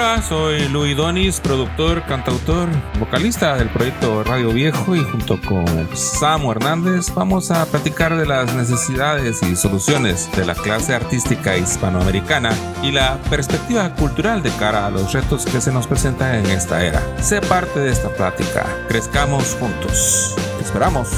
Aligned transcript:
Hola, 0.00 0.22
soy 0.22 0.66
Luis 0.70 0.96
Donis, 0.96 1.40
productor, 1.40 2.02
cantautor, 2.06 2.70
vocalista 2.98 3.56
del 3.56 3.68
proyecto 3.68 4.24
Radio 4.24 4.48
Viejo 4.48 4.96
y 4.96 5.00
junto 5.00 5.38
con 5.42 5.66
Samu 5.94 6.52
Hernández 6.52 7.12
vamos 7.14 7.50
a 7.50 7.66
platicar 7.66 8.16
de 8.16 8.24
las 8.24 8.54
necesidades 8.54 9.42
y 9.42 9.54
soluciones 9.56 10.34
de 10.34 10.46
la 10.46 10.54
clase 10.54 10.94
artística 10.94 11.54
hispanoamericana 11.58 12.50
y 12.82 12.92
la 12.92 13.18
perspectiva 13.28 13.94
cultural 13.94 14.42
de 14.42 14.48
cara 14.52 14.86
a 14.86 14.90
los 14.90 15.12
retos 15.12 15.44
que 15.44 15.60
se 15.60 15.70
nos 15.70 15.86
presentan 15.86 16.34
en 16.36 16.46
esta 16.46 16.82
era. 16.82 17.02
Sé 17.22 17.42
parte 17.42 17.78
de 17.80 17.90
esta 17.90 18.08
plática, 18.08 18.64
crezcamos 18.88 19.54
juntos. 19.60 20.34
Esperamos. 20.62 21.08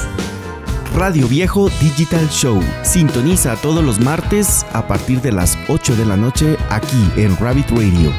Radio 0.96 1.28
Viejo 1.28 1.68
Digital 1.80 2.28
Show. 2.30 2.60
Sintoniza 2.82 3.54
todos 3.62 3.84
los 3.84 4.00
martes 4.00 4.66
a 4.72 4.88
partir 4.88 5.20
de 5.20 5.30
las 5.30 5.56
8 5.68 5.94
de 5.94 6.04
la 6.04 6.16
noche 6.16 6.56
aquí 6.68 7.12
en 7.16 7.36
Rabbit 7.36 7.70
Radio. 7.70 8.12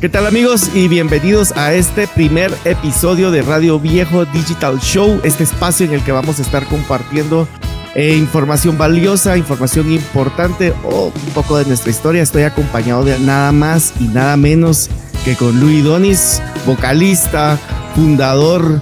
¿Qué 0.00 0.08
tal 0.08 0.28
amigos 0.28 0.70
y 0.76 0.86
bienvenidos 0.86 1.50
a 1.56 1.74
este 1.74 2.06
primer 2.06 2.54
episodio 2.64 3.32
de 3.32 3.42
Radio 3.42 3.80
Viejo 3.80 4.24
Digital 4.26 4.78
Show, 4.78 5.20
este 5.24 5.42
espacio 5.42 5.86
en 5.86 5.92
el 5.92 6.04
que 6.04 6.12
vamos 6.12 6.38
a 6.38 6.42
estar 6.42 6.64
compartiendo 6.66 7.48
eh, 7.96 8.14
información 8.14 8.78
valiosa, 8.78 9.36
información 9.36 9.90
importante 9.90 10.72
o 10.84 11.06
un 11.06 11.32
poco 11.34 11.58
de 11.58 11.64
nuestra 11.64 11.90
historia. 11.90 12.22
Estoy 12.22 12.44
acompañado 12.44 13.04
de 13.04 13.18
nada 13.18 13.50
más 13.50 13.92
y 13.98 14.04
nada 14.04 14.36
menos 14.36 14.88
que 15.24 15.34
con 15.34 15.58
Luis 15.58 15.82
Donis, 15.82 16.40
vocalista, 16.64 17.58
fundador 17.96 18.80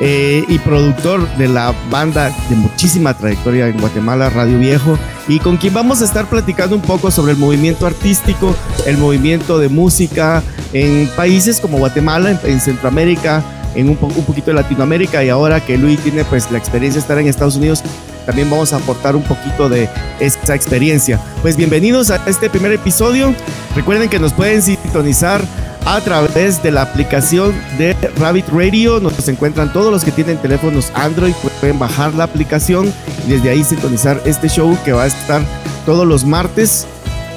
eh, 0.00 0.44
y 0.48 0.58
productor 0.58 1.28
de 1.36 1.46
la 1.46 1.72
banda 1.92 2.34
de 2.50 2.56
muchísima 2.86 3.14
trayectoria 3.14 3.66
en 3.66 3.80
Guatemala, 3.80 4.30
Radio 4.30 4.60
Viejo, 4.60 4.96
y 5.26 5.40
con 5.40 5.56
quien 5.56 5.74
vamos 5.74 6.02
a 6.02 6.04
estar 6.04 6.26
platicando 6.26 6.76
un 6.76 6.82
poco 6.82 7.10
sobre 7.10 7.32
el 7.32 7.38
movimiento 7.38 7.84
artístico, 7.84 8.54
el 8.86 8.96
movimiento 8.96 9.58
de 9.58 9.68
música 9.68 10.40
en 10.72 11.08
países 11.16 11.58
como 11.58 11.78
Guatemala, 11.78 12.38
en, 12.44 12.60
Centroamérica, 12.60 13.42
en 13.74 13.88
un, 13.88 13.98
un, 14.00 14.24
poquito 14.24 14.52
de 14.52 14.54
Latinoamérica, 14.54 15.24
y 15.24 15.30
ahora 15.30 15.58
que 15.58 15.76
Luis 15.76 15.98
tiene 15.98 16.24
pues 16.26 16.48
la 16.52 16.58
experiencia 16.58 17.00
de 17.00 17.02
estar 17.02 17.18
en 17.18 17.26
Estados 17.26 17.56
Unidos, 17.56 17.82
también 18.24 18.48
vamos 18.48 18.72
a 18.72 18.76
aportar 18.76 19.16
un 19.16 19.24
poquito 19.24 19.68
de 19.68 19.88
esa 20.20 20.54
experiencia. 20.54 21.18
Pues 21.42 21.56
bienvenidos 21.56 22.12
a 22.12 22.20
este 22.28 22.48
primer 22.48 22.70
episodio. 22.70 23.34
Recuerden 23.74 24.08
que 24.08 24.20
nos 24.20 24.32
pueden 24.32 24.62
sintonizar 24.62 25.42
a 25.86 26.00
través 26.00 26.62
de 26.62 26.72
la 26.72 26.82
aplicación 26.82 27.54
de 27.78 27.94
Rabbit 28.18 28.48
Radio. 28.48 29.00
Nos 29.00 29.26
encuentran 29.28 29.72
todos 29.72 29.92
los 29.92 30.04
que 30.04 30.10
tienen 30.10 30.36
teléfonos 30.38 30.90
Android, 30.94 31.32
pueden 31.60 31.78
bajar 31.78 32.12
la 32.14 32.24
aplicación 32.24 32.92
y 33.26 33.30
desde 33.30 33.50
ahí 33.50 33.64
sintonizar 33.64 34.20
este 34.26 34.48
show 34.48 34.76
que 34.84 34.92
va 34.92 35.04
a 35.04 35.06
estar 35.06 35.42
todos 35.86 36.06
los 36.06 36.24
martes, 36.24 36.86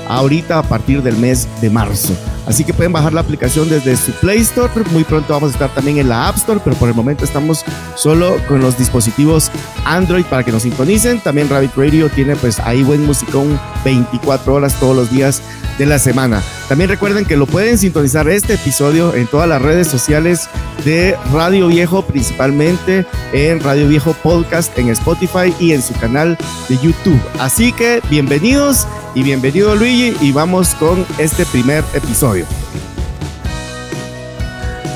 ahorita 0.07 0.57
a 0.57 0.63
partir 0.63 1.03
del 1.03 1.15
mes 1.17 1.47
de 1.61 1.69
marzo. 1.69 2.13
Así 2.49 2.63
que 2.63 2.73
pueden 2.73 2.91
bajar 2.91 3.13
la 3.13 3.21
aplicación 3.21 3.69
desde 3.69 3.95
su 3.95 4.11
Play 4.13 4.39
Store. 4.39 4.71
Muy 4.91 5.03
pronto 5.03 5.33
vamos 5.33 5.51
a 5.51 5.53
estar 5.53 5.69
también 5.69 5.99
en 5.99 6.09
la 6.09 6.27
App 6.27 6.37
Store, 6.37 6.59
pero 6.63 6.75
por 6.75 6.89
el 6.89 6.95
momento 6.95 7.23
estamos 7.23 7.63
solo 7.95 8.37
con 8.47 8.59
los 8.59 8.75
dispositivos 8.75 9.51
Android 9.85 10.25
para 10.25 10.43
que 10.43 10.51
nos 10.51 10.63
sintonicen. 10.63 11.19
También 11.19 11.47
Rabbit 11.47 11.75
Radio 11.75 12.09
tiene 12.09 12.35
pues 12.35 12.59
ahí 12.59 12.81
buen 12.81 13.05
musicón 13.05 13.59
24 13.85 14.51
horas 14.51 14.73
todos 14.79 14.95
los 14.95 15.11
días 15.11 15.43
de 15.77 15.85
la 15.85 15.99
semana. 15.99 16.41
También 16.67 16.89
recuerden 16.89 17.23
que 17.23 17.37
lo 17.37 17.45
pueden 17.45 17.77
sintonizar 17.77 18.27
este 18.27 18.55
episodio 18.55 19.13
en 19.13 19.27
todas 19.27 19.47
las 19.47 19.61
redes 19.61 19.87
sociales 19.87 20.49
de 20.83 21.15
Radio 21.31 21.67
Viejo, 21.67 22.03
principalmente 22.03 23.05
en 23.31 23.59
Radio 23.59 23.87
Viejo 23.87 24.13
Podcast, 24.23 24.75
en 24.77 24.89
Spotify 24.89 25.53
y 25.59 25.73
en 25.73 25.83
su 25.83 25.93
canal 25.99 26.35
de 26.67 26.77
YouTube. 26.77 27.21
Así 27.39 27.71
que 27.73 28.01
bienvenidos 28.09 28.87
y 29.15 29.23
bienvenido 29.23 29.75
Luigi 29.75 30.15
y 30.21 30.31
vamos 30.31 30.75
con 30.75 31.05
este 31.17 31.45
primer 31.45 31.83
episodio. 31.93 32.38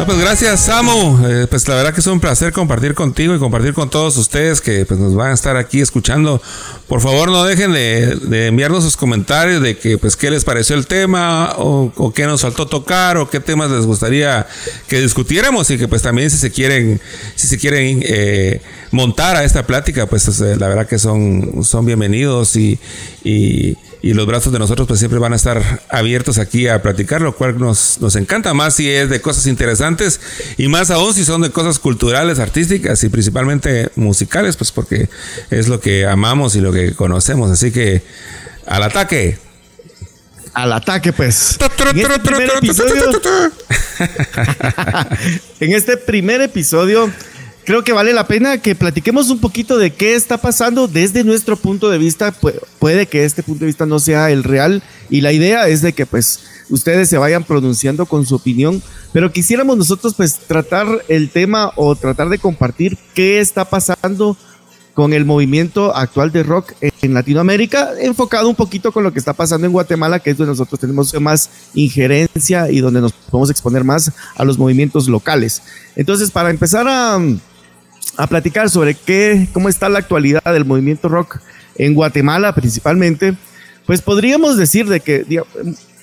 Pues 0.05 0.17
gracias, 0.17 0.59
Samu. 0.61 1.25
Eh, 1.27 1.47
pues 1.49 1.67
la 1.67 1.75
verdad 1.75 1.93
que 1.93 2.01
es 2.01 2.07
un 2.07 2.19
placer 2.19 2.51
compartir 2.51 2.93
contigo 2.93 3.35
y 3.35 3.39
compartir 3.39 3.73
con 3.73 3.89
todos 3.89 4.17
ustedes 4.17 4.59
que 4.59 4.85
pues, 4.85 4.99
nos 4.99 5.15
van 5.15 5.31
a 5.31 5.33
estar 5.33 5.55
aquí 5.55 5.79
escuchando. 5.79 6.41
Por 6.87 6.99
favor, 6.99 7.29
no 7.29 7.43
dejen 7.45 7.71
de, 7.71 8.47
enviarnos 8.47 8.83
sus 8.83 8.97
comentarios 8.97 9.61
de 9.61 9.77
que 9.77 9.97
pues 9.97 10.15
qué 10.15 10.29
les 10.29 10.43
pareció 10.43 10.75
el 10.75 10.87
tema 10.87 11.53
o, 11.57 12.11
qué 12.13 12.25
nos 12.25 12.41
faltó 12.41 12.67
tocar 12.67 13.17
o 13.17 13.29
qué 13.29 13.39
temas 13.39 13.71
les 13.71 13.85
gustaría 13.85 14.45
que 14.87 14.99
discutiéramos 14.99 15.69
y 15.69 15.77
que 15.77 15.87
pues 15.87 16.01
también 16.01 16.29
si 16.29 16.37
se 16.37 16.51
quieren 16.51 16.99
si 17.35 17.47
se 17.47 17.57
quieren 17.57 18.01
eh, 18.03 18.61
montar 18.91 19.35
a 19.37 19.43
esta 19.43 19.65
plática 19.65 20.05
pues 20.05 20.27
eh, 20.41 20.55
la 20.57 20.67
verdad 20.67 20.87
que 20.87 20.99
son 20.99 21.63
son 21.63 21.85
bienvenidos 21.85 22.55
y 22.55 22.79
los 24.11 24.27
brazos 24.27 24.51
de 24.51 24.59
nosotros 24.59 24.85
pues 24.85 24.99
siempre 24.99 25.17
van 25.17 25.31
a 25.31 25.37
estar 25.37 25.81
abiertos 25.89 26.37
aquí 26.37 26.67
a 26.67 26.81
platicar, 26.81 27.21
lo 27.21 27.35
cual 27.35 27.57
nos, 27.57 28.01
nos 28.01 28.17
encanta 28.17 28.53
más 28.53 28.75
si 28.75 28.89
es 28.89 29.09
de 29.09 29.21
cosas 29.21 29.47
interesantes 29.47 30.19
y 30.57 30.67
más 30.67 30.91
aún 30.91 31.13
si 31.13 31.23
son 31.23 31.41
de 31.41 31.51
cosas 31.51 31.79
culturales, 31.79 32.39
artísticas 32.39 33.01
y 33.05 33.09
principalmente 33.09 33.89
musicales, 33.95 34.57
pues 34.57 34.73
porque 34.73 35.07
es 35.49 35.69
lo 35.69 35.79
que 35.79 36.05
amamos 36.05 36.57
y 36.57 36.59
lo 36.59 36.73
que 36.73 36.93
conocemos. 36.93 37.49
Así 37.49 37.71
que 37.71 38.03
al 38.65 38.83
ataque. 38.83 39.37
Al 40.53 40.73
ataque, 40.73 41.13
pues. 41.13 41.57
en 45.61 45.73
este 45.73 45.95
primer 45.95 46.41
episodio 46.41 47.09
creo 47.65 47.83
que 47.83 47.93
vale 47.93 48.13
la 48.13 48.27
pena 48.27 48.57
que 48.57 48.75
platiquemos 48.75 49.29
un 49.29 49.39
poquito 49.39 49.77
de 49.77 49.93
qué 49.93 50.15
está 50.15 50.37
pasando 50.37 50.87
desde 50.87 51.23
nuestro 51.23 51.55
punto 51.55 51.89
de 51.89 51.97
vista. 51.97 52.33
puede 52.79 53.07
que 53.07 53.25
este 53.25 53.43
punto 53.43 53.61
de 53.61 53.67
vista 53.67 53.85
no 53.85 53.99
sea 53.99 54.31
el 54.31 54.43
real 54.43 54.83
y 55.09 55.21
la 55.21 55.31
idea 55.31 55.67
es 55.67 55.81
de 55.81 55.93
que 55.93 56.05
pues 56.05 56.39
ustedes 56.69 57.09
se 57.09 57.17
vayan 57.17 57.43
pronunciando 57.43 58.05
con 58.05 58.25
su 58.25 58.35
opinión, 58.35 58.81
pero 59.11 59.31
quisiéramos 59.31 59.77
nosotros 59.77 60.13
pues 60.15 60.39
tratar 60.39 60.87
el 61.07 61.29
tema 61.29 61.71
o 61.75 61.95
tratar 61.95 62.29
de 62.29 62.39
compartir 62.39 62.97
qué 63.13 63.39
está 63.39 63.65
pasando 63.65 64.37
con 64.93 65.13
el 65.13 65.25
movimiento 65.25 65.95
actual 65.95 66.31
de 66.31 66.43
rock 66.43 66.73
en 66.81 67.13
Latinoamérica, 67.13 67.93
enfocado 67.99 68.47
un 68.47 68.55
poquito 68.55 68.91
con 68.91 69.03
lo 69.03 69.11
que 69.11 69.19
está 69.19 69.33
pasando 69.33 69.65
en 69.65 69.73
Guatemala, 69.73 70.19
que 70.19 70.29
es 70.29 70.37
donde 70.37 70.51
nosotros 70.51 70.79
tenemos 70.79 71.19
más 71.19 71.49
injerencia 71.73 72.69
y 72.69 72.79
donde 72.79 73.01
nos 73.01 73.11
podemos 73.11 73.49
exponer 73.49 73.83
más 73.83 74.11
a 74.35 74.45
los 74.45 74.59
movimientos 74.59 75.07
locales. 75.07 75.63
Entonces, 75.95 76.29
para 76.29 76.51
empezar 76.51 76.87
a, 76.87 77.19
a 78.17 78.27
platicar 78.27 78.69
sobre 78.69 78.95
qué, 78.95 79.47
cómo 79.53 79.69
está 79.69 79.89
la 79.89 79.99
actualidad 79.99 80.43
del 80.45 80.65
movimiento 80.65 81.09
rock 81.09 81.39
en 81.75 81.93
Guatemala 81.93 82.53
principalmente, 82.53 83.35
pues 83.85 84.01
podríamos 84.01 84.57
decir 84.57 84.87
de 84.87 84.99
que 84.99 85.25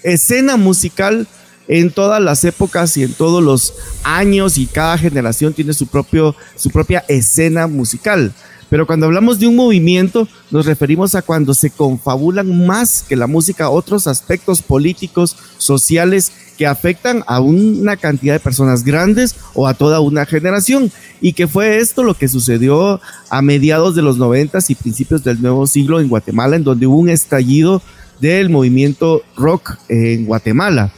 escena 0.03 0.57
musical 0.57 1.27
en 1.69 1.93
todas 1.93 2.21
las 2.21 2.45
épocas 2.45 2.97
y 2.97 3.05
en 3.05 3.13
todos 3.15 3.43
los 3.43 3.75
años 4.03 4.59
y 4.59 4.67
cada 4.67 4.99
generación 4.99 5.53
tiene 5.53 5.73
su, 5.73 5.87
propio, 5.87 6.35
su 6.57 6.71
propia 6.71 7.05
escena 7.07 7.69
musical. 7.69 8.33
Pero 8.71 8.87
cuando 8.87 9.07
hablamos 9.07 9.41
de 9.41 9.49
un 9.49 9.57
movimiento, 9.57 10.29
nos 10.51 10.65
referimos 10.65 11.15
a 11.17 11.23
cuando 11.23 11.55
se 11.55 11.71
confabulan 11.71 12.67
más 12.67 13.05
que 13.07 13.17
la 13.17 13.27
música 13.27 13.69
otros 13.69 14.07
aspectos 14.07 14.63
políticos, 14.63 15.37
sociales, 15.59 16.33
que 16.57 16.67
afectan 16.67 17.25
a 17.27 17.41
una 17.41 17.97
cantidad 17.97 18.35
de 18.35 18.41
personas 18.41 18.85
grandes 18.85 19.35
o 19.55 19.67
a 19.67 19.75
toda 19.75 20.01
una 20.01 20.25
generación. 20.25 20.93
Y 21.21 21.33
que 21.33 21.49
fue 21.49 21.79
esto 21.79 22.05
lo 22.05 22.15
que 22.15 22.29
sucedió 22.29 23.01
a 23.29 23.43
mediados 23.43 23.97
de 23.97 24.03
los 24.03 24.19
noventas 24.19 24.71
y 24.71 24.77
principios 24.77 25.25
del 25.25 25.43
nuevo 25.43 25.67
siglo 25.67 26.01
en 26.01 26.09
Guatemala, 26.09 26.57
en 26.57 26.65
donde 26.65 26.87
hubo 26.87 26.99
un 26.99 27.09
estallido 27.09 27.83
del 28.21 28.51
movimiento 28.51 29.23
rock 29.37 29.79
en 29.89 30.27
Guatemala. 30.27 30.93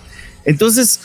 Entonces, 0.44 1.00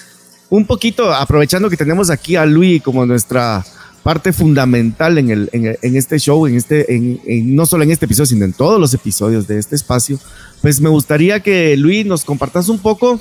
un 0.49 0.66
poquito 0.66 1.13
aprovechando 1.13 1.69
que 1.69 1.78
tenemos 1.78 2.09
aquí 2.09 2.35
a 2.35 2.45
Luis 2.45 2.81
como 2.81 3.05
nuestra 3.05 3.63
parte 4.07 4.31
fundamental 4.31 5.18
en, 5.18 5.29
el, 5.31 5.50
en, 5.51 5.95
este 5.97 6.18
show, 6.18 6.47
en 6.47 6.56
este, 6.56 6.95
en, 6.95 7.19
no 7.53 7.66
solo 7.66 7.84
en 7.84 7.91
este 7.91 8.06
episodio, 8.06 8.28
sino 8.28 8.45
en 8.45 8.53
todos 8.53 8.79
los 8.79 8.94
episodios 8.94 9.50
de 9.50 9.59
este 9.59 9.75
espacio, 9.75 10.18
pues 10.61 10.79
me 10.79 10.87
gustaría 10.87 11.41
que 11.41 11.76
Luis 11.76 12.05
nos 12.05 12.23
compartas 12.23 12.70
un 12.70 12.79
poco, 12.79 13.20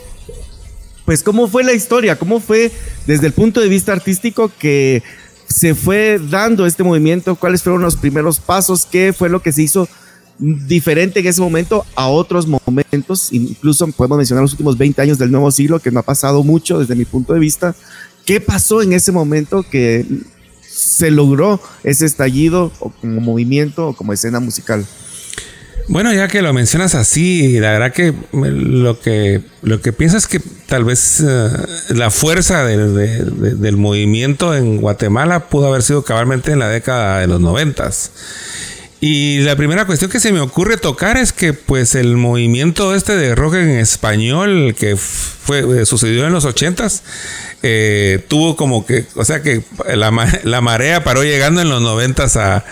pues 1.04 1.24
cómo 1.24 1.48
fue 1.48 1.64
la 1.64 1.72
historia, 1.72 2.16
cómo 2.16 2.38
fue 2.38 2.70
desde 3.04 3.26
el 3.26 3.32
punto 3.32 3.60
de 3.60 3.66
vista 3.66 3.92
artístico 3.92 4.48
que 4.60 5.02
se 5.48 5.74
fue 5.74 6.20
dando 6.30 6.66
este 6.66 6.84
movimiento, 6.84 7.34
cuáles 7.34 7.64
fueron 7.64 7.82
los 7.82 7.96
primeros 7.96 8.38
pasos, 8.38 8.86
qué 8.86 9.12
fue 9.12 9.28
lo 9.28 9.42
que 9.42 9.50
se 9.50 9.64
hizo 9.64 9.88
diferente 10.38 11.18
en 11.18 11.26
ese 11.26 11.40
momento 11.40 11.84
a 11.96 12.06
otros 12.06 12.46
momentos, 12.46 13.32
incluso 13.32 13.88
podemos 13.88 14.18
mencionar 14.18 14.42
los 14.42 14.52
últimos 14.52 14.78
20 14.78 15.02
años 15.02 15.18
del 15.18 15.32
nuevo 15.32 15.50
siglo, 15.50 15.80
que 15.80 15.90
no 15.90 15.98
ha 15.98 16.04
pasado 16.04 16.44
mucho 16.44 16.78
desde 16.78 16.94
mi 16.94 17.06
punto 17.06 17.34
de 17.34 17.40
vista. 17.40 17.74
¿Qué 18.24 18.40
pasó 18.40 18.82
en 18.82 18.92
ese 18.92 19.10
momento 19.10 19.64
que 19.68 20.06
se 20.76 21.10
logró 21.10 21.60
ese 21.84 22.04
estallido 22.04 22.70
o 22.80 22.90
como 22.90 23.20
movimiento 23.20 23.88
o 23.88 23.92
como 23.94 24.12
escena 24.12 24.40
musical? 24.40 24.84
Bueno, 25.88 26.12
ya 26.12 26.26
que 26.26 26.42
lo 26.42 26.52
mencionas 26.52 26.96
así, 26.96 27.60
la 27.60 27.70
verdad 27.70 27.92
que 27.92 28.12
lo 28.32 28.98
que 28.98 29.40
lo 29.62 29.80
que 29.80 29.92
pienso 29.92 30.16
es 30.16 30.26
que 30.26 30.40
tal 30.66 30.84
vez 30.84 31.22
eh, 31.24 31.48
la 31.90 32.10
fuerza 32.10 32.64
del 32.64 33.76
movimiento 33.76 34.54
en 34.54 34.78
Guatemala 34.78 35.48
pudo 35.48 35.68
haber 35.68 35.82
sido 35.82 36.02
cabalmente 36.02 36.50
en 36.50 36.58
la 36.58 36.68
década 36.68 37.20
de 37.20 37.28
los 37.28 37.40
noventas. 37.40 38.10
Y 39.00 39.40
la 39.40 39.56
primera 39.56 39.86
cuestión 39.86 40.10
que 40.10 40.20
se 40.20 40.32
me 40.32 40.40
ocurre 40.40 40.78
tocar 40.78 41.18
es 41.18 41.32
que 41.32 41.52
pues 41.52 41.94
el 41.94 42.16
movimiento 42.16 42.94
este 42.94 43.14
de 43.14 43.34
rock 43.34 43.54
en 43.54 43.70
español 43.70 44.74
que 44.76 44.96
fue, 44.96 45.82
eh, 45.82 45.86
sucedió 45.86 46.26
en 46.26 46.32
los 46.32 46.46
ochentas, 46.46 47.02
eh, 47.62 48.24
tuvo 48.28 48.56
como 48.56 48.86
que, 48.86 49.04
o 49.14 49.24
sea 49.24 49.42
que 49.42 49.62
la, 49.94 50.12
la 50.44 50.60
marea 50.60 51.02
paró 51.04 51.24
llegando 51.24 51.60
en 51.60 51.68
los 51.68 51.80
noventas 51.80 52.36
a, 52.36 52.64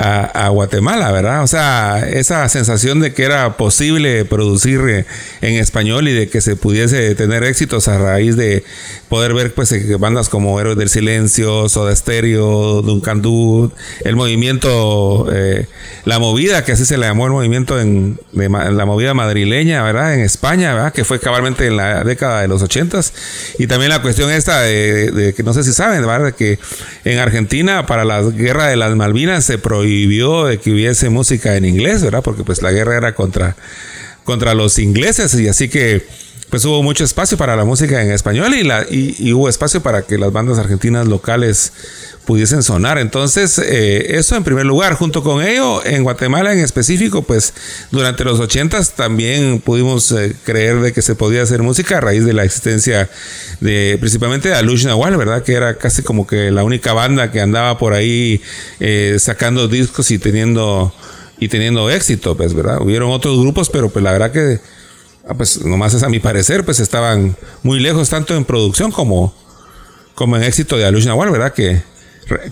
a, 0.00 0.48
Guatemala, 0.48 1.12
¿verdad? 1.12 1.42
O 1.42 1.46
sea, 1.46 2.08
esa 2.08 2.48
sensación 2.48 3.00
de 3.00 3.12
que 3.12 3.22
era 3.22 3.56
posible 3.58 4.24
producir 4.24 4.80
eh, 4.88 5.04
en 5.42 5.56
español 5.56 6.08
y 6.08 6.12
de 6.12 6.28
que 6.28 6.40
se 6.40 6.56
pudiese 6.56 7.14
tener 7.14 7.44
éxitos 7.44 7.86
a 7.88 7.98
raíz 7.98 8.36
de 8.36 8.64
poder 9.10 9.34
ver 9.34 9.52
pues 9.52 9.70
eh, 9.72 9.96
bandas 9.98 10.30
como 10.30 10.58
Héroes 10.58 10.78
del 10.78 10.88
Silencio, 10.88 11.68
Soda 11.68 11.94
Stereo, 11.94 12.80
Duncan 12.80 13.20
Du, 13.20 13.72
el 14.02 14.16
movimiento, 14.16 15.28
eh, 15.32 15.66
la 16.06 16.18
movida, 16.18 16.64
que 16.64 16.72
así 16.72 16.86
se 16.86 16.96
le 16.96 17.06
llamó 17.06 17.26
el 17.26 17.32
movimiento 17.32 17.78
en 17.78 18.18
la 18.32 18.86
movida 18.86 19.12
madrileña, 19.12 19.82
¿verdad? 19.82 20.14
En 20.14 20.20
España, 20.20 20.72
¿verdad? 20.74 20.92
Que 20.94 21.04
fue 21.04 21.20
cabalmente 21.20 21.66
en 21.66 21.76
la 21.76 22.04
década 22.04 22.40
de 22.40 22.48
los 22.48 22.62
ochentas. 22.62 23.12
Y 23.58 23.66
también 23.66 23.90
la 23.90 24.00
cuestión 24.00 24.19
esta 24.28 24.60
de, 24.60 25.32
que 25.34 25.42
no 25.42 25.54
sé 25.54 25.64
si 25.64 25.72
saben, 25.72 26.04
¿verdad? 26.04 26.34
Que 26.34 26.58
en 27.04 27.18
Argentina 27.18 27.86
para 27.86 28.04
la 28.04 28.20
guerra 28.22 28.66
de 28.66 28.76
las 28.76 28.94
Malvinas 28.96 29.44
se 29.44 29.56
prohibió 29.56 29.80
prohibió 29.80 30.44
de 30.44 30.58
que 30.58 30.72
hubiese 30.72 31.08
música 31.08 31.56
en 31.56 31.64
inglés, 31.64 32.02
¿verdad? 32.02 32.22
Porque 32.22 32.44
pues 32.44 32.60
la 32.60 32.70
guerra 32.72 32.96
era 32.96 33.14
contra, 33.14 33.56
contra 34.24 34.52
los 34.52 34.78
ingleses 34.78 35.32
y 35.36 35.48
así 35.48 35.68
que 35.68 36.04
pues 36.50 36.64
hubo 36.64 36.82
mucho 36.82 37.04
espacio 37.04 37.38
para 37.38 37.54
la 37.54 37.64
música 37.64 38.02
en 38.02 38.10
español 38.10 38.52
y, 38.54 38.64
la, 38.64 38.84
y, 38.90 39.32
hubo 39.32 39.48
espacio 39.48 39.82
para 39.82 40.02
que 40.02 40.18
las 40.18 40.32
bandas 40.32 40.58
argentinas 40.58 41.06
locales 41.06 41.72
pudiesen 42.26 42.64
sonar. 42.64 42.98
Entonces, 42.98 43.58
eh, 43.58 44.16
eso 44.18 44.34
en 44.34 44.42
primer 44.42 44.66
lugar. 44.66 44.94
Junto 44.94 45.22
con 45.22 45.42
ello, 45.42 45.84
en 45.84 46.02
Guatemala 46.02 46.52
en 46.52 46.58
específico, 46.58 47.22
pues 47.22 47.54
durante 47.92 48.24
los 48.24 48.40
ochentas 48.40 48.94
también 48.94 49.60
pudimos 49.60 50.10
eh, 50.10 50.34
creer 50.44 50.80
de 50.80 50.92
que 50.92 51.02
se 51.02 51.14
podía 51.14 51.42
hacer 51.42 51.62
música 51.62 51.98
a 51.98 52.00
raíz 52.00 52.24
de 52.24 52.32
la 52.32 52.44
existencia 52.44 53.08
de 53.60 53.96
principalmente 54.00 54.48
de 54.48 54.56
Alush 54.56 54.86
Nahual, 54.86 55.16
¿verdad? 55.16 55.44
Que 55.44 55.52
era 55.52 55.78
casi 55.78 56.02
como 56.02 56.26
que 56.26 56.50
la 56.50 56.64
única 56.64 56.92
banda 56.92 57.30
que 57.30 57.40
andaba 57.40 57.78
por 57.78 57.94
ahí 57.94 58.42
eh, 58.80 59.16
sacando 59.20 59.68
discos 59.68 60.10
y 60.10 60.18
teniendo 60.18 60.92
y 61.38 61.48
teniendo 61.48 61.90
éxito, 61.90 62.36
pues, 62.36 62.54
¿verdad? 62.54 62.82
Hubieron 62.82 63.10
otros 63.12 63.38
grupos, 63.40 63.70
pero 63.70 63.88
pues 63.88 64.02
la 64.02 64.12
verdad 64.12 64.30
que 64.30 64.60
Ah, 65.28 65.34
pues 65.34 65.64
nomás 65.64 65.94
es 65.94 66.02
a 66.02 66.08
mi 66.08 66.18
parecer, 66.18 66.64
pues 66.64 66.80
estaban 66.80 67.36
muy 67.62 67.78
lejos 67.78 68.08
tanto 68.08 68.34
en 68.36 68.44
producción 68.44 68.90
como, 68.90 69.34
como 70.14 70.36
en 70.36 70.42
éxito 70.42 70.76
de 70.76 70.86
Alush 70.86 71.06
¿verdad? 71.06 71.52
Que, 71.52 71.82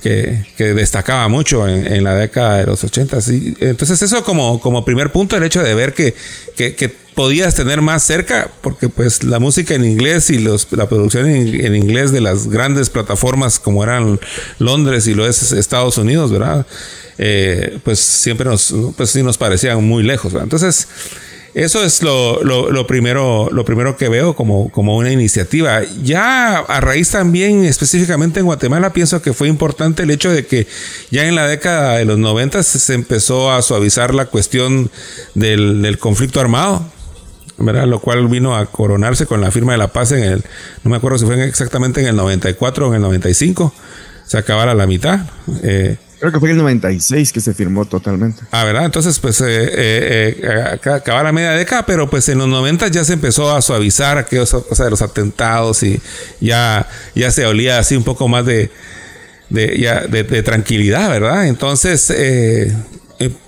que, 0.03 0.75
destacaba 0.75 1.29
mucho 1.29 1.69
en, 1.69 2.03
la 2.05 2.15
década 2.15 2.59
de 2.59 2.67
los 2.67 2.83
80. 2.83 3.19
entonces 3.61 4.03
eso 4.03 4.25
como, 4.25 4.61
como 4.61 4.85
primer 4.85 5.13
punto, 5.13 5.37
el 5.37 5.45
hecho 5.45 5.63
de 5.63 5.75
ver 5.75 5.95
que, 5.95 6.15
que, 6.57 7.09
podías 7.15 7.57
tener 7.57 7.81
más 7.81 8.05
cerca, 8.05 8.49
porque 8.61 8.89
pues 8.89 9.25
la 9.25 9.41
música 9.41 9.75
en 9.75 9.85
inglés 9.85 10.31
y 10.31 10.39
los, 10.39 10.69
la 10.71 10.89
producción 10.89 11.27
en, 11.27 11.75
inglés 11.75 12.13
de 12.13 12.21
las 12.21 12.49
grandes 12.49 12.91
plataformas 12.91 13.59
como 13.59 13.83
eran 13.83 14.21
Londres 14.61 15.09
y 15.09 15.15
lo 15.15 15.27
es 15.27 15.51
Estados 15.51 15.99
Unidos, 15.99 16.31
¿verdad? 16.31 16.65
Eh, 17.19 17.81
pues 17.83 17.99
siempre 17.99 18.49
nos, 18.49 18.73
pues 18.97 19.11
sí 19.11 19.25
nos 19.25 19.37
parecían 19.37 19.83
muy 19.83 20.05
lejos. 20.05 20.33
Entonces, 20.35 20.87
eso 21.59 21.85
es 21.85 22.03
lo, 22.03 22.87
primero, 22.87 23.49
lo 23.51 23.65
primero 23.65 23.97
que 23.97 24.09
veo 24.09 24.35
como, 24.37 24.71
una 24.73 25.11
iniciativa. 25.11 25.83
Ya 26.03 26.59
a 26.59 26.81
raíz 26.81 27.11
también, 27.11 27.65
específicamente 27.65 28.39
en 28.39 28.47
Guatemala, 28.47 28.93
pienso 28.93 29.21
que 29.23 29.33
fue 29.33 29.49
importante 29.49 30.05
el 30.05 30.11
hecho 30.11 30.31
de 30.31 30.47
que 30.47 30.69
ya 31.11 31.27
en 31.27 31.35
la 31.35 31.49
década 31.49 31.97
de 31.97 32.05
los 32.05 32.19
90 32.19 32.63
se 32.63 32.95
empezó 32.95 33.51
a 33.51 33.61
suavizar 33.63 34.15
la 34.15 34.27
cuestión 34.27 34.91
del, 35.35 35.99
conflicto 35.99 36.41
armado. 36.41 36.85
¿verdad? 37.61 37.89
Lo 37.89 37.99
cual 37.99 38.29
vino 38.29 38.57
a 38.57 38.67
coronarse 38.67 39.27
con 39.27 39.41
la 39.41 39.51
firma 39.51 39.73
de 39.73 39.79
la 39.79 39.89
paz 39.89 40.13
en 40.13 40.23
el, 40.23 40.45
no 40.85 40.91
me 40.93 40.97
acuerdo 40.97 41.19
si 41.19 41.27
fue 41.27 41.45
exactamente 41.45 42.01
en 42.01 42.07
el 42.07 42.15
94 42.15 42.87
o 42.87 42.89
en 42.91 42.95
el 42.95 43.03
95, 43.03 43.75
se 44.25 44.39
acabara 44.39 44.75
la 44.75 44.87
mitad. 44.87 45.21
Eh, 45.65 45.97
Creo 46.19 46.33
que 46.33 46.41
fue 46.41 46.51
en 46.51 46.57
el 46.57 46.63
96 46.63 47.33
que 47.33 47.41
se 47.41 47.55
firmó 47.55 47.85
totalmente. 47.85 48.43
Ah, 48.51 48.65
¿verdad? 48.65 48.85
Entonces, 48.85 49.19
pues, 49.21 49.41
eh, 49.41 49.47
eh, 49.47 50.41
eh 50.43 50.91
acaba 50.91 51.23
la 51.23 51.33
media 51.33 51.53
década, 51.53 51.87
pero 51.87 52.11
pues 52.11 52.29
en 52.29 52.39
los 52.39 52.49
90 52.49 52.89
ya 52.89 53.05
se 53.05 53.13
empezó 53.13 53.55
a 53.55 53.63
suavizar 53.63 54.19
aquellos 54.19 54.51
cosa 54.51 54.85
de 54.85 54.91
los 54.91 55.01
atentados 55.01 55.83
y 55.85 56.01
ya, 56.41 56.89
ya 57.15 57.31
se 57.31 57.47
olía 57.47 57.79
así 57.79 57.95
un 57.95 58.03
poco 58.03 58.27
más 58.27 58.45
de, 58.45 58.71
de, 59.49 59.79
ya, 59.79 60.01
de, 60.01 60.25
tranquilidad, 60.43 61.09
¿verdad? 61.09 61.47
Entonces, 61.47 62.11
eh, 62.11 62.75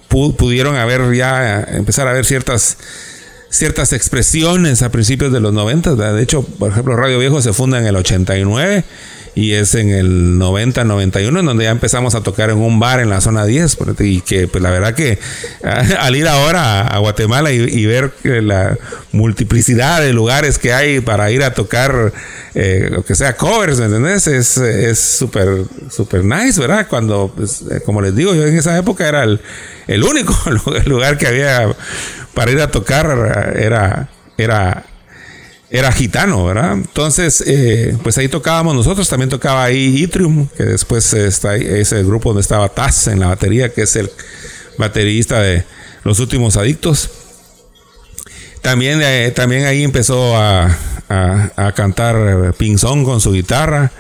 pudieron 0.09 0.77
haber 0.77 1.13
ya, 1.15 1.63
empezar 1.73 2.07
a 2.09 2.13
ver 2.13 2.25
ciertas 2.25 2.77
ciertas 3.49 3.93
expresiones 3.93 4.83
a 4.83 4.91
principios 4.91 5.33
de 5.33 5.41
los 5.41 5.53
90. 5.53 5.97
De 5.97 6.23
hecho, 6.23 6.43
por 6.43 6.71
ejemplo, 6.71 6.97
Radio 6.97 7.19
Viejo 7.19 7.43
se 7.43 7.53
funda 7.53 7.79
en 7.79 7.87
el 7.87 7.97
89 7.97 8.85
y 9.35 9.53
es 9.53 9.75
en 9.75 9.91
el 9.91 10.39
90, 10.39 10.85
91, 10.85 11.41
en 11.41 11.47
donde 11.47 11.65
ya 11.65 11.71
empezamos 11.71 12.15
a 12.15 12.23
tocar 12.23 12.51
en 12.51 12.59
un 12.59 12.81
bar 12.81 13.01
en 13.01 13.11
la 13.11 13.21
zona 13.21 13.45
10. 13.45 13.79
Y 14.01 14.21
que, 14.23 14.49
pues 14.49 14.63
la 14.63 14.71
verdad 14.71 14.95
que 14.95 15.19
al 15.99 16.17
ir 16.17 16.27
ahora 16.29 16.87
a, 16.87 16.99
Guatemala 16.99 17.53
y, 17.53 17.87
ver 17.87 18.13
la 18.25 18.77
multiplicidad 19.13 20.01
de 20.01 20.13
lugares 20.13 20.59
que 20.59 20.73
hay 20.73 21.01
para 21.01 21.31
ir 21.31 21.43
a 21.43 21.55
tocar, 21.55 22.13
eh, 22.55 22.89
lo 22.91 23.05
que 23.05 23.15
sea, 23.15 23.37
covers, 23.37 23.79
¿me 23.79 23.87
entendés? 23.87 24.27
Es 24.27 24.99
súper, 24.99 25.65
súper 25.91 26.25
nice, 26.25 26.61
¿verdad? 26.61 26.87
Cuando, 26.89 27.33
pues, 27.35 27.63
eh, 27.71 27.81
como 27.85 28.03
les 28.03 28.15
digo, 28.15 28.35
yo 28.35 28.47
en 28.47 28.57
esa 28.57 28.77
época 28.77 29.09
era 29.09 29.25
el, 29.25 29.41
el 29.87 30.03
único 30.05 30.35
lugar 30.87 31.19
que 31.19 31.27
había 31.27 31.69
para 32.35 32.51
ir 32.51 32.61
a 32.61 32.71
tocar, 32.71 33.55
era, 33.57 34.09
era 34.37 34.85
era 35.71 35.93
gitano, 35.93 36.45
¿verdad? 36.47 36.73
Entonces, 36.73 37.45
eh, 37.47 37.97
pues 38.03 38.19
ahí 38.19 38.29
tocábamos 38.29 38.75
nosotros, 38.75 39.09
también 39.09 39.31
tocaba 39.31 39.65
ahí 39.65 40.03
Itrium, 40.03 40.49
que 40.57 40.65
después 40.65 41.13
está 41.15 41.55
es 41.57 41.93
el 41.93 42.05
grupo 42.05 42.31
donde 42.31 42.43
estaba 42.43 42.69
Taz 42.69 43.07
en 43.07 43.21
la 43.21 43.29
batería, 43.29 43.73
que 43.73 43.83
es 43.83 43.95
el 43.95 44.11
baterista 44.77 45.41
de 45.41 45.65
Los 46.03 46.19
Últimos 46.19 46.57
Adictos. 46.57 47.09
También, 48.63 49.01
eh, 49.01 49.33
también 49.35 49.65
ahí 49.65 49.85
empezó 49.85 50.37
a, 50.37 50.77
a, 51.09 51.73
cantar 51.73 52.17
eh, 52.17 52.53
Pinzón 52.53 53.05
con 53.05 53.21
su 53.21 53.33
guitarra. 53.33 53.93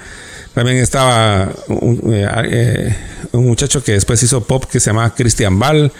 También 0.52 0.78
estaba 0.78 1.52
un, 1.68 2.66
muchacho 3.32 3.82
que 3.84 3.92
después 3.92 4.20
hizo 4.24 4.42
pop 4.42 4.64
que 4.64 4.80
se 4.80 4.90
llamaba 4.90 5.14
Christian 5.14 5.58
Ball. 5.58 5.92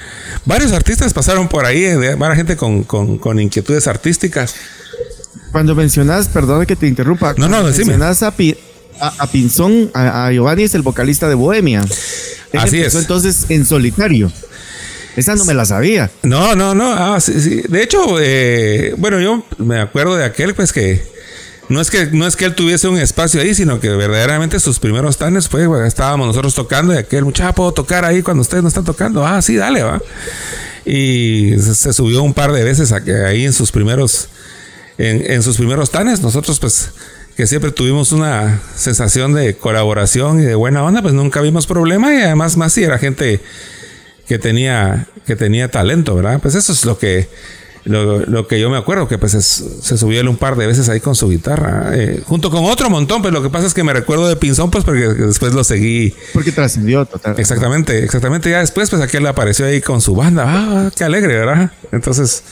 Varios 0.44 0.72
artistas 0.72 1.14
pasaron 1.14 1.48
por 1.48 1.64
ahí, 1.64 1.94
varias 2.16 2.36
gente 2.36 2.56
con, 2.56 2.82
con, 2.82 3.18
con 3.18 3.38
inquietudes 3.38 3.86
artísticas. 3.86 4.56
Cuando 5.52 5.74
mencionas, 5.74 6.28
perdón 6.28 6.66
que 6.66 6.76
te 6.76 6.86
interrumpa. 6.86 7.34
No, 7.36 7.48
no, 7.48 7.64
decime. 7.64 7.96
Mencionas 7.96 8.22
a, 8.22 8.34
a, 9.00 9.26
Pinzón, 9.26 9.90
a, 9.94 10.30
Giovanni 10.32 10.64
es 10.64 10.74
el 10.74 10.82
vocalista 10.82 11.28
de 11.28 11.34
Bohemia. 11.34 11.84
Así 12.52 12.80
es. 12.80 12.94
entonces 12.94 13.46
en 13.48 13.66
solitario. 13.66 14.30
Esa 15.16 15.34
no 15.34 15.44
me 15.44 15.54
la 15.54 15.64
sabía. 15.64 16.10
No, 16.22 16.54
no, 16.54 16.74
no. 16.74 16.92
Ah, 16.92 17.20
sí, 17.20 17.40
sí. 17.40 17.62
De 17.68 17.82
hecho, 17.82 18.16
eh, 18.20 18.94
bueno, 18.96 19.20
yo 19.20 19.44
me 19.58 19.80
acuerdo 19.80 20.16
de 20.16 20.24
aquel, 20.24 20.54
pues 20.54 20.72
que 20.72 21.02
no 21.68 21.80
es 21.80 21.90
que 21.90 22.06
no 22.06 22.26
es 22.26 22.36
que 22.36 22.44
él 22.44 22.54
tuviese 22.54 22.88
un 22.88 22.98
espacio 22.98 23.40
ahí, 23.40 23.54
sino 23.54 23.80
que 23.80 23.90
verdaderamente 23.90 24.58
sus 24.60 24.78
primeros 24.78 25.18
tanes 25.18 25.48
fue, 25.48 25.66
estábamos 25.86 26.26
nosotros 26.26 26.54
tocando 26.54 26.94
y 26.94 26.98
aquel 26.98 27.24
muchacho 27.24 27.54
puedo 27.54 27.72
tocar 27.72 28.04
ahí 28.04 28.22
cuando 28.22 28.40
ustedes 28.42 28.62
no 28.62 28.68
están 28.68 28.84
tocando. 28.84 29.26
Ah, 29.26 29.42
sí, 29.42 29.56
dale, 29.56 29.82
va. 29.82 30.00
Y 30.84 31.54
se, 31.58 31.92
subió 31.92 32.22
un 32.22 32.34
par 32.34 32.52
de 32.52 32.64
veces 32.64 32.92
ahí 32.92 33.44
en 33.44 33.52
sus 33.52 33.70
primeros 33.70 34.28
en, 35.00 35.42
sus 35.42 35.56
primeros 35.56 35.90
tanes. 35.90 36.20
Nosotros, 36.20 36.58
pues, 36.60 36.90
que 37.36 37.46
siempre 37.46 37.70
tuvimos 37.70 38.12
una 38.12 38.60
sensación 38.76 39.34
de 39.34 39.56
colaboración 39.56 40.40
y 40.40 40.44
de 40.44 40.54
buena 40.54 40.82
onda, 40.84 41.00
pues 41.02 41.14
nunca 41.14 41.40
vimos 41.40 41.66
problema 41.66 42.14
y 42.14 42.20
además 42.20 42.56
más 42.56 42.72
si 42.72 42.84
era 42.84 42.98
gente 42.98 43.40
que 44.28 44.38
tenía, 44.38 45.06
que 45.26 45.36
tenía 45.36 45.70
talento, 45.70 46.14
¿verdad? 46.14 46.38
Pues 46.40 46.54
eso 46.54 46.72
es 46.72 46.84
lo 46.84 46.98
que, 46.98 47.28
lo, 47.84 48.46
que 48.46 48.60
yo 48.60 48.68
me 48.68 48.76
acuerdo, 48.76 49.08
que 49.08 49.16
pues 49.16 49.32
se 49.32 49.98
subió 49.98 50.20
él 50.20 50.28
un 50.28 50.36
par 50.36 50.56
de 50.56 50.66
veces 50.66 50.88
ahí 50.88 51.00
con 51.00 51.14
su 51.14 51.30
guitarra, 51.30 51.92
eh, 51.94 52.22
junto 52.26 52.50
con 52.50 52.64
otro 52.66 52.90
montón, 52.90 53.22
pues 53.22 53.32
lo 53.32 53.42
que 53.42 53.48
pasa 53.48 53.66
es 53.66 53.74
que 53.74 53.82
me 53.82 53.92
recuerdo 53.92 54.28
de 54.28 54.36
Pinzón, 54.36 54.70
pues 54.70 54.84
porque 54.84 55.08
después 55.08 55.54
lo 55.54 55.64
seguí. 55.64 56.14
Porque 56.34 56.52
trascendió 56.52 57.06
totalmente. 57.06 57.40
Exactamente, 57.40 58.04
exactamente, 58.04 58.50
ya 58.50 58.60
después 58.60 58.90
pues 58.90 59.00
aquel 59.02 59.26
apareció 59.26 59.64
ahí 59.64 59.80
con 59.80 60.00
su 60.00 60.14
banda, 60.14 60.44
ah, 60.46 60.90
qué 60.94 61.04
alegre, 61.04 61.36
¿verdad? 61.36 61.72
Entonces... 61.90 62.42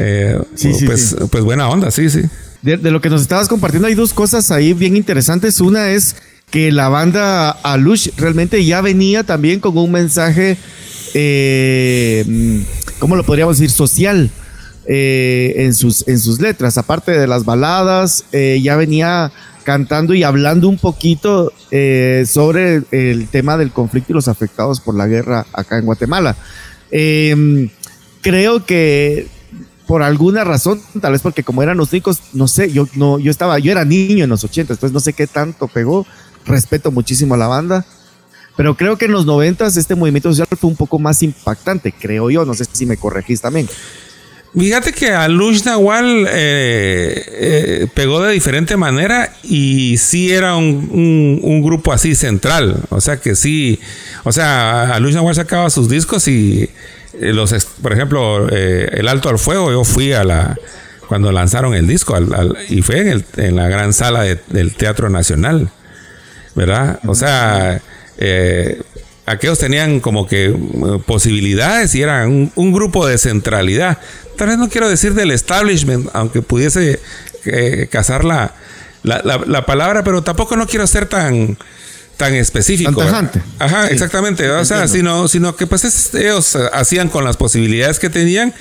Eh, 0.00 0.40
sí, 0.54 0.72
pues, 0.86 1.16
pues 1.30 1.42
buena 1.42 1.68
onda, 1.68 1.90
sí, 1.90 2.08
sí. 2.08 2.22
De, 2.62 2.76
lo 2.76 3.00
que 3.00 3.10
nos 3.10 3.20
estabas 3.20 3.48
compartiendo 3.48 3.88
hay 3.88 3.94
dos 3.94 4.14
cosas 4.14 4.50
ahí 4.52 4.72
bien 4.72 4.96
interesantes. 4.96 5.60
Una 5.60 5.90
es 5.90 6.14
que 6.50 6.70
la 6.70 6.88
banda 6.88 7.50
Alush 7.50 8.10
realmente 8.16 8.64
ya 8.64 8.80
venía 8.80 9.24
también 9.24 9.58
con 9.58 9.76
un 9.76 9.90
mensaje, 9.90 10.56
eh, 11.14 12.64
¿cómo 13.00 13.16
lo 13.16 13.24
podríamos 13.24 13.58
decir? 13.58 13.70
Social. 13.70 14.30
eh, 14.90 15.64
en, 15.66 15.74
sus, 15.74 16.08
en 16.08 16.18
sus 16.18 16.40
letras. 16.40 16.78
Aparte 16.78 17.12
de 17.12 17.26
las 17.26 17.44
baladas, 17.44 18.24
eh, 18.32 18.58
ya 18.62 18.74
venía 18.76 19.30
cantando 19.62 20.14
y 20.14 20.22
hablando 20.22 20.66
un 20.66 20.78
poquito 20.78 21.52
sobre 22.24 22.82
el 22.90 23.28
tema 23.28 23.58
del 23.58 23.70
conflicto 23.70 24.12
y 24.12 24.14
los 24.14 24.28
afectados 24.28 24.80
por 24.80 24.96
la 24.96 25.06
guerra 25.06 25.44
acá 25.52 25.76
en 25.76 25.84
Guatemala. 25.84 26.36
Em, 26.90 27.68
creo 28.22 28.64
que 28.64 29.26
por 29.88 30.02
alguna 30.02 30.44
razón, 30.44 30.82
tal 31.00 31.12
vez 31.12 31.22
porque 31.22 31.42
como 31.42 31.62
eran 31.62 31.78
los 31.78 31.90
ricos, 31.90 32.20
no 32.34 32.46
sé, 32.46 32.70
yo 32.70 32.86
no, 32.94 33.18
yo 33.18 33.30
estaba, 33.30 33.58
yo 33.58 33.72
era 33.72 33.86
niño 33.86 34.22
en 34.24 34.30
los 34.30 34.44
80, 34.44 34.74
entonces 34.74 34.92
no 34.92 35.00
sé 35.00 35.14
qué 35.14 35.26
tanto 35.26 35.66
pegó. 35.66 36.06
Respeto 36.44 36.90
muchísimo 36.90 37.34
a 37.34 37.38
la 37.38 37.46
banda. 37.46 37.86
Pero 38.54 38.76
creo 38.76 38.98
que 38.98 39.06
en 39.06 39.12
los 39.12 39.24
90 39.24 39.66
este 39.66 39.94
movimiento 39.94 40.28
social 40.28 40.46
fue 40.60 40.68
un 40.68 40.76
poco 40.76 40.98
más 40.98 41.22
impactante, 41.22 41.92
creo 41.92 42.28
yo. 42.28 42.44
No 42.44 42.52
sé 42.52 42.66
si 42.70 42.84
me 42.84 42.98
corregís 42.98 43.40
también. 43.40 43.66
Fíjate 44.54 44.92
que 44.92 45.10
a 45.10 45.26
Lush 45.26 45.62
Nahual 45.64 46.26
eh, 46.30 47.24
eh, 47.26 47.86
pegó 47.94 48.20
de 48.20 48.32
diferente 48.32 48.76
manera 48.76 49.32
y 49.42 49.96
sí 49.96 50.32
era 50.32 50.56
un, 50.56 51.62
grupo 51.62 51.94
así 51.94 52.14
central. 52.14 52.82
O 52.90 53.00
sea 53.00 53.18
que 53.18 53.34
sí, 53.34 53.78
o 54.24 54.32
sea, 54.32 54.94
a 54.94 55.00
Lush 55.00 55.14
Nahual 55.14 55.34
sacaba 55.34 55.70
sus 55.70 55.88
discos 55.88 56.28
y 56.28 56.68
los, 57.20 57.52
por 57.82 57.92
ejemplo, 57.92 58.48
El 58.48 59.08
Alto 59.08 59.28
al 59.28 59.38
Fuego, 59.38 59.70
yo 59.70 59.84
fui 59.84 60.12
a 60.12 60.24
la, 60.24 60.56
cuando 61.08 61.32
lanzaron 61.32 61.74
el 61.74 61.86
disco 61.86 62.16
y 62.68 62.82
fue 62.82 63.00
en, 63.00 63.08
el, 63.08 63.24
en, 63.36 63.56
la 63.56 63.68
gran 63.68 63.92
sala 63.92 64.22
del 64.22 64.74
Teatro 64.74 65.10
Nacional, 65.10 65.70
¿verdad? 66.54 67.00
O 67.06 67.14
sea, 67.14 67.80
aquellos 69.26 69.58
tenían 69.58 70.00
como 70.00 70.26
que 70.26 70.54
posibilidades 71.06 71.94
y 71.94 72.02
eran 72.02 72.50
un, 72.54 72.72
grupo 72.72 73.06
de 73.06 73.18
centralidad 73.18 73.98
tal 74.38 74.48
vez 74.48 74.56
no 74.56 74.70
quiero 74.70 74.88
decir 74.88 75.12
del 75.14 75.32
establishment, 75.32 76.08
aunque 76.14 76.40
pudiese 76.40 77.00
eh, 77.44 77.88
cazar 77.90 78.24
la, 78.24 78.54
la, 79.02 79.66
palabra, 79.66 80.04
pero 80.04 80.22
tampoco 80.22 80.56
no 80.56 80.66
quiero 80.66 80.86
ser 80.86 81.06
tan 81.06 81.58
tan 82.18 82.34
específico. 82.34 83.00
Ajá, 83.58 83.86
exactamente. 83.88 84.50
O 84.50 84.64
sea, 84.66 84.86
sino, 84.88 85.28
sino 85.28 85.56
que 85.56 85.66
pues 85.66 86.12
ellos 86.14 86.58
hacían 86.72 87.08
con 87.08 87.24
las 87.24 87.38
posibilidades 87.38 87.98
que 87.98 88.10
tenían 88.10 88.52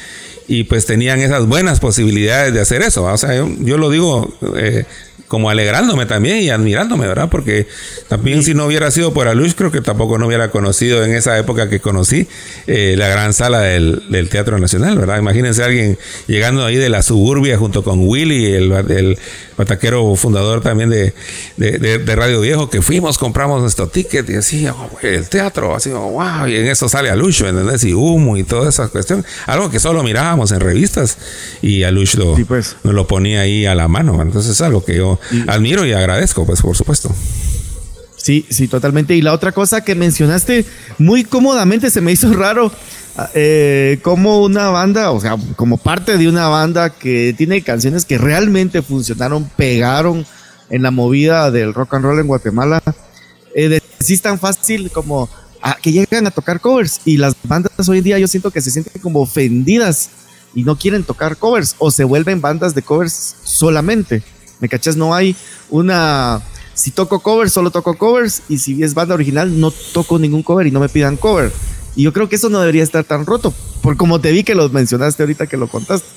y 0.47 0.63
pues 0.63 0.85
tenían 0.85 1.19
esas 1.19 1.45
buenas 1.45 1.81
posibilidades 1.81 2.53
de 2.53 2.61
hacer 2.61 2.83
eso. 2.83 3.03
O 3.03 3.17
sea, 3.17 3.33
yo, 3.35 3.77
lo 3.77 3.89
digo 3.89 4.33
eh, 4.55 4.85
como 5.27 5.49
alegrándome 5.49 6.05
también 6.05 6.41
y 6.41 6.49
admirándome, 6.49 7.07
¿verdad? 7.07 7.27
Porque 7.29 7.67
también 8.07 8.43
si 8.43 8.53
no 8.53 8.65
hubiera 8.65 8.91
sido 8.91 9.13
por 9.13 9.27
Alush, 9.27 9.53
creo 9.55 9.71
que 9.71 9.81
tampoco 9.81 10.17
no 10.17 10.27
hubiera 10.27 10.51
conocido 10.51 11.03
en 11.03 11.13
esa 11.13 11.37
época 11.37 11.69
que 11.69 11.79
conocí 11.79 12.27
eh, 12.65 12.95
la 12.97 13.07
gran 13.09 13.33
sala 13.33 13.61
del, 13.61 14.01
Teatro 14.29 14.57
Nacional, 14.57 14.97
¿verdad? 14.97 15.19
Imagínense 15.19 15.63
alguien 15.63 15.97
llegando 16.27 16.65
ahí 16.65 16.75
de 16.75 16.89
la 16.89 17.01
suburbia 17.01 17.57
junto 17.57 17.83
con 17.83 17.99
Willy, 18.07 18.45
el, 18.53 18.71
el 18.71 19.17
bataquero 19.57 20.15
fundador 20.15 20.61
también 20.61 20.89
de, 20.89 21.13
de, 21.57 22.15
Radio 22.15 22.41
Viejo, 22.41 22.69
que 22.69 22.81
fuimos, 22.81 23.17
compramos 23.17 23.61
nuestro 23.61 23.87
ticket 23.87 24.29
y 24.29 24.33
decía, 24.33 24.73
oh, 24.73 24.89
el 25.01 25.27
teatro, 25.29 25.75
así, 25.75 25.89
wow, 25.89 26.47
y 26.47 26.55
en 26.55 26.67
eso 26.67 26.87
sale 26.87 27.09
Alush, 27.09 27.43
¿entendés? 27.43 27.83
Y 27.83 27.93
humo 27.93 28.37
y 28.37 28.43
toda 28.43 28.69
esa 28.69 28.87
cuestión. 28.87 29.25
Algo 29.45 29.69
que 29.69 29.79
solo 29.79 30.03
mirábamos 30.03 30.51
en 30.51 30.59
revistas 30.59 31.17
y 31.61 31.83
Alush 31.83 32.15
lo, 32.15 32.35
pues. 32.47 32.77
nos 32.83 32.93
lo 32.93 33.07
ponía 33.07 33.41
ahí 33.41 33.65
a 33.65 33.75
la 33.75 33.87
mano. 33.87 34.21
Entonces 34.21 34.51
es 34.51 34.61
algo 34.61 34.85
que 34.85 34.95
yo 34.95 35.16
admiro 35.47 35.85
y 35.85 35.93
agradezco, 35.93 36.45
pues 36.45 36.61
por 36.61 36.75
supuesto. 36.75 37.13
Sí, 38.15 38.45
sí, 38.49 38.67
totalmente. 38.67 39.15
Y 39.15 39.21
la 39.21 39.33
otra 39.33 39.51
cosa 39.51 39.85
que 39.85 39.95
mencionaste 39.95 40.65
muy 40.97 41.23
cómodamente 41.23 41.89
se 41.89 42.01
me 42.01 42.11
hizo 42.11 42.33
raro, 42.33 42.71
eh, 43.33 43.99
como 44.01 44.43
una 44.43 44.69
banda, 44.69 45.11
o 45.11 45.21
sea, 45.21 45.37
como 45.55 45.77
parte 45.77 46.17
de 46.17 46.27
una 46.27 46.47
banda 46.49 46.89
que 46.89 47.33
tiene 47.37 47.61
canciones 47.61 48.05
que 48.05 48.17
realmente 48.17 48.81
funcionaron, 48.81 49.49
pegaron 49.55 50.25
en 50.69 50.81
la 50.83 50.91
movida 50.91 51.51
del 51.51 51.73
rock 51.73 51.93
and 51.93 52.05
roll 52.05 52.19
en 52.19 52.27
Guatemala, 52.27 52.83
eh, 53.55 53.79
es 53.99 54.21
tan 54.21 54.37
fácil 54.37 54.91
como 54.91 55.29
que 55.81 55.91
llegan 55.91 56.27
a 56.27 56.31
tocar 56.31 56.59
covers 56.59 57.01
y 57.05 57.17
las 57.17 57.35
bandas 57.43 57.89
hoy 57.89 57.99
en 57.99 58.03
día 58.03 58.19
yo 58.19 58.27
siento 58.27 58.51
que 58.51 58.61
se 58.61 58.71
sienten 58.71 59.01
como 59.01 59.21
ofendidas 59.21 60.09
y 60.53 60.63
no 60.63 60.77
quieren 60.77 61.03
tocar 61.03 61.37
covers 61.37 61.75
o 61.77 61.91
se 61.91 62.03
vuelven 62.03 62.41
bandas 62.41 62.75
de 62.75 62.81
covers 62.81 63.35
solamente. 63.43 64.23
¿Me 64.59 64.69
cachas? 64.69 64.95
No 64.95 65.13
hay 65.13 65.35
una... 65.69 66.41
Si 66.73 66.91
toco 66.91 67.19
covers, 67.21 67.53
solo 67.53 67.71
toco 67.71 67.97
covers. 67.97 68.43
Y 68.49 68.59
si 68.59 68.83
es 68.83 68.93
banda 68.93 69.15
original, 69.15 69.59
no 69.59 69.71
toco 69.71 70.19
ningún 70.19 70.43
cover 70.43 70.67
y 70.67 70.71
no 70.71 70.79
me 70.79 70.89
pidan 70.89 71.17
cover. 71.17 71.51
Y 71.95 72.03
yo 72.03 72.13
creo 72.13 72.29
que 72.29 72.35
eso 72.35 72.49
no 72.49 72.59
debería 72.59 72.83
estar 72.83 73.03
tan 73.03 73.25
roto. 73.25 73.53
Por 73.81 73.97
como 73.97 74.21
te 74.21 74.31
vi 74.31 74.43
que 74.43 74.53
lo 74.53 74.69
mencionaste 74.69 75.23
ahorita 75.23 75.47
que 75.47 75.57
lo 75.57 75.67
contaste. 75.67 76.07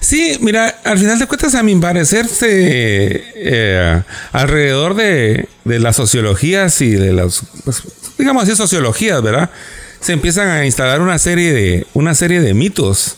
Sí, 0.00 0.38
mira, 0.40 0.68
al 0.84 0.98
final 0.98 1.18
de 1.18 1.26
cuentas, 1.26 1.54
a 1.56 1.62
mi 1.64 1.74
parecer, 1.76 2.26
eh, 2.42 4.02
alrededor 4.32 4.94
de, 4.94 5.48
las 5.64 5.96
sociologías 5.96 6.80
y 6.80 6.90
de 6.90 7.12
las, 7.12 7.42
pues, 7.64 7.82
digamos 8.16 8.44
así, 8.44 8.54
sociologías, 8.54 9.20
¿verdad? 9.22 9.50
Se 10.00 10.12
empiezan 10.12 10.48
a 10.48 10.64
instalar 10.64 11.00
una 11.00 11.18
serie 11.18 11.52
de, 11.52 11.86
una 11.94 12.14
serie 12.14 12.40
de 12.40 12.54
mitos 12.54 13.16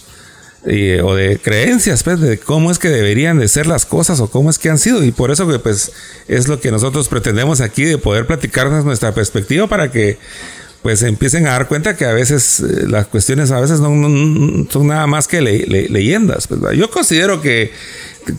o 0.65 1.15
de 1.15 1.39
creencias, 1.43 2.03
pues, 2.03 2.21
de 2.21 2.39
cómo 2.39 2.71
es 2.71 2.79
que 2.79 2.89
deberían 2.89 3.39
de 3.39 3.49
ser 3.49 3.67
las 3.67 3.87
cosas 3.87 4.21
o 4.21 4.31
cómo 4.31 4.51
es 4.51 4.59
que 4.59 4.71
han 4.71 4.79
sido. 4.79 5.03
Y 5.05 5.13
por 5.13 5.31
eso 5.31 5.49
que, 5.49 5.59
pues, 5.59 5.93
es 6.27 6.49
lo 6.49 6.61
que 6.61 6.71
nosotros 6.71 7.09
pretendemos 7.09 7.61
aquí, 7.61 7.85
de 7.85 7.99
poder 7.99 8.27
platicarnos 8.27 8.85
nuestra 8.85 9.13
perspectiva 9.13 9.67
para 9.67 9.91
que, 9.91 10.19
pues, 10.89 11.03
empiecen 11.03 11.47
a 11.47 11.51
dar 11.51 11.69
cuenta 11.69 11.99
que 11.99 12.07
a 12.07 12.15
veces 12.15 12.61
eh, 12.61 12.87
las 12.89 13.09
cuestiones 13.09 13.51
a 13.51 13.61
veces 13.61 13.79
no, 13.79 13.91
son 14.71 14.87
nada 14.87 15.07
más 15.07 15.29
que 15.29 15.43
leyendas. 15.43 16.47
Pues, 16.47 16.63
yo 16.79 16.91
considero 16.91 17.43
que 17.43 17.73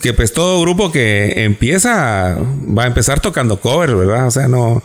que 0.02 0.12
pues 0.12 0.32
todo 0.32 0.60
grupo 0.60 0.90
que 0.90 1.44
empieza 1.44 2.36
va 2.76 2.84
a 2.84 2.86
empezar 2.86 3.20
tocando 3.20 3.60
cover, 3.60 3.94
¿verdad? 3.94 4.26
O 4.26 4.30
sea, 4.32 4.48
no. 4.48 4.82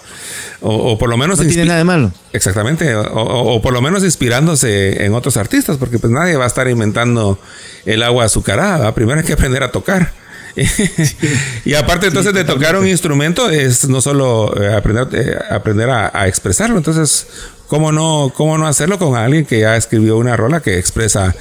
O, 0.61 0.97
por 0.99 1.09
lo 1.09 1.17
menos. 1.17 1.39
No 1.39 1.45
tiene 1.45 1.65
nada 1.65 1.79
de 1.79 1.85
malo. 1.85 2.11
Exactamente. 2.33 2.95
O, 2.95 3.59
por 3.63 3.73
lo 3.73 3.81
menos 3.81 4.03
inspirándose 4.03 5.05
en 5.05 5.15
otros 5.15 5.37
artistas, 5.37 5.77
porque 5.77 5.97
pues 5.97 6.13
nadie 6.13 6.37
va 6.37 6.43
a 6.43 6.47
estar 6.47 6.67
inventando 6.67 7.39
el 7.87 8.03
agua 8.03 8.25
azucarada. 8.25 8.93
Primero 8.93 9.19
hay 9.19 9.25
que 9.25 9.33
aprender 9.33 9.63
a 9.63 9.71
tocar. 9.71 10.13
y 11.65 11.73
aparte 11.73 12.07
entonces 12.07 12.33
de 12.33 12.45
tocar 12.45 12.77
un 12.77 12.87
instrumento 12.87 13.49
es 13.49 13.89
no 13.89 13.99
solo 13.99 14.55
eh, 14.61 14.73
aprender, 14.73 15.07
eh, 15.11 15.37
aprender 15.49 15.89
a, 15.89 16.27
expresarlo. 16.27 16.77
Entonces, 16.77 17.27
¿cómo 17.67 17.91
no, 17.91 18.31
¿cómo 18.35 18.57
no 18.57 18.67
hacerlo 18.67 18.99
con 18.99 19.15
alguien 19.15 19.45
que 19.45 19.59
ya 19.59 19.75
escribió 19.75 20.17
una 20.17 20.35
rola 20.35 20.61
que 20.61 20.77
expresa, 20.77 21.35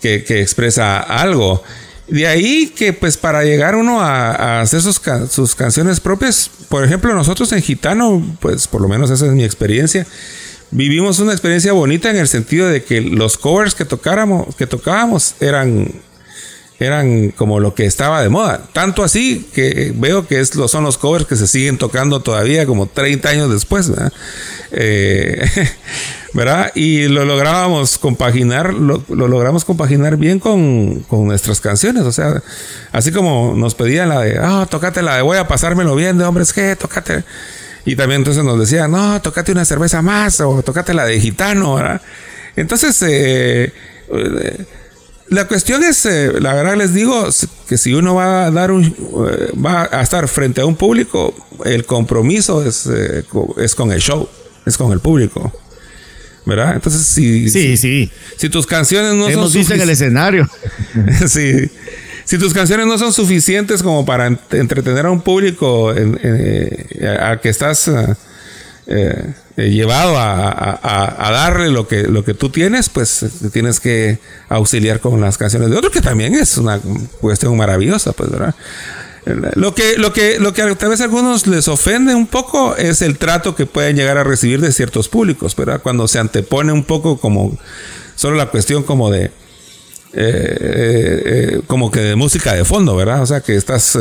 que, 0.00 0.24
que 0.24 0.40
expresa 0.40 1.00
algo? 1.00 1.62
De 2.08 2.26
ahí 2.26 2.72
que 2.76 2.92
pues 2.92 3.16
para 3.16 3.44
llegar 3.44 3.76
uno 3.76 4.02
a, 4.02 4.60
hacer 4.60 4.82
sus, 4.82 5.00
sus, 5.30 5.54
canciones 5.54 6.00
propias, 6.00 6.50
por 6.68 6.84
ejemplo 6.84 7.14
nosotros 7.14 7.50
en 7.52 7.62
Gitano, 7.62 8.22
pues 8.40 8.68
por 8.68 8.82
lo 8.82 8.88
menos 8.88 9.10
esa 9.10 9.26
es 9.26 9.32
mi 9.32 9.44
experiencia, 9.44 10.06
vivimos 10.70 11.18
una 11.20 11.32
experiencia 11.32 11.72
bonita 11.72 12.10
en 12.10 12.16
el 12.16 12.28
sentido 12.28 12.68
de 12.68 12.84
que 12.84 13.00
los 13.00 13.38
covers 13.38 13.74
que, 13.74 13.86
tocáramos, 13.86 14.54
que 14.56 14.66
tocábamos 14.66 15.34
eran 15.40 15.88
eran 16.80 17.30
como 17.30 17.60
lo 17.60 17.74
que 17.74 17.86
estaba 17.86 18.22
de 18.22 18.28
moda. 18.28 18.62
Tanto 18.72 19.04
así 19.04 19.48
que 19.54 19.92
veo 19.94 20.26
que 20.26 20.40
es, 20.40 20.50
son 20.50 20.84
los 20.84 20.98
covers 20.98 21.26
que 21.26 21.36
se 21.36 21.46
siguen 21.46 21.78
tocando 21.78 22.20
todavía 22.20 22.66
como 22.66 22.86
30 22.86 23.28
años 23.28 23.50
después. 23.50 23.88
¿verdad? 23.90 24.12
Eh, 24.72 25.48
y 26.74 27.06
lo 27.06 27.24
lográbamos 27.24 27.96
compaginar, 27.98 28.74
lo, 28.74 29.04
logramos 29.08 29.64
compaginar 29.64 30.16
bien 30.16 30.40
con, 30.40 31.04
nuestras 31.10 31.60
canciones. 31.60 32.02
O 32.02 32.12
sea, 32.12 32.42
así 32.90 33.12
como 33.12 33.54
nos 33.56 33.74
pedían 33.74 34.08
la 34.08 34.20
de, 34.20 34.38
ah, 34.40 34.66
tocate 34.68 35.00
la 35.02 35.16
de 35.16 35.22
voy 35.22 35.38
a 35.38 35.46
pasármelo 35.46 35.94
bien 35.94 36.18
de 36.18 36.24
hombres, 36.24 36.52
que 36.52 36.74
tocate. 36.74 37.24
Y 37.86 37.96
también 37.96 38.22
entonces 38.22 38.42
nos 38.42 38.58
decían, 38.58 38.90
no, 38.90 39.20
tocate 39.22 39.52
una 39.52 39.64
cerveza 39.64 40.02
más 40.02 40.40
o 40.40 40.62
tocate 40.62 40.92
la 40.92 41.04
de 41.04 41.20
gitano, 41.20 41.74
¿verdad? 41.74 42.00
Entonces, 42.56 43.00
eh, 43.02 43.72
eh 44.10 44.66
la 45.28 45.46
cuestión 45.46 45.82
es, 45.82 46.04
eh, 46.06 46.32
la 46.40 46.54
verdad 46.54 46.76
les 46.76 46.92
digo, 46.92 47.28
que 47.68 47.78
si 47.78 47.94
uno 47.94 48.14
va 48.14 48.46
a 48.46 48.50
dar 48.50 48.70
un, 48.70 48.84
eh, 48.84 49.52
va 49.58 49.88
a 49.90 50.02
estar 50.02 50.28
frente 50.28 50.60
a 50.60 50.66
un 50.66 50.76
público, 50.76 51.34
el 51.64 51.86
compromiso 51.86 52.64
es, 52.64 52.86
eh, 52.86 53.24
es 53.56 53.74
con 53.74 53.92
el 53.92 54.00
show, 54.00 54.28
es 54.66 54.76
con 54.76 54.92
el 54.92 55.00
público. 55.00 55.52
¿Verdad? 56.46 56.74
Entonces, 56.74 57.06
si, 57.06 57.48
sí, 57.48 57.78
sí. 57.78 58.10
si 58.36 58.50
tus 58.50 58.66
canciones 58.66 59.14
no 59.14 59.30
Hemos 59.30 59.50
son 59.50 59.60
visto 59.60 59.72
en 59.72 59.80
el 59.80 59.88
escenario. 59.88 60.46
sí. 61.26 61.70
Si 62.26 62.36
tus 62.36 62.52
canciones 62.52 62.86
no 62.86 62.98
son 62.98 63.14
suficientes 63.14 63.82
como 63.82 64.04
para 64.04 64.26
entretener 64.26 65.06
a 65.06 65.10
un 65.10 65.22
público 65.22 65.94
en, 65.94 66.18
al 67.18 67.40
que 67.40 67.48
estás 67.48 67.90
eh, 68.86 69.32
eh, 69.56 69.70
llevado 69.70 70.16
a, 70.18 71.30
darle 71.30 71.70
lo 71.70 71.86
que, 71.86 72.34
tú 72.34 72.48
tienes, 72.48 72.88
pues 72.88 73.24
tienes 73.52 73.78
que 73.78 74.18
auxiliar 74.48 74.98
con 74.98 75.20
las 75.20 75.38
canciones 75.38 75.70
de 75.70 75.76
otros, 75.76 75.92
que 75.92 76.00
también 76.00 76.34
es 76.34 76.58
una 76.58 76.80
cuestión 77.20 77.56
maravillosa, 77.56 78.12
pues, 78.12 78.30
¿verdad? 78.30 78.54
Lo 79.54 79.74
que, 79.74 79.96
lo 79.96 80.12
que, 80.12 80.38
lo 80.38 80.52
que 80.52 80.74
tal 80.74 80.90
vez 80.90 81.00
algunos 81.00 81.46
les 81.46 81.68
ofende 81.68 82.14
un 82.14 82.26
poco 82.26 82.76
es 82.76 83.00
el 83.00 83.16
trato 83.16 83.54
que 83.54 83.64
pueden 83.64 83.96
llegar 83.96 84.18
a 84.18 84.24
recibir 84.24 84.60
de 84.60 84.72
ciertos 84.72 85.08
públicos, 85.08 85.54
¿verdad? 85.54 85.80
Cuando 85.82 86.08
se 86.08 86.18
antepone 86.18 86.72
un 86.72 86.84
poco 86.84 87.18
como 87.18 87.56
solo 88.16 88.36
la 88.36 88.50
cuestión 88.50 88.82
como 88.82 89.10
de 89.10 89.30
eh, 90.12 91.60
como 91.66 91.90
que 91.90 92.00
de 92.00 92.16
música 92.16 92.54
de 92.54 92.64
fondo, 92.64 92.96
¿verdad? 92.96 93.22
O 93.22 93.26
sea, 93.26 93.40
que 93.40 93.56
estás, 93.56 93.96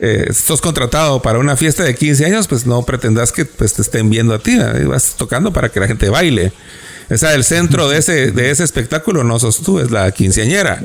estás 0.00 0.60
contratado 0.60 1.20
para 1.22 1.38
una 1.38 1.56
fiesta 1.56 1.82
de 1.82 1.94
15 1.94 2.24
años, 2.26 2.48
pues 2.48 2.66
no 2.66 2.82
pretendas 2.82 3.32
que 3.32 3.44
pues, 3.44 3.74
te 3.74 3.82
estén 3.82 4.10
viendo 4.10 4.34
a 4.34 4.38
ti, 4.38 4.56
vas 4.86 5.14
tocando 5.16 5.52
para 5.52 5.70
que 5.70 5.80
la 5.80 5.86
gente 5.86 6.08
baile. 6.08 6.52
O 7.10 7.16
sea, 7.16 7.34
el 7.34 7.44
centro 7.44 7.88
de 7.88 7.98
ese, 7.98 8.32
de 8.32 8.50
ese 8.50 8.64
espectáculo 8.64 9.24
no 9.24 9.38
sos 9.38 9.62
tú, 9.62 9.80
es 9.80 9.90
la 9.90 10.10
quinceañera. 10.12 10.82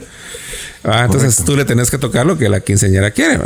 Ah, 0.86 1.04
entonces 1.06 1.44
tú 1.46 1.56
le 1.56 1.64
tenés 1.64 1.90
que 1.90 1.98
tocar 1.98 2.26
lo 2.26 2.38
que 2.38 2.50
la 2.50 2.60
quinceañera 2.60 3.12
quiere. 3.12 3.40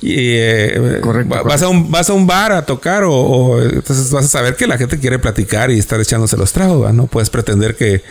Y 0.00 0.14
eh, 0.16 1.00
vas, 1.44 1.62
A 1.62 1.68
un, 1.68 1.90
vas 1.90 2.08
a 2.08 2.14
un 2.14 2.26
bar 2.26 2.52
a 2.52 2.64
tocar 2.64 3.04
o, 3.06 3.62
entonces 3.62 4.10
vas 4.10 4.24
a 4.24 4.28
saber 4.28 4.56
que 4.56 4.66
la 4.66 4.78
gente 4.78 4.98
quiere 4.98 5.18
platicar 5.18 5.70
y 5.70 5.78
estar 5.78 6.00
echándose 6.00 6.36
los 6.36 6.52
tragos. 6.52 6.92
No 6.94 7.06
puedes 7.06 7.28
pretender 7.28 7.76
que, 7.76 8.02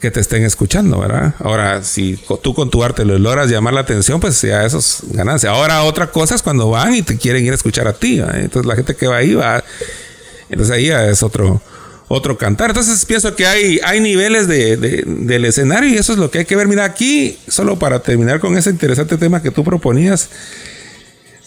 te 0.00 0.20
estén 0.20 0.44
escuchando, 0.44 1.00
¿verdad? 1.00 1.34
Ahora, 1.40 1.82
si 1.82 2.18
tú 2.42 2.54
con 2.54 2.70
tu 2.70 2.84
arte 2.84 3.04
lo 3.04 3.18
logras 3.18 3.50
llamar 3.50 3.74
la 3.74 3.80
atención, 3.80 4.20
pues 4.20 4.40
ya 4.42 4.64
eso 4.64 4.78
es 4.78 5.00
ganancia. 5.10 5.50
Ahora, 5.50 5.82
otra 5.82 6.08
cosa 6.08 6.34
es 6.34 6.42
cuando 6.42 6.70
van 6.70 6.94
y 6.94 7.02
te 7.02 7.16
quieren 7.16 7.44
ir 7.44 7.52
a 7.52 7.56
escuchar 7.56 7.88
a 7.88 7.92
ti. 7.92 8.20
Entonces 8.20 8.66
la 8.66 8.76
gente 8.76 8.94
que 8.94 9.06
va 9.06 9.16
ahí 9.16 9.34
va. 9.34 9.62
Entonces 10.48 10.74
ahí 10.74 10.86
ya 10.86 11.06
es 11.06 11.22
otro 11.22 11.60
otro 12.08 12.38
cantar. 12.38 12.70
Entonces 12.70 13.04
pienso 13.04 13.36
que 13.36 13.46
hay, 13.46 13.80
hay 13.84 14.00
niveles 14.00 14.48
de, 14.48 14.76
del 14.76 15.44
escenario 15.44 15.90
y 15.90 15.96
eso 15.96 16.12
es 16.12 16.18
lo 16.18 16.30
que 16.30 16.38
hay 16.38 16.44
que 16.46 16.56
ver. 16.56 16.66
Mira, 16.66 16.84
aquí, 16.84 17.38
solo 17.48 17.78
para 17.78 18.00
terminar 18.00 18.40
con 18.40 18.56
ese 18.56 18.70
interesante 18.70 19.16
tema 19.18 19.42
que 19.42 19.50
tú 19.50 19.62
proponías, 19.62 20.30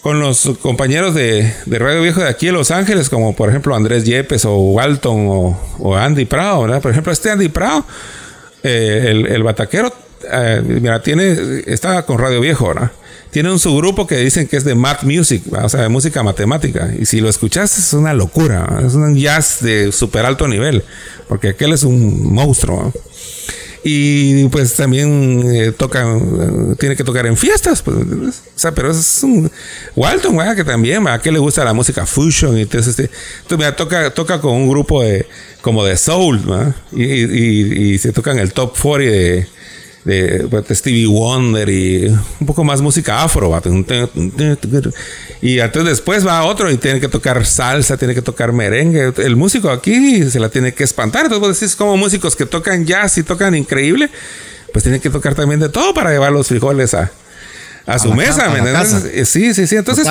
con 0.00 0.20
los 0.20 0.50
compañeros 0.60 1.14
de, 1.14 1.52
Radio 1.66 2.02
Viejo 2.02 2.20
de 2.20 2.28
aquí 2.28 2.48
en 2.48 2.54
Los 2.54 2.70
Ángeles, 2.70 3.10
como 3.10 3.36
por 3.36 3.48
ejemplo 3.48 3.74
Andrés 3.74 4.04
Yepes 4.04 4.44
o 4.44 4.56
Walton 4.56 5.56
o, 5.78 5.96
Andy 5.96 6.24
Prado, 6.24 6.62
¿verdad? 6.62 6.80
Por 6.80 6.90
ejemplo, 6.90 7.12
este 7.12 7.30
Andy 7.30 7.48
Prado, 7.48 7.84
eh, 8.62 9.06
el, 9.08 9.26
el, 9.26 9.42
bataquero, 9.42 9.92
eh, 10.30 10.62
mira, 10.64 11.02
tiene, 11.02 11.62
está 11.66 12.04
con 12.04 12.18
Radio 12.18 12.40
Viejo, 12.40 12.68
¿verdad? 12.68 12.92
tiene 13.32 13.50
un 13.50 13.58
subgrupo 13.58 14.06
que 14.06 14.18
dicen 14.18 14.46
que 14.46 14.58
es 14.58 14.64
de 14.64 14.74
math 14.74 15.04
music, 15.04 15.42
o 15.50 15.68
sea, 15.68 15.80
de 15.80 15.88
música 15.88 16.22
matemática. 16.22 16.92
Y 16.98 17.06
si 17.06 17.18
lo 17.20 17.30
escuchas 17.30 17.78
es 17.78 17.94
una 17.94 18.12
locura, 18.12 18.82
es 18.86 18.92
un 18.94 19.16
jazz 19.16 19.62
de 19.62 19.90
súper 19.90 20.26
alto 20.26 20.46
nivel, 20.46 20.84
porque 21.28 21.48
aquel 21.48 21.72
es 21.72 21.82
un 21.82 22.30
monstruo. 22.30 22.92
Y 23.84 24.46
pues 24.48 24.74
también 24.74 25.42
eh, 25.52 25.72
toca, 25.72 26.04
eh, 26.04 26.74
tiene 26.78 26.94
que 26.94 27.02
tocar 27.02 27.26
en 27.26 27.36
fiestas, 27.36 27.82
pues, 27.82 27.96
o 27.96 28.32
sea, 28.54 28.72
pero 28.72 28.92
es 28.92 29.22
un 29.24 29.50
Walton, 29.96 30.38
que 30.54 30.62
también, 30.62 31.06
¿a 31.08 31.18
qué 31.18 31.32
le 31.32 31.40
gusta 31.40 31.64
la 31.64 31.72
música 31.72 32.06
fusion? 32.06 32.56
Y 32.56 32.62
este, 32.62 32.78
entonces 32.78 33.10
mira, 33.50 33.74
toca, 33.74 34.10
toca 34.10 34.40
con 34.40 34.52
un 34.52 34.68
grupo 34.68 35.02
de, 35.02 35.26
como 35.62 35.84
de 35.84 35.96
soul, 35.96 36.40
y, 36.92 37.02
y, 37.02 37.92
y, 37.92 37.98
se 37.98 38.12
tocan 38.12 38.38
el 38.38 38.52
top 38.52 38.76
40 38.80 39.10
de 39.10 39.48
de, 40.04 40.64
Stevie 40.74 41.06
Wonder 41.06 41.68
y 41.68 42.06
un 42.40 42.46
poco 42.46 42.64
más 42.64 42.80
música 42.80 43.22
afro. 43.22 43.60
Y 45.40 45.58
entonces 45.58 45.90
después 45.90 46.26
va 46.26 46.44
otro 46.44 46.70
y 46.70 46.76
tiene 46.76 47.00
que 47.00 47.08
tocar 47.08 47.44
salsa, 47.46 47.96
tiene 47.96 48.14
que 48.14 48.22
tocar 48.22 48.52
merengue. 48.52 49.12
El 49.18 49.36
músico 49.36 49.70
aquí 49.70 50.28
se 50.30 50.40
la 50.40 50.48
tiene 50.48 50.74
que 50.74 50.84
espantar. 50.84 51.24
Entonces 51.24 51.48
vos 51.48 51.60
decís 51.60 51.76
como 51.76 51.96
músicos 51.96 52.36
que 52.36 52.46
tocan 52.46 52.84
jazz 52.84 53.18
y 53.18 53.22
tocan 53.22 53.54
increíble, 53.54 54.10
pues 54.72 54.82
tienen 54.82 55.00
que 55.00 55.10
tocar 55.10 55.34
también 55.34 55.60
de 55.60 55.68
todo 55.68 55.94
para 55.94 56.10
llevar 56.10 56.32
los 56.32 56.48
frijoles 56.48 56.94
a, 56.94 57.10
a, 57.86 57.98
su 57.98 58.12
mesa, 58.12 58.52
Sí, 59.24 59.54
sí, 59.54 59.66
sí. 59.66 59.76
Entonces 59.76 60.06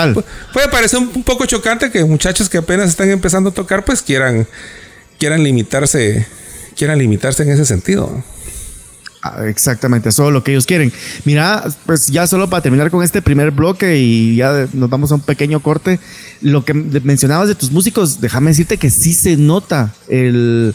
puede 0.54 0.70
parecer 0.70 1.00
un, 1.00 1.24
poco 1.24 1.46
chocante 1.46 1.92
que 1.92 2.04
muchachos 2.06 2.50
que 2.50 2.58
apenas 2.58 2.90
están 2.90 3.10
empezando 3.10 3.50
a 3.50 3.54
tocar, 3.54 3.84
pues 3.84 4.02
quieran, 4.02 4.48
quieran 5.20 5.44
limitarse, 5.44 6.26
quieran 6.76 6.98
limitarse 6.98 7.44
en 7.44 7.52
ese 7.52 7.66
sentido. 7.66 8.24
Ah, 9.24 9.46
exactamente, 9.46 10.10
eso 10.10 10.28
es 10.28 10.34
lo 10.34 10.44
que 10.44 10.52
ellos 10.52 10.66
quieren. 10.66 10.92
Mira, 11.26 11.64
pues 11.86 12.08
ya 12.08 12.26
solo 12.26 12.50
para 12.50 12.64
terminar 12.64 12.90
con 12.90 13.04
este 13.04 13.22
primer 13.22 13.52
bloque 13.52 14.00
y 14.00 14.36
ya 14.36 14.68
nos 14.74 14.90
vamos 14.90 15.12
a 15.12 15.16
un 15.16 15.22
pequeño 15.22 15.60
corte. 15.60 16.00
Lo 16.42 16.66
que 16.66 16.74
mencionabas 16.74 17.48
de 17.48 17.54
tus 17.54 17.72
músicos, 17.72 18.20
déjame 18.20 18.50
decirte 18.50 18.78
que 18.78 18.90
sí 18.90 19.14
se 19.14 19.38
nota 19.38 19.94
el, 20.08 20.74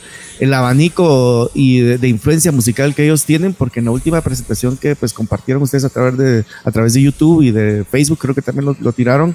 abanico 0.55 1.51
y 1.55 1.81
de, 1.81 2.07
influencia 2.07 2.53
musical 2.53 2.95
que 2.95 3.05
ellos 3.05 3.25
tienen, 3.25 3.53
porque 3.53 3.81
en 3.81 3.87
la 3.87 3.91
última 3.91 4.21
presentación 4.21 4.77
que 4.77 4.95
pues 4.95 5.13
compartieron 5.13 5.65
ustedes 5.65 5.85
a 5.85 5.89
través 5.89 6.17
de, 6.17 6.45
a 6.63 6.71
través 6.71 6.95
de 6.95 7.03
YouTube 7.03 7.43
y 7.43 7.51
de 7.51 7.85
Facebook, 7.91 8.19
creo 8.21 8.35
que 8.35 8.43
también 8.43 8.77
lo, 8.79 8.93
tiraron, 8.93 9.35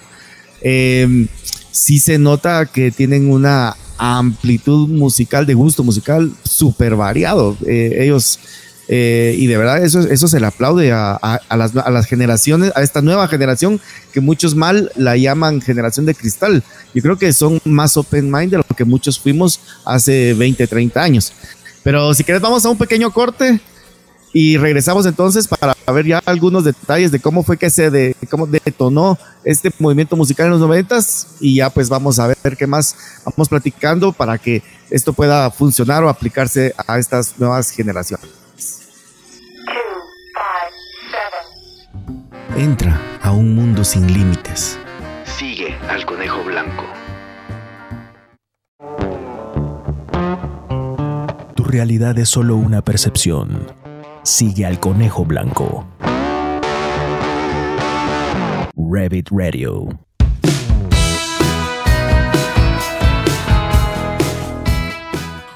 eh, 0.62 1.28
sí 1.72 2.00
se 2.00 2.18
nota 2.18 2.66
que 2.66 2.92
tienen 2.92 3.30
una 3.30 3.76
amplitud 3.98 4.88
musical, 4.88 5.46
de 5.46 5.54
gusto 5.54 5.84
musical 5.84 6.32
súper 6.44 6.96
variado. 6.96 7.58
Eh, 7.68 7.98
ellos 8.00 8.40
eh, 8.88 9.36
y 9.38 9.48
de 9.48 9.58
verdad 9.58 9.84
eso, 9.84 10.00
eso 10.02 10.28
se 10.28 10.40
le 10.40 10.48
aplaude 10.48 10.92
a, 10.92 11.40
las, 11.50 11.76
a, 11.76 11.90
las, 11.90 12.06
generaciones, 12.06 12.72
a 12.76 12.82
esta 12.82 13.02
nueva 13.02 13.28
generación 13.28 13.80
que 14.12 14.22
muchos 14.22 14.56
mal 14.56 14.92
la 14.96 15.16
llaman 15.16 15.62
generación 15.62 16.06
de 16.06 16.16
cristal. 16.16 16.64
Yo 16.94 17.02
creo 17.02 17.18
que 17.18 17.32
son 17.32 17.62
más 17.64 17.96
open 17.96 18.30
mind 18.30 18.52
de 18.52 18.58
lo 18.58 18.64
que 18.64 18.84
muchos 18.84 19.20
fuimos 19.20 19.60
hace 19.86 20.34
20, 20.34 20.68
30 20.68 21.02
años. 21.02 21.34
Pero 21.84 22.14
si 22.14 22.24
quieres 22.24 22.42
vamos 22.42 22.66
a 22.66 22.70
un 22.70 22.78
pequeño 22.78 23.12
corte 23.12 23.60
y 24.34 24.58
regresamos 24.58 25.06
entonces 25.06 25.48
para 25.48 25.76
ver 25.92 26.06
ya 26.06 26.22
algunos 26.26 26.64
detalles 26.64 27.12
de 27.12 27.20
cómo 27.20 27.44
fue 27.44 27.58
que 27.58 27.70
se 27.70 27.90
de, 27.90 28.16
cómo 28.30 28.48
detonó 28.48 29.18
este 29.44 29.72
movimiento 29.80 30.16
musical 30.16 30.46
en 30.46 30.52
los 30.54 30.62
noventas 30.62 31.36
y 31.40 31.56
ya 31.56 31.70
pues 31.70 31.90
vamos 31.90 32.20
a 32.20 32.28
ver 32.28 32.58
qué 32.58 32.68
más 32.68 32.96
vamos 33.26 33.50
platicando 33.50 34.14
para 34.14 34.38
que 34.38 34.64
esto 34.90 35.14
pueda 35.14 35.52
funcionar 35.52 36.04
o 36.04 36.10
aplicarse 36.10 36.74
a 36.88 36.98
estas 36.98 37.38
nuevas 37.40 37.72
generaciones. 37.72 38.41
Entra 42.58 43.00
a 43.22 43.32
un 43.32 43.56
mundo 43.56 43.82
sin 43.86 44.12
límites. 44.14 44.78
Sigue 45.24 45.74
al 45.90 46.06
conejo 46.06 46.44
blanco. 46.44 46.84
Tu 51.56 51.64
realidad 51.64 52.20
es 52.20 52.28
solo 52.28 52.58
una 52.58 52.82
percepción. 52.82 53.68
Sigue 54.24 54.66
al 54.66 54.82
conejo 54.82 55.24
blanco. 55.24 55.88
Rabbit 58.76 59.30
Radio. 59.32 59.88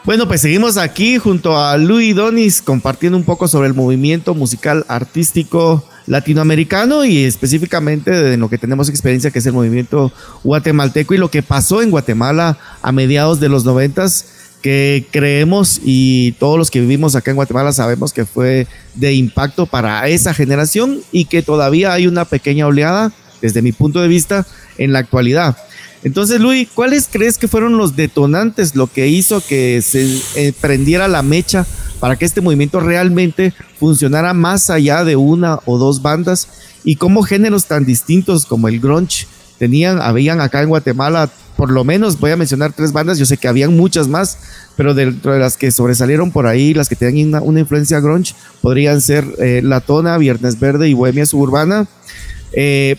Bueno, 0.05 0.27
pues 0.29 0.39
seguimos 0.39 0.77
aquí 0.77 1.17
junto 1.17 1.57
a 1.57 1.75
Louis 1.77 2.15
Donis 2.15 2.61
compartiendo 2.61 3.17
un 3.17 3.25
poco 3.25 3.49
sobre 3.49 3.67
el 3.67 3.73
movimiento 3.73 4.33
musical 4.33 4.85
artístico 4.87 5.83
latinoamericano 6.07 7.05
y 7.05 7.23
específicamente 7.23 8.11
de 8.11 8.37
lo 8.37 8.49
que 8.49 8.57
tenemos 8.57 8.89
experiencia, 8.89 9.31
que 9.31 9.39
es 9.39 9.45
el 9.45 9.53
movimiento 9.53 10.11
guatemalteco 10.43 11.13
y 11.13 11.17
lo 11.17 11.31
que 11.31 11.43
pasó 11.43 11.81
en 11.81 11.91
Guatemala 11.91 12.57
a 12.81 12.91
mediados 12.91 13.39
de 13.39 13.49
los 13.49 13.65
noventas, 13.65 14.25
que 14.61 15.05
creemos 15.11 15.79
y 15.83 16.31
todos 16.33 16.57
los 16.57 16.71
que 16.71 16.79
vivimos 16.79 17.15
acá 17.15 17.29
en 17.29 17.35
Guatemala 17.35 17.71
sabemos 17.71 18.13
que 18.13 18.25
fue 18.25 18.65
de 18.95 19.13
impacto 19.13 19.67
para 19.67 20.07
esa 20.07 20.33
generación 20.33 21.01
y 21.11 21.25
que 21.25 21.43
todavía 21.43 21.93
hay 21.93 22.07
una 22.07 22.25
pequeña 22.25 22.65
oleada, 22.65 23.11
desde 23.41 23.61
mi 23.61 23.73
punto 23.73 24.01
de 24.01 24.07
vista, 24.07 24.45
en 24.79 24.91
la 24.91 24.99
actualidad. 24.99 25.55
Entonces, 26.05 26.39
Luis, 26.39 26.67
¿cuáles 26.71 27.09
crees 27.11 27.39
que 27.39 27.47
fueron 27.47 27.77
los 27.77 27.95
detonantes, 27.95 28.75
lo 28.75 28.85
que 28.85 29.07
hizo 29.07 29.41
que 29.41 29.81
se 29.81 30.21
eh, 30.35 30.53
prendiera 30.61 31.07
la 31.07 31.23
mecha 31.23 31.65
para 31.99 32.15
que 32.15 32.25
este 32.25 32.41
movimiento 32.41 32.79
realmente 32.79 33.55
funcionara 33.79 34.35
más 34.35 34.69
allá 34.69 35.03
de 35.03 35.15
una 35.15 35.61
o 35.65 35.79
dos 35.79 36.03
bandas 36.03 36.47
y 36.83 36.97
cómo 36.97 37.23
géneros 37.23 37.65
tan 37.65 37.85
distintos 37.85 38.45
como 38.45 38.67
el 38.67 38.79
grunge 38.79 39.25
tenían, 39.57 39.99
habían 39.99 40.41
acá 40.41 40.61
en 40.61 40.69
Guatemala, 40.69 41.27
por 41.57 41.71
lo 41.71 41.83
menos 41.83 42.19
voy 42.19 42.29
a 42.29 42.37
mencionar 42.37 42.71
tres 42.71 42.91
bandas, 42.91 43.17
yo 43.17 43.25
sé 43.25 43.37
que 43.37 43.47
habían 43.47 43.75
muchas 43.75 44.07
más, 44.07 44.37
pero 44.77 44.93
dentro 44.93 45.33
de 45.33 45.39
las 45.39 45.57
que 45.57 45.71
sobresalieron 45.71 46.29
por 46.29 46.45
ahí, 46.45 46.75
las 46.75 46.87
que 46.87 46.95
tenían 46.95 47.41
una, 47.41 47.59
influencia 47.59 47.99
grunge, 47.99 48.35
podrían 48.61 49.01
ser 49.01 49.25
eh, 49.39 49.61
La 49.63 49.81
Tona, 49.81 50.19
Viernes 50.19 50.59
Verde 50.59 50.87
y 50.87 50.93
Bohemia 50.93 51.25
Suburbana. 51.25 51.87
Eh, 52.53 52.95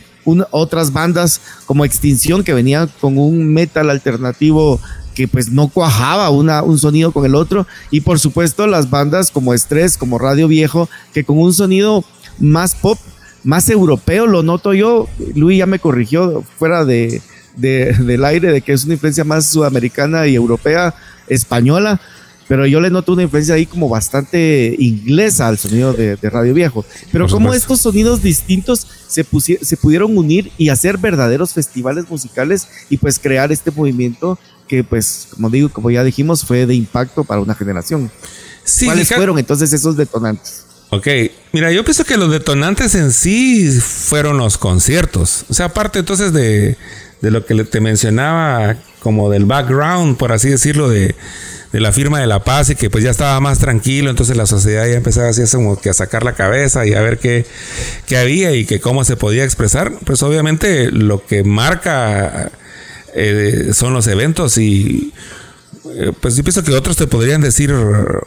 otras 0.50 0.92
bandas 0.92 1.40
como 1.66 1.84
Extinción 1.84 2.44
que 2.44 2.54
venían 2.54 2.90
con 3.00 3.18
un 3.18 3.52
metal 3.52 3.90
alternativo 3.90 4.80
que 5.14 5.26
pues 5.26 5.50
no 5.50 5.68
cuajaba 5.68 6.28
una, 6.28 6.62
un 6.62 6.78
sonido 6.78 7.10
con 7.10 7.24
el 7.24 7.34
otro. 7.34 7.66
Y 7.90 8.02
por 8.02 8.20
supuesto 8.20 8.66
las 8.66 8.90
bandas 8.90 9.30
como 9.30 9.54
Estrés, 9.54 9.96
como 9.96 10.18
Radio 10.18 10.46
Viejo, 10.46 10.88
que 11.14 11.24
con 11.24 11.38
un 11.38 11.54
sonido 11.54 12.04
más 12.38 12.74
pop, 12.74 12.98
más 13.42 13.68
europeo, 13.70 14.26
lo 14.26 14.42
noto 14.42 14.74
yo. 14.74 15.08
Luis 15.34 15.58
ya 15.58 15.66
me 15.66 15.78
corrigió 15.78 16.44
fuera 16.58 16.84
de, 16.84 17.22
del 17.56 18.24
aire 18.24 18.52
de 18.52 18.60
que 18.60 18.72
es 18.72 18.84
una 18.84 18.94
influencia 18.94 19.24
más 19.24 19.46
sudamericana 19.46 20.26
y 20.26 20.34
europea, 20.34 20.94
española. 21.28 22.00
Pero 22.48 22.66
yo 22.66 22.80
le 22.80 22.90
noto 22.90 23.12
una 23.12 23.24
influencia 23.24 23.54
ahí 23.54 23.66
como 23.66 23.88
bastante 23.88 24.76
inglesa 24.78 25.48
al 25.48 25.58
sonido 25.58 25.92
de, 25.92 26.16
Radio 26.22 26.54
Viejo. 26.54 26.84
Pero 27.10 27.28
como 27.28 27.52
estos 27.52 27.80
sonidos 27.80 28.22
distintos 28.22 28.86
se, 29.08 29.26
se 29.62 29.76
pudieron 29.76 30.16
unir 30.16 30.52
y 30.56 30.68
hacer 30.68 30.98
verdaderos 30.98 31.52
festivales 31.52 32.08
musicales 32.08 32.68
y 32.88 32.98
pues 32.98 33.18
crear 33.18 33.50
este 33.50 33.70
movimiento 33.70 34.38
que 34.68 34.84
pues, 34.84 35.28
como 35.30 35.50
digo, 35.50 35.68
como 35.68 35.90
ya 35.90 36.04
dijimos, 36.04 36.44
fue 36.44 36.66
de 36.66 36.74
impacto 36.74 37.24
para 37.24 37.40
una 37.40 37.54
generación. 37.54 38.10
¿Cuáles 38.84 39.08
fueron 39.08 39.38
entonces 39.38 39.72
esos 39.72 39.96
detonantes? 39.96 40.64
Ok, 40.90 41.06
mira, 41.52 41.72
yo 41.72 41.84
pienso 41.84 42.04
que 42.04 42.16
los 42.16 42.30
detonantes 42.30 42.94
en 42.94 43.12
sí 43.12 43.68
fueron 43.80 44.38
los 44.38 44.56
conciertos. 44.56 45.44
O 45.48 45.54
sea, 45.54 45.66
aparte 45.66 45.98
entonces 45.98 46.32
de, 46.32 46.76
de 47.20 47.30
lo 47.30 47.44
que 47.44 47.64
te 47.64 47.80
mencionaba, 47.80 48.76
como 49.00 49.30
del 49.30 49.46
background, 49.46 50.16
por 50.16 50.32
así 50.32 50.48
decirlo, 50.48 50.88
de, 50.88 51.14
de, 51.76 51.80
la 51.80 51.92
firma 51.92 52.20
de 52.20 52.26
la 52.26 52.42
paz 52.42 52.70
y 52.70 52.74
que 52.74 52.90
pues 52.90 53.04
ya 53.04 53.10
estaba 53.10 53.38
más 53.40 53.58
tranquilo, 53.58 54.10
entonces 54.10 54.36
la 54.36 54.46
sociedad 54.46 54.86
ya 54.86 54.94
empezaba 54.94 55.28
así 55.28 55.42
como 55.54 55.78
que 55.78 55.90
a 55.90 55.94
sacar 55.94 56.24
la 56.24 56.34
cabeza 56.34 56.86
y 56.86 56.94
a 56.94 57.00
ver 57.00 57.18
qué, 57.18 57.46
qué 58.06 58.16
había 58.16 58.52
y 58.52 58.64
que 58.64 58.80
cómo 58.80 59.04
se 59.04 59.16
podía 59.16 59.44
expresar. 59.44 59.92
Pues 60.04 60.22
obviamente 60.22 60.90
lo 60.90 61.24
que 61.24 61.44
marca 61.44 62.50
eh, 63.14 63.70
son 63.72 63.92
los 63.92 64.06
eventos 64.06 64.58
y 64.58 65.12
eh, 65.94 66.12
pues 66.20 66.36
yo 66.36 66.42
pienso 66.42 66.64
que 66.64 66.72
otros 66.72 66.96
te 66.96 67.06
podrían 67.06 67.40
decir 67.40 67.72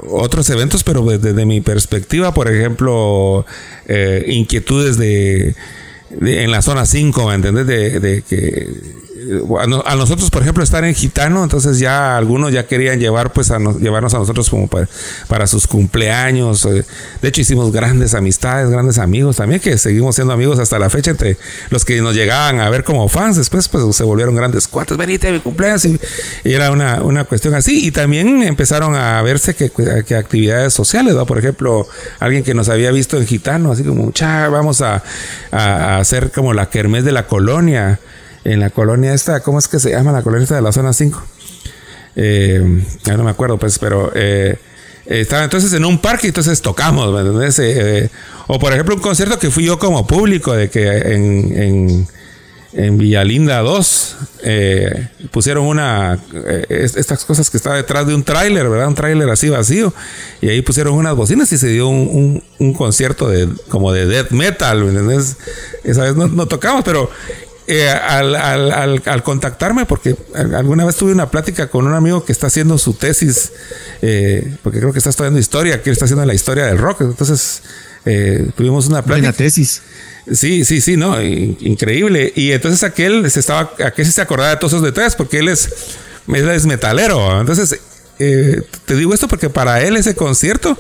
otros 0.08 0.50
eventos, 0.50 0.84
pero 0.84 1.04
desde, 1.04 1.46
mi 1.46 1.62
perspectiva, 1.62 2.34
por 2.34 2.52
ejemplo, 2.52 3.46
eh, 3.88 4.26
inquietudes 4.28 4.98
de, 4.98 5.56
en 6.22 6.52
la 6.52 6.62
zona 6.62 6.86
5, 6.86 7.28
¿me 7.28 7.36
entendés? 7.36 7.68
De, 7.68 8.00
de 8.00 8.22
que 8.22 8.68
a, 9.86 9.96
nosotros, 9.96 10.30
por 10.30 10.42
ejemplo, 10.42 10.64
estar 10.64 10.84
en 10.84 10.96
gitano, 10.96 11.44
entonces 11.44 11.80
ya 11.80 12.18
algunos 12.18 12.52
ya 12.52 12.68
querían 12.68 13.00
llevar, 13.00 13.34
pues, 13.34 13.52
a 13.52 13.58
llevarnos 13.58 14.14
a 14.14 14.20
nosotros 14.20 14.50
como 14.50 14.68
para, 14.68 15.48
sus 15.48 15.68
cumpleaños. 15.68 16.66
Eh, 16.66 16.86
de 17.22 17.28
hecho, 17.28 17.42
hicimos 17.42 17.72
grandes 17.72 18.14
amistades, 18.14 18.70
grandes 18.70 18.98
amigos 18.98 19.38
también, 19.38 19.62
que 19.62 19.78
seguimos 19.78 20.16
siendo 20.16 20.34
amigos 20.34 20.60
hasta 20.60 20.80
la 20.80 20.90
fecha 20.90 21.12
entre 21.12 21.38
los 21.70 21.86
que 21.86 22.02
nos 22.02 22.16
llegaban 22.16 22.60
a 22.60 22.70
ver 22.70 22.84
como 22.84 23.08
fans. 23.10 23.38
Después, 23.38 23.68
pues, 23.68 23.96
se 23.96 24.04
volvieron 24.04 24.36
grandes 24.36 24.68
cuates. 24.68 24.98
Venite 24.98 25.28
a 25.28 25.32
mi 25.32 25.40
cumpleaños. 25.40 25.86
Y, 25.86 26.00
era 26.44 26.72
una, 26.72 27.02
una, 27.02 27.26
cuestión 27.26 27.56
así. 27.56 27.86
Y 27.86 27.92
también 27.92 28.44
empezaron 28.44 28.96
a 28.96 29.22
verse 29.22 29.56
que, 29.56 29.72
que 30.06 30.16
actividades 30.16 30.74
sociales. 30.74 31.16
Por 31.28 31.38
ejemplo, 31.38 31.88
alguien 32.20 32.44
que 32.44 32.54
nos 32.54 32.70
había 32.70 32.92
visto 32.92 33.18
en 33.18 33.26
gitano, 33.26 33.72
así 33.72 33.84
como, 33.84 34.12
cha, 34.12 34.50
vamos 34.50 34.82
a, 34.82 35.04
a 35.52 35.98
hacer 36.00 36.32
como 36.32 36.54
la 36.54 36.70
kermés 36.70 37.04
de 37.04 37.12
la 37.12 37.28
colonia 37.28 38.00
en 38.44 38.60
la 38.60 38.70
colonia 38.70 39.14
esta, 39.14 39.42
¿cómo 39.42 39.60
es 39.60 39.68
que 39.68 39.80
se 39.80 39.92
llama 39.92 40.12
la 40.12 40.22
colonia 40.22 40.44
esta 40.44 40.56
de 40.56 40.62
la 40.62 40.72
zona 40.72 40.94
5? 40.94 41.22
Eh, 42.16 42.84
ya 43.04 43.18
no 43.18 43.24
me 43.24 43.32
acuerdo, 43.32 43.58
pues, 43.58 43.80
pero 43.80 44.12
eh, 44.16 44.58
estaba 45.06 45.44
entonces 45.44 45.74
en 45.74 45.86
un 45.86 46.00
parque 46.00 46.28
y 46.28 46.30
entonces 46.30 46.62
tocamos, 46.62 47.14
¿me 47.14 47.22
entiendes? 47.22 47.60
Eh, 47.60 48.10
o 48.48 48.60
por 48.60 48.74
ejemplo 48.74 48.96
un 48.96 49.02
concierto 49.02 49.40
que 49.40 49.50
fui 49.50 49.66
yo 49.66 49.80
como 49.80 50.06
público, 50.08 50.54
de 50.54 50.70
que 50.70 50.88
en, 50.88 51.58
en, 51.58 52.08
en 52.74 52.98
Villalinda 52.98 53.60
2 53.60 54.18
pusieron 55.32 55.66
una, 55.66 56.20
estas 56.70 57.26
cosas 57.26 57.50
que 57.50 57.58
está 57.58 57.74
detrás 57.76 58.08
de 58.08 58.16
un 58.16 58.24
tráiler, 58.24 58.68
¿verdad? 58.70 58.88
Un 58.88 58.96
tráiler 58.96 59.30
así 59.30 59.50
vacío, 59.50 59.94
y 60.42 60.50
ahí 60.50 60.62
pusieron 60.62 60.96
unas 60.96 61.16
bocinas 61.16 61.52
y 61.52 61.58
se 61.58 61.68
dio 61.68 61.88
un, 61.88 62.44
un, 62.58 62.74
concierto 62.74 63.30
de 63.30 63.48
como 63.68 63.92
de 63.94 64.08
death 64.08 64.32
metal, 64.32 64.84
¿me 64.84 64.90
entiendes? 64.90 65.38
Esa 65.84 66.04
vez 66.04 66.16
no 66.16 66.48
tocamos, 66.48 66.84
pero 66.84 67.10
eh, 67.72 67.88
al, 67.88 68.36
al, 68.36 69.00
al, 69.06 69.22
contactarme, 69.22 69.86
porque 69.86 70.16
alguna 70.34 70.86
vez 70.86 70.96
tuve 70.96 71.12
una 71.12 71.30
plática 71.30 71.70
con 71.70 71.86
un 71.86 71.94
amigo 71.94 72.26
que 72.26 72.32
está 72.32 72.48
haciendo 72.48 72.80
su 72.80 72.96
tesis, 72.96 73.52
eh, 74.02 74.56
porque 74.64 74.80
creo 74.80 74.92
que 74.92 74.98
está 74.98 75.12
estudiando 75.12 75.40
historia, 75.40 75.84
que 75.84 75.92
está 75.92 76.06
haciendo 76.06 76.26
la 76.26 76.34
historia 76.34 76.66
del 76.66 76.80
rock. 76.80 77.02
Entonces, 77.02 77.62
eh, 78.06 78.50
tuvimos 78.58 78.88
una 78.88 79.04
plática. 79.04 79.28
Buena 79.28 79.34
tesis. 79.34 79.84
Sí, 80.34 80.66
sí, 80.66 80.82
sí, 80.82 80.98
no, 80.98 81.22
increíble. 81.22 82.34
Y 82.36 82.54
entonces 82.54 82.82
aquel 82.82 83.30
se 83.30 83.40
estaba, 83.40 83.72
aquel 83.86 84.12
se 84.12 84.20
acordaba 84.20 84.50
de 84.50 84.56
todos 84.56 84.74
esos 84.74 84.84
detalles 84.84 85.14
porque 85.16 85.38
él 85.38 85.50
es, 85.50 85.70
él 86.28 86.50
es 86.50 86.66
metalero. 86.66 87.40
Entonces, 87.40 87.80
te 88.18 88.96
digo 88.96 89.14
esto 89.14 89.28
porque 89.28 89.52
para 89.52 89.84
él 89.84 89.96
ese 89.96 90.16
concierto 90.16 90.76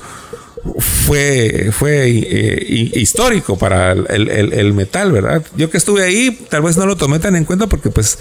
fue, 0.80 1.70
fue 1.72 2.10
eh, 2.10 2.92
histórico 2.96 3.58
para 3.58 3.92
el, 3.92 4.74
metal, 4.74 5.12
¿verdad? 5.12 5.44
Yo 5.56 5.70
que 5.70 5.78
estuve 5.78 6.04
ahí, 6.04 6.46
tal 6.50 6.62
vez 6.62 6.78
no 6.78 6.86
lo 6.86 6.98
tomé 6.98 7.20
tan 7.20 7.36
en 7.36 7.46
cuenta 7.46 7.68
porque 7.68 7.90
pues 7.90 8.20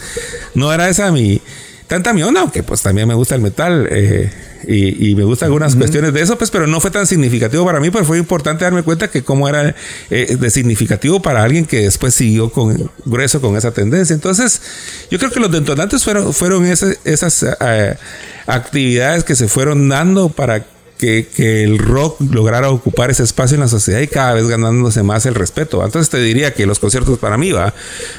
no 0.54 0.72
era 0.72 0.88
esa 0.88 1.10
mi, 1.10 1.40
tanta 1.86 2.12
mi 2.12 2.22
onda, 2.22 2.40
aunque 2.40 2.62
pues 2.62 2.82
también 2.82 3.08
me 3.08 3.14
gusta 3.14 3.34
el 3.34 3.40
metal 3.40 3.88
eh, 3.90 4.30
y, 4.66 5.14
me 5.14 5.24
gustan 5.24 5.46
algunas 5.46 5.76
cuestiones 5.76 6.12
de 6.12 6.20
eso, 6.20 6.36
pues, 6.36 6.50
pero 6.50 6.66
no 6.66 6.80
fue 6.80 6.90
tan 6.90 7.06
significativo 7.06 7.64
para 7.64 7.80
mí, 7.80 7.90
pero 7.90 8.04
fue 8.04 8.18
importante 8.18 8.64
darme 8.64 8.82
cuenta 8.82 9.08
que 9.08 9.22
cómo 9.22 9.48
era 9.48 9.74
eh, 10.10 10.36
de 10.38 10.50
significativo 10.50 11.22
para 11.22 11.42
alguien 11.42 11.64
que 11.64 11.82
después 11.82 12.14
siguió 12.14 12.50
con 12.50 12.90
grueso 13.04 13.40
con 13.40 13.56
esa 13.56 13.70
tendencia. 13.70 14.14
Entonces, 14.14 14.60
yo 15.10 15.18
creo 15.18 15.30
que 15.30 15.40
los 15.40 15.50
detonantes 15.50 16.04
fueron, 16.04 16.34
fueron 16.34 16.66
esas 16.66 17.46
actividades 18.46 19.24
que 19.24 19.36
se 19.36 19.48
fueron 19.48 19.88
dando 19.88 20.28
para 20.28 20.64
que, 20.98 21.28
el 21.62 21.78
rock 21.78 22.20
lograra 22.30 22.70
ocupar 22.70 23.10
ese 23.10 23.22
espacio 23.22 23.54
en 23.54 23.60
la 23.60 23.68
sociedad 23.68 24.00
y 24.00 24.08
cada 24.08 24.34
vez 24.34 24.46
ganándose 24.46 25.02
más 25.02 25.24
el 25.26 25.34
respeto. 25.34 25.84
Entonces 25.84 26.10
te 26.10 26.18
diría 26.18 26.52
que 26.52 26.66
los 26.66 26.78
conciertos 26.78 27.18
para 27.18 27.38
mí, 27.38 27.52
va, 27.52 27.72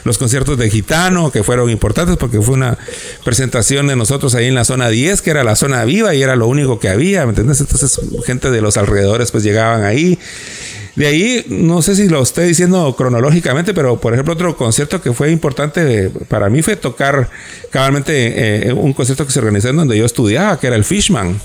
los 0.06 0.18
conciertos 0.18 0.58
de 0.58 0.70
Gitano, 0.70 1.32
que 1.32 1.44
fueron 1.44 1.70
importantes 1.70 2.18
porque 2.18 2.42
fue 2.42 2.56
una 2.56 2.78
presentación 3.24 3.88
de 3.88 3.96
nosotros 3.96 4.34
ahí 4.36 4.48
en 4.48 4.56
la 4.56 4.64
zona 4.64 4.90
10, 4.90 5.22
que 5.22 5.30
era 5.32 5.44
la 5.44 5.56
zona 5.56 5.84
viva 5.86 6.16
y 6.16 6.24
era 6.24 6.36
lo 6.36 6.48
único 6.48 6.80
que 6.80 6.90
había, 6.90 7.26
¿me 7.26 7.30
entiendes? 7.30 7.60
Entonces 7.62 8.00
gente 8.26 8.50
de 8.50 8.62
los 8.62 8.78
alrededores 8.78 9.32
pues 9.32 9.44
llegaban 9.44 9.84
ahí. 9.84 10.18
De 10.96 11.08
ahí, 11.08 11.46
no 11.48 11.82
sé 11.82 11.96
si 11.96 12.10
lo 12.10 12.22
estoy 12.22 12.48
diciendo 12.48 12.94
cronológicamente, 12.98 13.74
pero 13.74 14.00
por 14.02 14.14
ejemplo 14.14 14.34
otro 14.34 14.58
concierto 14.58 15.02
que 15.02 15.14
fue 15.14 15.32
importante 15.32 16.12
para 16.28 16.50
mí 16.50 16.62
fue 16.62 16.76
tocar 16.76 17.30
cabalmente 17.70 18.68
eh, 18.68 18.74
un 18.74 18.94
concierto 18.94 19.26
que 19.26 19.32
se 19.32 19.40
organizó 19.40 19.70
en 19.70 19.78
donde 19.78 19.98
yo 19.98 20.06
estudiaba, 20.06 20.60
que 20.60 20.68
era 20.68 20.76
el 20.76 20.84
Fishman. 20.84 21.40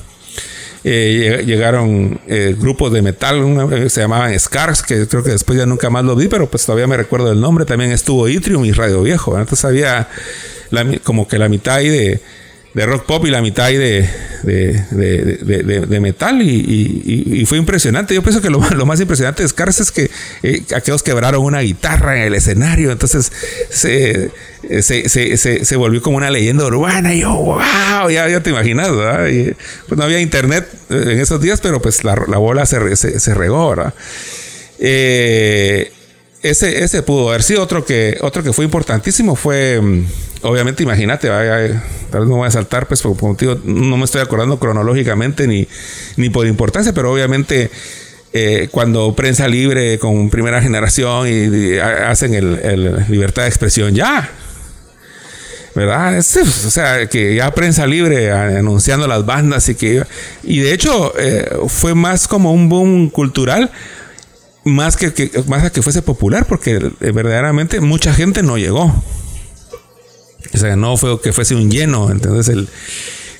Eh, 0.87 1.45
llegaron 1.47 2.21
eh, 2.27 2.55
grupos 2.59 2.93
de 2.93 3.01
metal, 3.01 3.89
se 3.89 4.03
llamaban 4.03 4.39
Scars, 4.39 4.83
que 4.83 5.07
creo 5.09 5.25
que 5.25 5.31
después 5.31 5.59
ya 5.59 5.65
nunca 5.65 5.89
más 5.89 6.05
lo 6.05 6.15
vi, 6.15 6.29
pero 6.29 6.51
pues 6.51 6.67
todavía 6.67 6.87
me 6.87 6.97
recuerdo 6.97 7.33
el 7.33 7.41
nombre. 7.41 7.65
También 7.65 7.91
estuvo 7.91 8.29
Itrium 8.29 8.65
y 8.67 8.73
Radio 8.73 9.03
Viejo. 9.03 9.39
Entonces 9.39 9.65
había 9.65 10.09
como 11.03 11.27
que 11.27 11.39
la 11.39 11.49
mitad 11.49 11.79
de, 11.79 12.21
rock 12.75 13.07
pop 13.07 13.25
y 13.27 13.31
la 13.31 13.41
mitad 13.41 13.67
ahí 13.67 13.77
de, 13.77 14.09
de, 14.43 16.01
metal 16.01 16.43
y, 16.43 17.45
fue 17.47 17.59
impresionante. 17.59 18.15
Yo 18.15 18.23
pienso 18.23 18.41
que 18.41 18.51
lo, 18.51 18.59
más 18.87 19.01
impresionante 19.01 19.43
de 19.43 19.49
Scars 19.49 19.81
es 19.81 19.93
que 19.93 20.11
aquellos 20.75 21.03
quebraron 21.03 21.45
una 21.45 21.61
guitarra 21.61 22.17
en 22.17 22.23
el 22.23 22.35
escenario, 22.35 22.91
entonces 22.91 23.31
se 23.71 24.31
eh, 24.69 24.83
se, 24.83 25.09
se, 25.09 25.65
se, 25.65 25.77
volvió 25.77 26.01
como 26.01 26.17
una 26.17 26.31
leyenda 26.31 26.65
urbana 26.65 27.15
y 27.15 27.21
yo, 27.21 27.35
wow, 27.35 28.09
ya, 28.11 28.41
te 28.43 28.51
imaginas, 28.51 28.95
¿verdad? 28.95 29.29
Y, 29.29 29.55
pues 29.89 29.99
no 29.99 30.05
había 30.05 30.21
internet 30.21 30.67
eh, 30.91 31.03
en 31.13 31.21
esos 31.21 31.41
días, 31.41 31.61
pero 31.61 31.83
pues 31.83 32.03
la, 32.05 32.17
la 32.29 32.39
bola 32.39 32.65
se, 32.65 32.97
se, 32.97 33.35
regó, 33.35 33.71
¿verdad? 33.71 33.95
Eh, 34.79 35.93
ese, 36.51 36.85
ese 36.85 37.03
pudo 37.03 37.29
haber 37.29 37.43
sido 37.43 37.63
otro 37.63 37.85
que, 37.85 38.19
otro 38.21 38.43
que 38.43 38.53
fue 38.53 38.65
importantísimo, 38.65 39.35
fue, 39.37 39.81
mm, 39.81 40.07
obviamente, 40.43 40.83
imagínate, 40.83 41.29
tal 41.29 42.21
vez 42.21 42.29
no 42.29 42.37
voy 42.37 42.49
a 42.49 42.51
saltar, 42.51 42.87
pues, 42.87 43.03
porque 43.03 43.19
como 43.19 43.35
digo, 43.35 43.59
no 43.65 43.97
me 43.97 44.05
estoy 44.05 44.21
acordando 44.21 44.59
cronológicamente 44.59 45.47
ni, 45.47 45.67
ni 46.17 46.31
por 46.31 46.47
importancia, 46.47 46.93
pero 46.93 47.13
obviamente... 47.13 47.71
cuando 48.73 49.15
prensa 49.15 49.47
libre 49.47 49.97
con 50.01 50.29
primera 50.29 50.61
generación 50.61 51.29
y, 51.29 51.79
hacen 51.79 52.35
el, 52.35 53.05
libertad 53.09 53.43
de 53.43 53.49
expresión, 53.49 53.95
ya, 53.95 54.29
¿verdad? 55.75 56.19
o 56.19 56.23
sea, 56.23 57.07
que 57.09 57.35
ya 57.35 57.51
prensa 57.55 57.87
libre 57.87 58.31
anunciando 58.31 59.07
las 59.07 59.27
bandas 59.27 59.69
y 59.69 59.75
que... 59.75 60.05
Y 60.43 60.61
de 60.61 60.73
hecho 60.73 61.13
eh, 61.19 61.49
fue 61.69 61.95
más 61.95 62.29
como 62.29 62.53
un 62.53 62.69
boom 62.69 63.11
cultural, 63.11 63.71
más 64.65 64.97
que, 64.97 65.31
más 65.47 65.65
a 65.65 65.71
que 65.71 65.83
fuese 65.83 66.03
popular, 66.03 66.47
porque 66.47 66.77
eh, 67.01 67.11
verdaderamente 67.11 67.81
mucha 67.81 68.13
gente 68.15 68.43
no 68.43 68.59
llegó. 68.59 69.03
O 70.53 70.59
sea, 70.59 70.77
no 70.77 70.97
fue 70.97 71.21
que 71.21 71.33
fuese 71.33 71.55
un 71.55 71.71
lleno, 71.71 72.11
entonces 72.11 72.55
el, 72.55 72.69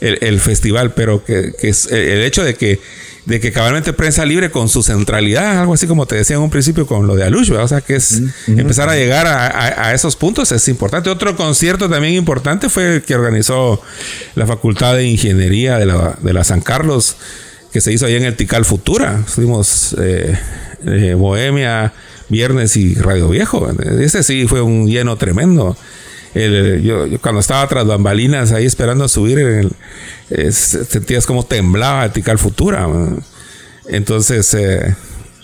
el, 0.01 0.41
festival, 0.41 0.95
pero 0.95 1.25
que, 1.25 1.53
que 1.61 1.69
es 1.69 1.87
el 1.87 2.23
hecho 2.23 2.43
de 2.43 2.55
que 2.55 2.81
de 3.27 3.41
que 3.41 3.53
cabalmente 3.53 3.93
prensa 3.93 4.25
libre 4.25 4.51
con 4.51 4.69
su 4.69 4.83
centralidad, 4.83 5.59
algo 5.59 5.75
así 5.75 5.87
como 5.87 6.07
te 6.07 6.15
decía 6.15 6.37
en 6.37 6.43
un 6.43 6.51
principio 6.51 6.87
con 6.87 7.07
lo 7.07 7.17
de 7.17 7.25
Alush, 7.25 7.53
o 7.53 7.69
sea 7.69 7.81
que 7.81 7.97
es 7.97 8.21
empezar 8.47 8.89
a 8.89 8.97
llegar 8.97 9.27
a, 9.27 9.95
esos 9.95 10.17
puntos 10.17 10.53
es 10.53 10.69
importante. 10.69 11.09
Otro 11.09 11.35
concierto 11.37 11.89
también 11.89 12.15
importante 12.15 12.69
fue 12.69 12.97
el 12.97 13.03
que 13.03 13.15
organizó 13.15 13.81
la 14.35 14.47
Facultad 14.47 14.95
de 14.95 15.05
Ingeniería 15.05 15.79
de 15.79 15.87
la, 15.87 16.19
de 16.21 16.33
la 16.33 16.45
San 16.45 16.61
Carlos, 16.61 17.17
que 17.73 17.81
se 17.81 17.93
hizo 17.93 18.07
ahí 18.07 18.17
en 18.17 18.25
el 18.25 18.37
Tical 18.37 18.65
Futura. 18.65 19.23
Estuvimos 19.27 19.97
eh, 19.99 20.39
eh, 20.87 21.15
Bohemia, 21.15 21.93
Viernes 22.29 22.77
y 22.77 22.95
Radio 22.95 23.29
Viejo. 23.29 23.69
Ese 24.01 24.23
sí 24.23 24.47
fue 24.47 24.63
un 24.63 24.87
lleno 24.87 25.17
tremendo 25.17 25.77
yo, 26.35 27.07
cuando 27.21 27.41
estaba 27.41 27.67
tras 27.69 27.87
bambalinas 27.87 28.53
ahí 28.53 28.67
esperando 28.67 29.05
a 29.05 29.09
subir, 29.09 29.71
sentías 30.51 31.27
como 31.27 31.45
temblaba 31.45 32.13
Tical 32.13 32.39
Futura. 32.39 32.89
Entonces, 33.87 34.53
eh, 34.55 34.97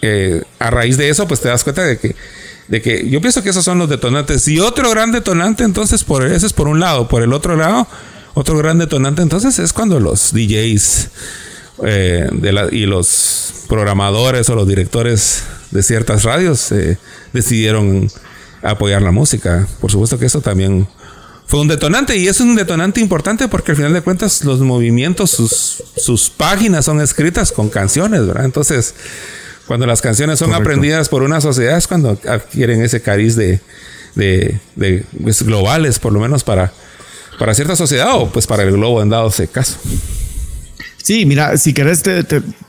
eh, 0.03 0.43
a 0.59 0.71
raíz 0.71 0.97
de 0.97 1.09
eso, 1.09 1.29
pues 1.29 1.41
te 1.41 1.49
das 1.49 1.63
cuenta 1.63 1.85
de 1.85 1.99
que, 1.99 2.17
de 2.69 2.83
que 2.83 3.09
yo 3.09 3.21
pienso 3.21 3.43
que 3.43 3.51
esos 3.51 3.65
son 3.65 3.79
los 3.79 3.89
detonantes. 3.89 4.49
Y 4.49 4.59
otro 4.59 4.91
gran 4.91 5.13
detonante, 5.13 5.63
entonces, 5.63 6.03
por 6.03 6.27
ese 6.27 6.47
es 6.47 6.53
por 6.53 6.67
un 6.67 6.81
lado. 6.81 7.07
Por 7.07 7.23
el 7.23 7.33
otro 7.33 7.57
lado, 7.57 7.87
otro 8.35 8.59
gran 8.59 8.79
detonante, 8.79 9.23
entonces, 9.23 9.59
es 9.61 9.73
cuando 9.73 10.01
los 10.01 10.33
DJs 10.33 11.09
y 12.73 12.87
los 12.87 13.55
programadores 13.71 14.51
o 14.51 14.57
los 14.57 14.67
directores 14.67 15.45
de 15.71 15.83
ciertas 15.83 16.25
radios 16.25 16.73
eh, 16.73 16.99
decidieron 17.33 18.11
apoyar 18.63 19.01
la 19.01 19.13
música. 19.13 19.67
Por 19.81 19.93
supuesto 19.93 20.19
que 20.19 20.27
eso 20.27 20.41
también 20.41 20.89
fue 21.47 21.61
un 21.61 21.69
detonante 21.69 22.17
y 22.17 22.27
es 22.27 22.41
un 22.41 22.57
detonante 22.57 23.01
importante 23.01 23.47
porque 23.47 23.71
al 23.71 23.77
final 23.77 23.93
de 23.93 24.03
cuentas 24.03 24.45
los 24.45 24.59
movimientos, 24.61 25.31
sus, 25.31 25.85
sus 25.97 26.29
páginas 26.31 26.85
son 26.85 27.01
escritas 27.01 27.53
con 27.53 27.71
canciones, 27.71 28.27
¿verdad? 28.27 28.45
Entonces, 28.45 28.93
cuando 29.67 29.87
las 29.87 30.03
canciones 30.03 30.41
son 30.41 30.53
aprendidas 30.53 31.09
por 31.09 31.23
una 31.23 31.41
sociedad 31.41 31.79
es 31.79 31.87
cuando 31.87 32.19
adquieren 32.29 32.83
ese 32.83 33.01
cariz 33.01 33.37
de, 33.37 33.61
de, 34.17 35.05
pues, 35.23 35.43
globales, 35.45 36.01
por 36.01 36.13
lo 36.13 36.19
menos 36.19 36.43
para, 36.43 36.73
para 37.39 37.55
cierta 37.55 37.77
sociedad 37.77 38.17
o 38.17 38.31
pues 38.31 38.49
para 38.49 38.65
el 38.65 38.73
globo 38.73 39.01
en 39.01 39.11
dado 39.11 39.29
ese 39.29 39.47
caso. 39.47 39.79
Sí, 41.03 41.25
mira, 41.25 41.57
si 41.57 41.73
querés, 41.73 42.03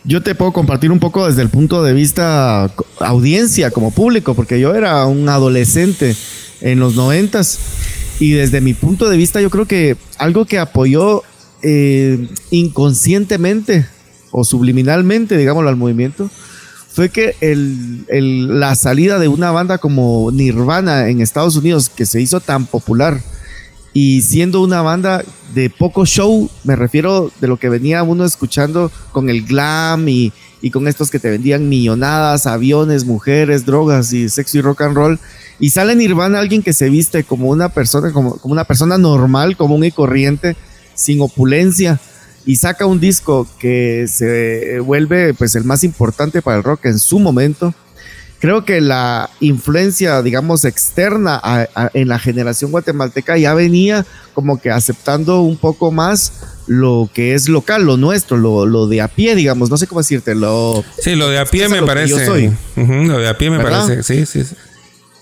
yo 0.03 0.23
te 0.23 0.35
puedo 0.35 0.53
compartir 0.53 0.91
un 0.91 0.99
poco 0.99 1.27
desde 1.27 1.41
el 1.41 1.49
punto 1.49 1.83
de 1.83 1.93
vista 1.93 2.71
audiencia 2.99 3.71
como 3.71 3.91
público, 3.91 4.33
porque 4.33 4.59
yo 4.59 4.73
era 4.73 5.05
un 5.05 5.27
adolescente 5.27 6.15
en 6.61 6.79
los 6.79 6.95
noventas 6.95 7.59
y 8.19 8.31
desde 8.31 8.61
mi 8.61 8.73
punto 8.73 9.09
de 9.09 9.17
vista 9.17 9.41
yo 9.41 9.49
creo 9.49 9.65
que 9.65 9.97
algo 10.17 10.45
que 10.45 10.59
apoyó 10.59 11.23
eh, 11.61 12.29
inconscientemente 12.51 13.85
o 14.31 14.43
subliminalmente, 14.43 15.37
digámoslo, 15.37 15.69
al 15.69 15.75
movimiento, 15.75 16.29
fue 16.93 17.09
que 17.09 17.35
el, 17.41 18.59
la 18.59 18.75
salida 18.75 19.19
de 19.19 19.27
una 19.27 19.51
banda 19.51 19.77
como 19.77 20.29
Nirvana 20.31 21.09
en 21.09 21.21
Estados 21.21 21.55
Unidos, 21.55 21.89
que 21.89 22.05
se 22.05 22.21
hizo 22.21 22.39
tan 22.39 22.65
popular, 22.65 23.21
y 23.93 24.21
siendo 24.21 24.61
una 24.61 24.81
banda 24.81 25.23
de 25.53 25.69
poco 25.69 26.05
show, 26.05 26.49
me 26.63 26.75
refiero 26.75 27.31
de 27.41 27.47
lo 27.47 27.57
que 27.57 27.69
venía 27.69 28.03
uno 28.03 28.25
escuchando 28.25 28.91
con 29.11 29.29
el 29.29 29.43
glam 29.43 30.07
y, 30.07 30.31
con 30.71 30.87
estos 30.87 31.09
que 31.09 31.19
te 31.19 31.29
vendían 31.29 31.67
millonadas, 31.67 32.45
aviones, 32.45 33.03
mujeres, 33.03 33.65
drogas 33.65 34.13
y 34.13 34.29
sexo 34.29 34.59
y 34.59 34.61
rock 34.61 34.81
and 34.81 34.95
roll. 34.95 35.19
Y 35.59 35.71
sale 35.71 35.95
Nirvana 35.95 36.39
alguien 36.39 36.63
que 36.63 36.73
se 36.73 36.89
viste 36.89 37.23
como 37.23 37.49
una 37.49 37.69
persona, 37.69 38.11
como, 38.11 38.37
como 38.37 38.53
una 38.53 38.63
persona 38.63 38.97
normal, 38.97 39.57
común 39.57 39.83
y 39.83 39.91
corriente, 39.91 40.55
sin 40.93 41.19
opulencia 41.21 41.99
y 42.45 42.55
saca 42.55 42.85
un 42.85 42.99
disco 42.99 43.47
que 43.59 44.07
se 44.07 44.79
vuelve 44.79 45.33
pues 45.33 45.55
el 45.55 45.63
más 45.63 45.83
importante 45.83 46.41
para 46.41 46.57
el 46.57 46.63
rock 46.63 46.85
en 46.85 46.99
su 46.99 47.19
momento. 47.19 47.73
Creo 48.41 48.65
que 48.65 48.81
la 48.81 49.29
influencia, 49.39 50.23
digamos, 50.23 50.65
externa 50.65 51.39
en 51.93 52.07
la 52.07 52.17
generación 52.17 52.71
guatemalteca 52.71 53.37
ya 53.37 53.53
venía 53.53 54.03
como 54.33 54.59
que 54.59 54.71
aceptando 54.71 55.41
un 55.41 55.57
poco 55.57 55.91
más 55.91 56.33
lo 56.65 57.07
que 57.13 57.35
es 57.35 57.47
local, 57.47 57.85
lo 57.85 57.97
nuestro, 57.97 58.37
lo, 58.37 58.87
de 58.87 59.01
a 59.01 59.07
pie, 59.07 59.35
digamos, 59.35 59.69
no 59.69 59.77
sé 59.77 59.85
cómo 59.85 60.01
decirte, 60.01 60.33
lo... 60.33 60.83
Sí, 60.99 61.15
lo 61.15 61.29
de 61.29 61.37
a 61.37 61.45
pie 61.45 61.69
me 61.69 61.83
parece. 61.83 62.09
Yo 62.09 62.19
soy. 62.25 62.51
lo 62.75 63.19
de 63.19 63.29
a 63.29 63.37
pie 63.37 63.51
me 63.51 63.59
parece, 63.59 64.01
sí, 64.01 64.25
sí, 64.25 64.43
sí. 64.43 64.55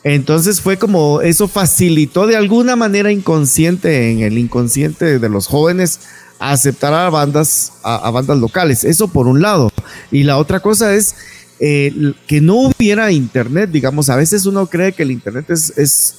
Entonces 0.04 0.62
fue 0.62 0.78
como 0.78 1.20
eso 1.20 1.50
facilitó 1.50 2.26
de 2.26 2.38
alguna 2.38 2.78
manera 2.78 3.12
inconsciente 3.12 4.12
en 4.12 4.22
el 4.22 4.38
inconsciente 4.38 5.20
de 5.20 5.30
los 5.30 5.48
jóvenes 5.48 6.00
aceptar 6.40 6.94
a 6.94 7.10
bandas, 7.10 7.74
a, 7.84 8.10
bandas 8.10 8.38
locales. 8.38 8.86
Eso 8.86 9.10
por 9.10 9.28
un 9.28 9.42
lado. 9.42 9.72
Y 10.10 10.24
la 10.24 10.38
otra 10.38 10.62
cosa 10.62 10.96
es 10.96 11.16
eh, 11.60 12.14
que 12.28 12.42
no 12.42 12.56
hubiera 12.56 13.12
internet, 13.12 13.70
digamos, 13.72 14.10
a 14.10 14.16
veces 14.16 14.46
uno 14.46 14.68
cree 14.68 14.94
que 14.94 15.04
el 15.04 15.12
internet 15.12 15.50
es, 15.50 15.74
es, 15.78 16.16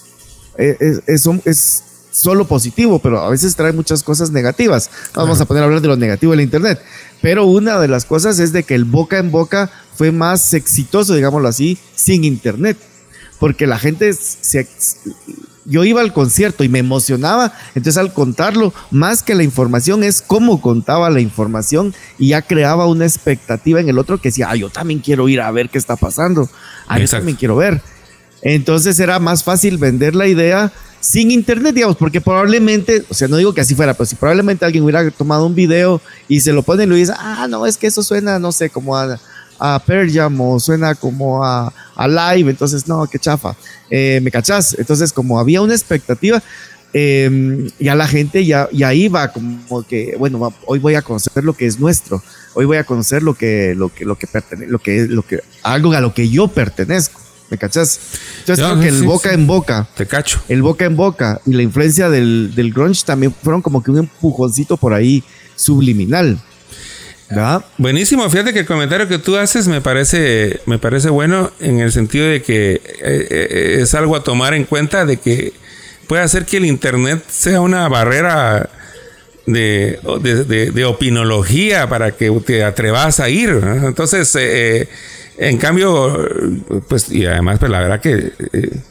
es, 0.57 1.03
es, 1.45 1.85
solo 2.11 2.47
positivo, 2.47 2.99
pero 2.99 3.21
a 3.21 3.31
veces 3.31 3.55
trae 3.55 3.73
muchas 3.73 4.03
cosas 4.03 4.31
negativas. 4.31 4.91
Vamos 5.15 5.41
a 5.41 5.45
poner 5.45 5.63
a 5.63 5.67
hablar 5.67 5.81
de 5.81 5.89
lo 5.89 5.97
negativo 5.97 6.33
del 6.33 6.41
internet. 6.41 6.83
Pero 7.23 7.47
una 7.47 7.79
de 7.79 7.89
las 7.89 8.05
cosas 8.05 8.39
es 8.41 8.53
de 8.53 8.65
que 8.65 8.75
el 8.75 8.85
boca 8.85 9.19
en 9.19 9.31
boca 9.31 9.71
fue 9.95 10.11
más 10.11 10.53
exitoso, 10.53 11.15
digámoslo 11.15 11.49
así, 11.49 11.79
sin 11.95 12.25
internet. 12.25 12.77
Porque 13.39 13.67
la 13.67 13.79
gente 13.79 14.13
se, 14.13 14.69
yo 15.65 15.85
iba 15.85 16.01
al 16.01 16.13
concierto 16.13 16.65
y 16.65 16.69
me 16.69 16.79
emocionaba, 16.79 17.53
entonces 17.75 17.99
al 17.99 18.13
contarlo, 18.13 18.73
más 18.91 19.23
que 19.23 19.35
la 19.35 19.43
información 19.43 20.03
es 20.03 20.23
cómo 20.23 20.61
contaba 20.61 21.11
la 21.11 21.21
información 21.21 21.95
y 22.19 22.29
ya 22.29 22.43
creaba 22.43 22.87
una 22.87 23.05
expectativa 23.05 23.81
en 23.81 23.89
el 23.89 23.99
otro 23.99 24.19
que 24.19 24.29
decía, 24.29 24.49
ah, 24.51 24.57
yo 24.57 24.71
también 24.71 25.01
quiero 25.01 25.29
ir 25.29 25.41
a 25.41 25.51
ver 25.51 25.69
qué 25.69 25.79
está 25.79 25.97
pasando, 25.97 26.49
ah, 26.89 26.99
yo 26.99 27.09
también 27.09 27.37
quiero 27.37 27.57
ver. 27.57 27.83
Entonces 28.43 28.99
era 28.99 29.19
más 29.19 29.45
fácil 29.45 29.77
vender 29.77 30.15
la 30.15 30.27
idea 30.27 30.73
sin 31.01 31.31
internet, 31.31 31.75
digamos, 31.75 31.97
porque 31.97 32.21
probablemente, 32.21 33.05
o 33.09 33.15
sea, 33.15 33.27
no 33.29 33.37
digo 33.37 33.55
que 33.55 33.63
así 33.63 33.75
fuera, 33.75 33.95
pero 33.95 34.07
si 34.07 34.17
probablemente 34.17 34.65
alguien 34.65 34.85
hubiera 34.85 35.11
tomado 35.11 35.47
un 35.47 35.55
video 35.55 36.01
y 36.29 36.41
se 36.41 36.53
lo 36.53 36.63
pone 36.63 36.85
y 36.85 36.87
lo 36.87 36.95
dice, 36.95 37.13
ah, 37.17 37.47
no, 37.49 37.67
es 37.67 37.77
que 37.77 37.87
eso 37.87 38.03
suena, 38.03 38.39
no 38.39 38.53
sé, 38.53 38.71
como 38.71 38.97
a 38.97 39.19
a 39.61 39.79
Pearl 39.85 40.11
Jam 40.11 40.41
o 40.41 40.59
suena 40.59 40.95
como 40.95 41.45
a, 41.45 41.73
Live, 41.97 42.51
entonces 42.51 42.89
no, 42.89 43.07
qué 43.07 43.19
chafa, 43.19 43.55
eh, 43.91 44.21
¿me 44.23 44.31
cachás? 44.31 44.75
Entonces 44.79 45.13
como 45.13 45.39
había 45.39 45.61
una 45.61 45.75
expectativa, 45.75 46.43
eh, 46.95 47.71
ya 47.79 47.95
la 47.95 48.09
gente 48.09 48.47
ya, 48.47 48.69
ya 48.73 48.95
iba 48.95 49.29
como 49.29 49.83
que, 49.87 50.17
bueno, 50.19 50.53
hoy 50.65 50.79
voy 50.79 50.95
a 50.95 51.03
conocer 51.03 51.45
lo 51.45 51.53
que 51.53 51.67
es 51.67 51.79
nuestro, 51.79 52.23
hoy 52.55 52.65
voy 52.65 52.79
a 52.79 52.85
conocer 52.85 53.23
lo 53.23 53.35
que, 53.35 53.75
lo 53.77 53.91
que, 53.91 54.07
lo 54.07 54.17
que 54.17 54.27
pertenece, 54.27 54.71
lo 54.71 54.79
que, 54.79 55.07
lo 55.09 55.23
que, 55.23 55.41
algo 55.63 55.93
a 55.93 56.01
lo 56.01 56.15
que 56.15 56.29
yo 56.29 56.49
pertenezco. 56.49 57.21
¿Me 57.51 57.59
cachás? 57.59 57.99
Entonces 58.39 58.65
creo 58.65 58.81
que 58.81 58.89
el 58.89 59.03
boca 59.03 59.33
en 59.33 59.45
boca. 59.45 59.89
Te 59.97 60.07
cacho. 60.07 60.41
El 60.49 60.63
boca 60.63 60.85
en 60.85 60.95
boca 60.95 61.41
y 61.45 61.53
la 61.53 61.63
influencia 61.63 62.09
del, 62.09 62.53
del 62.55 62.73
grunge 62.73 63.03
también 63.05 63.35
fueron 63.43 63.61
como 63.61 63.83
que 63.83 63.91
un 63.91 63.99
empujoncito 63.99 64.77
por 64.77 64.95
ahí 64.95 65.25
subliminal. 65.57 66.39
Buenísimo, 67.79 68.29
fíjate 68.29 68.53
que 68.53 68.61
el 68.61 68.67
comentario 68.67 69.07
que 69.07 69.19
tú 69.19 69.37
haces 69.37 69.69
me 69.69 69.81
parece, 69.81 70.61
me 70.67 70.79
parece 70.79 71.11
bueno 71.11 71.53
en 71.61 71.79
el 71.79 71.93
sentido 71.93 72.27
de 72.27 72.43
que 72.43 72.73
eh, 72.73 72.81
eh, 73.01 73.79
es 73.81 73.95
algo 73.95 74.17
a 74.17 74.25
tomar 74.25 74.53
en 74.55 74.65
cuenta 74.65 75.07
de 75.07 75.17
que 75.17 75.53
puede 76.09 76.23
hacer 76.23 76.45
que 76.45 76.57
el 76.57 76.67
Internet 76.67 77.23
sea 77.29 77.61
una 77.61 77.89
barrera 77.89 78.69
de, 79.47 79.99
de, 80.75 80.85
opinología 80.85 81.89
para 81.89 82.13
que 82.13 82.31
te 82.45 82.65
atrevas 82.65 83.21
a 83.21 83.29
ir. 83.29 83.51
Entonces, 83.85 84.37
eh, 84.39 84.89
en 85.39 85.57
cambio, 85.57 86.29
pues, 86.89 87.11
y 87.11 87.27
además, 87.27 87.59
pues 87.59 87.71
la 87.71 87.81
verdad 87.81 88.01
que 88.01 88.33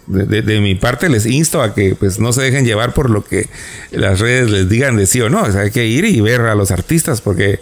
de, 0.07 0.61
mi 0.61 0.75
parte 0.75 1.09
les 1.09 1.25
insto 1.25 1.61
a 1.61 1.75
que 1.75 1.95
pues 1.95 2.19
no 2.19 2.33
se 2.33 2.41
dejen 2.41 2.65
llevar 2.65 2.93
por 2.93 3.09
lo 3.09 3.23
que 3.23 3.47
las 3.91 4.19
redes 4.19 4.49
les 4.49 4.69
digan 4.69 4.95
de 4.97 5.05
sí 5.05 5.21
o 5.21 5.29
no. 5.29 5.43
Hay 5.43 5.71
que 5.71 5.85
ir 5.85 6.05
y 6.05 6.21
ver 6.21 6.41
a 6.41 6.55
los 6.55 6.71
artistas 6.71 7.21
porque 7.21 7.59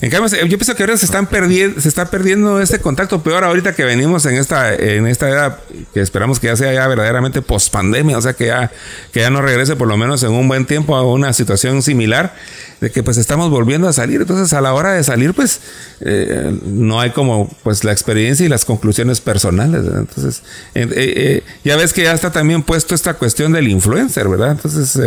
en 0.00 0.10
cambio, 0.10 0.30
yo 0.46 0.56
pienso 0.56 0.74
que 0.74 0.82
ahora 0.82 0.96
se 0.96 1.04
están 1.04 1.26
perdiendo, 1.26 1.78
se 1.80 1.88
está 1.88 2.06
perdiendo 2.06 2.60
este 2.60 2.78
contacto 2.78 3.22
peor 3.22 3.44
ahorita 3.44 3.74
que 3.74 3.84
venimos 3.84 4.24
en 4.24 4.36
esta, 4.36 4.74
en 4.74 5.06
esta 5.06 5.28
era 5.28 5.58
que 5.92 6.00
esperamos 6.00 6.40
que 6.40 6.46
ya 6.46 6.56
sea 6.56 6.72
ya 6.72 6.86
verdaderamente 6.86 7.42
post 7.42 7.70
pandemia, 7.70 8.16
o 8.16 8.22
sea 8.22 8.32
que 8.32 8.46
ya, 8.46 8.70
que 9.12 9.20
ya 9.20 9.28
no 9.28 9.42
regrese 9.42 9.76
por 9.76 9.88
lo 9.88 9.98
menos 9.98 10.22
en 10.22 10.30
un 10.30 10.48
buen 10.48 10.64
tiempo 10.64 10.96
a 10.96 11.02
una 11.02 11.34
situación 11.34 11.82
similar, 11.82 12.34
de 12.80 12.90
que 12.90 13.02
pues 13.02 13.18
estamos 13.18 13.50
volviendo 13.50 13.88
a 13.88 13.92
salir. 13.92 14.22
Entonces, 14.22 14.52
a 14.54 14.60
la 14.62 14.72
hora 14.72 14.92
de 14.92 15.04
salir, 15.04 15.34
pues 15.34 15.60
eh, 16.00 16.58
no 16.64 16.98
hay 17.00 17.10
como 17.10 17.54
pues 17.62 17.84
la 17.84 17.92
experiencia 17.92 18.46
y 18.46 18.48
las 18.48 18.64
conclusiones 18.64 19.20
personales. 19.20 19.82
Entonces, 19.84 20.42
eh, 20.74 20.88
eh, 20.90 21.42
ya 21.62 21.76
ves 21.76 21.92
que 21.92 22.04
ya 22.04 22.12
está 22.12 22.32
también 22.32 22.62
puesto 22.62 22.94
esta 22.94 23.14
cuestión 23.14 23.52
del 23.52 23.68
influencer, 23.68 24.28
¿verdad? 24.28 24.52
Entonces, 24.52 24.98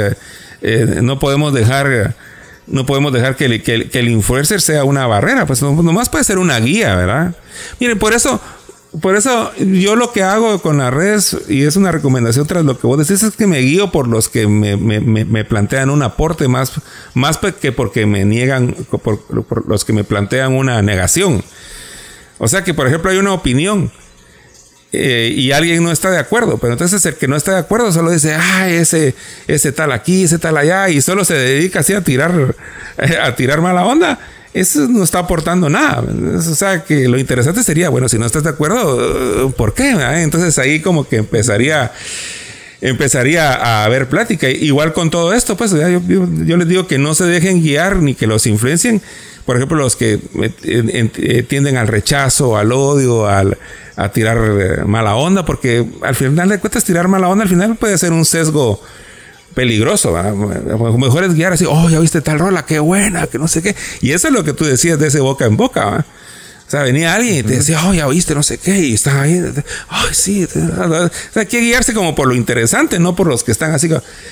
no 1.01 1.19
podemos 1.19 1.53
dejar 1.53 2.15
no 2.67 2.85
podemos 2.85 3.11
dejar 3.13 3.35
que 3.35 3.45
el, 3.45 4.09
influencer 4.09 4.61
sea 4.61 4.83
una 4.83 5.07
barrera, 5.07 5.45
pues 5.45 5.61
nomás 5.61 6.09
puede 6.09 6.23
ser 6.23 6.37
una 6.37 6.59
guía, 6.59 6.95
¿verdad? 6.95 7.35
Miren, 7.79 7.99
por 7.99 8.13
eso, 8.13 8.39
por 9.01 9.15
eso 9.15 9.51
yo 9.57 9.95
lo 9.95 10.11
que 10.11 10.23
hago 10.23 10.61
con 10.61 10.77
las 10.77 10.93
redes, 10.93 11.37
y 11.49 11.63
es 11.63 11.75
una 11.75 11.91
recomendación 11.91 12.47
tras 12.47 12.63
lo 12.63 12.79
que 12.79 12.87
vos 12.87 12.97
decís, 12.97 13.23
es 13.23 13.35
que 13.35 13.47
me 13.47 13.59
guío 13.59 13.91
por 13.91 14.07
los 14.07 14.29
que 14.29 14.47
me, 14.47 15.45
plantean 15.45 15.89
un 15.89 16.03
aporte 16.03 16.47
más, 16.47 16.73
más 17.13 17.37
que 17.37 17.71
porque 17.71 18.05
me 18.05 18.25
niegan, 18.25 18.75
por 19.03 19.19
los 19.67 19.85
que 19.85 19.93
me 19.93 20.03
plantean 20.03 20.53
una 20.53 20.81
negación. 20.81 21.43
O 22.37 22.47
sea 22.47 22.63
que, 22.63 22.73
por 22.73 22.87
ejemplo, 22.87 23.11
hay 23.11 23.17
una 23.17 23.33
opinión 23.33 23.91
eh, 24.95 25.33
y 25.35 25.51
alguien 25.51 25.83
no 25.83 25.91
está 25.91 26.11
de 26.11 26.19
acuerdo, 26.19 26.59
pero 26.59 26.73
entonces 26.73 27.03
el 27.05 27.15
que 27.15 27.27
no 27.27 27.35
está 27.35 27.53
de 27.53 27.59
acuerdo 27.59 27.91
solo 27.91 28.11
dice, 28.11 28.35
ah, 28.35 28.69
ese, 28.69 29.15
ese 29.47 29.71
tal 29.71 29.91
aquí, 29.91 30.25
ese 30.25 30.37
tal 30.37 30.55
allá, 30.55 30.87
y 30.89 31.01
solo 31.01 31.25
se 31.25 31.33
dedica 31.33 31.79
así 31.79 31.93
a 31.93 32.01
tirar, 32.01 32.55
a 33.21 33.35
tirar 33.35 33.59
mala 33.61 33.85
onda. 33.85 34.19
Eso 34.53 34.87
no 34.87 35.03
está 35.03 35.17
aportando 35.17 35.67
nada. 35.67 36.03
O 36.37 36.41
sea, 36.41 36.83
que 36.83 37.07
lo 37.07 37.17
interesante 37.17 37.63
sería, 37.63 37.89
bueno, 37.89 38.07
si 38.07 38.19
no 38.19 38.27
estás 38.27 38.43
de 38.43 38.51
acuerdo, 38.51 39.49
¿por 39.57 39.73
qué? 39.73 39.89
Entonces 40.21 40.59
ahí 40.59 40.79
como 40.79 41.07
que 41.07 41.17
empezaría 41.17 41.91
empezaría 42.83 43.53
a 43.53 43.85
haber 43.85 44.09
plática. 44.09 44.49
Igual 44.49 44.93
con 44.93 45.09
todo 45.09 45.33
esto, 45.33 45.55
pues 45.57 45.71
yo, 45.71 46.01
yo, 46.07 46.57
les 46.57 46.67
digo 46.67 46.85
que 46.85 46.97
no 46.97 47.15
se 47.15 47.23
dejen 47.23 47.63
guiar 47.63 47.95
ni 47.97 48.13
que 48.13 48.27
los 48.27 48.45
influencien. 48.45 49.01
Por 49.45 49.57
ejemplo, 49.57 49.77
los 49.77 49.95
que 49.95 50.19
eh, 50.63 51.45
tienden 51.47 51.77
al 51.77 51.87
rechazo, 51.87 52.57
al 52.57 52.71
odio, 52.71 53.27
al, 53.27 53.57
a 53.95 54.09
tirar 54.09 54.37
eh, 54.37 54.83
mala 54.85 55.15
onda, 55.15 55.45
porque 55.45 55.85
al 56.01 56.15
final 56.15 56.49
de 56.49 56.59
cuentas 56.59 56.83
tirar 56.83 57.07
mala 57.07 57.27
onda 57.27 57.43
al 57.43 57.49
final 57.49 57.75
puede 57.75 57.97
ser 57.97 58.13
un 58.13 58.25
sesgo 58.25 58.81
peligroso. 59.53 60.15
Mejor 60.97 61.25
es 61.25 61.33
guiar 61.33 61.53
así, 61.53 61.65
oh, 61.67 61.89
ya 61.89 61.99
viste 61.99 62.21
tal 62.21 62.39
rola, 62.39 62.65
qué 62.65 62.79
buena, 62.79 63.27
que 63.27 63.37
no 63.37 63.47
sé 63.47 63.61
qué. 63.61 63.75
Y 64.01 64.11
eso 64.11 64.27
es 64.27 64.33
lo 64.33 64.43
que 64.43 64.53
tú 64.53 64.65
decías 64.65 64.97
de 64.97 65.07
ese 65.07 65.19
boca 65.19 65.45
en 65.45 65.57
boca. 65.57 65.89
O 65.89 66.03
sea, 66.73 66.83
venía 66.83 67.13
alguien 67.13 67.35
y 67.35 67.43
te 67.43 67.55
decía, 67.55 67.79
oh, 67.85 67.93
ya 67.93 68.07
oíste, 68.07 68.33
no 68.33 68.43
sé 68.43 68.57
qué, 68.57 68.79
y 68.79 68.93
estaba 68.93 69.21
ahí, 69.21 69.41
ay, 69.89 70.07
sí. 70.11 70.43
O 70.43 70.49
sea, 70.49 71.11
hay 71.35 71.45
que 71.45 71.59
guiarse 71.61 71.93
como 71.93 72.15
por 72.15 72.27
lo 72.27 72.35
interesante, 72.35 72.99
no 72.99 73.15
por 73.15 73.27
los 73.27 73.43
que 73.43 73.51
están 73.51 73.71
así, 73.71 73.89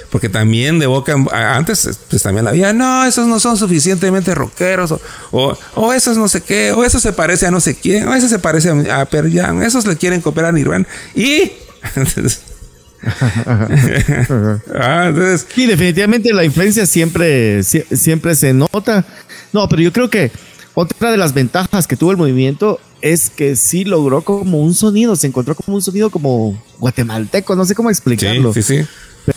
porque 0.09 0.27
también 0.27 0.79
de 0.79 0.87
boca, 0.87 1.15
antes, 1.31 1.99
pues 2.09 2.23
también 2.23 2.47
había, 2.47 2.73
no, 2.73 3.05
esos 3.05 3.27
no 3.27 3.39
son 3.39 3.57
suficientemente 3.57 4.33
rockeros, 4.33 4.91
o, 5.31 5.57
o, 5.75 5.93
esos 5.93 6.17
no 6.17 6.27
sé 6.27 6.41
qué, 6.41 6.71
o 6.71 6.83
eso 6.83 6.99
se 6.99 7.13
parece 7.13 7.45
a 7.47 7.51
no 7.51 7.59
sé 7.59 7.75
quién, 7.75 8.07
o 8.07 8.15
eso 8.15 8.27
se 8.27 8.39
parece 8.39 8.69
a, 8.69 9.01
a 9.01 9.07
Jam, 9.07 9.61
esos 9.61 9.85
le 9.85 9.95
quieren 9.95 10.21
copiar 10.21 10.47
a 10.47 10.51
Nirvana, 10.51 10.87
y. 11.15 11.51
ah, 14.75 15.05
entonces. 15.07 15.47
Sí, 15.53 15.65
definitivamente 15.65 16.33
la 16.33 16.43
influencia 16.43 16.85
siempre, 16.85 17.63
siempre 17.63 18.35
se 18.35 18.53
nota. 18.53 19.05
No, 19.53 19.67
pero 19.67 19.81
yo 19.81 19.91
creo 19.91 20.09
que 20.09 20.31
otra 20.73 21.11
de 21.11 21.17
las 21.17 21.33
ventajas 21.33 21.87
que 21.87 21.97
tuvo 21.97 22.11
el 22.11 22.17
movimiento 22.17 22.79
es 23.01 23.29
que 23.29 23.55
sí 23.55 23.83
logró 23.83 24.23
como 24.23 24.61
un 24.61 24.73
sonido, 24.73 25.15
se 25.15 25.27
encontró 25.27 25.55
como 25.55 25.75
un 25.75 25.81
sonido 25.81 26.09
como 26.09 26.61
guatemalteco, 26.79 27.55
no 27.55 27.65
sé 27.65 27.75
cómo 27.75 27.89
explicarlo. 27.89 28.53
Sí, 28.53 28.61
sí, 28.61 28.81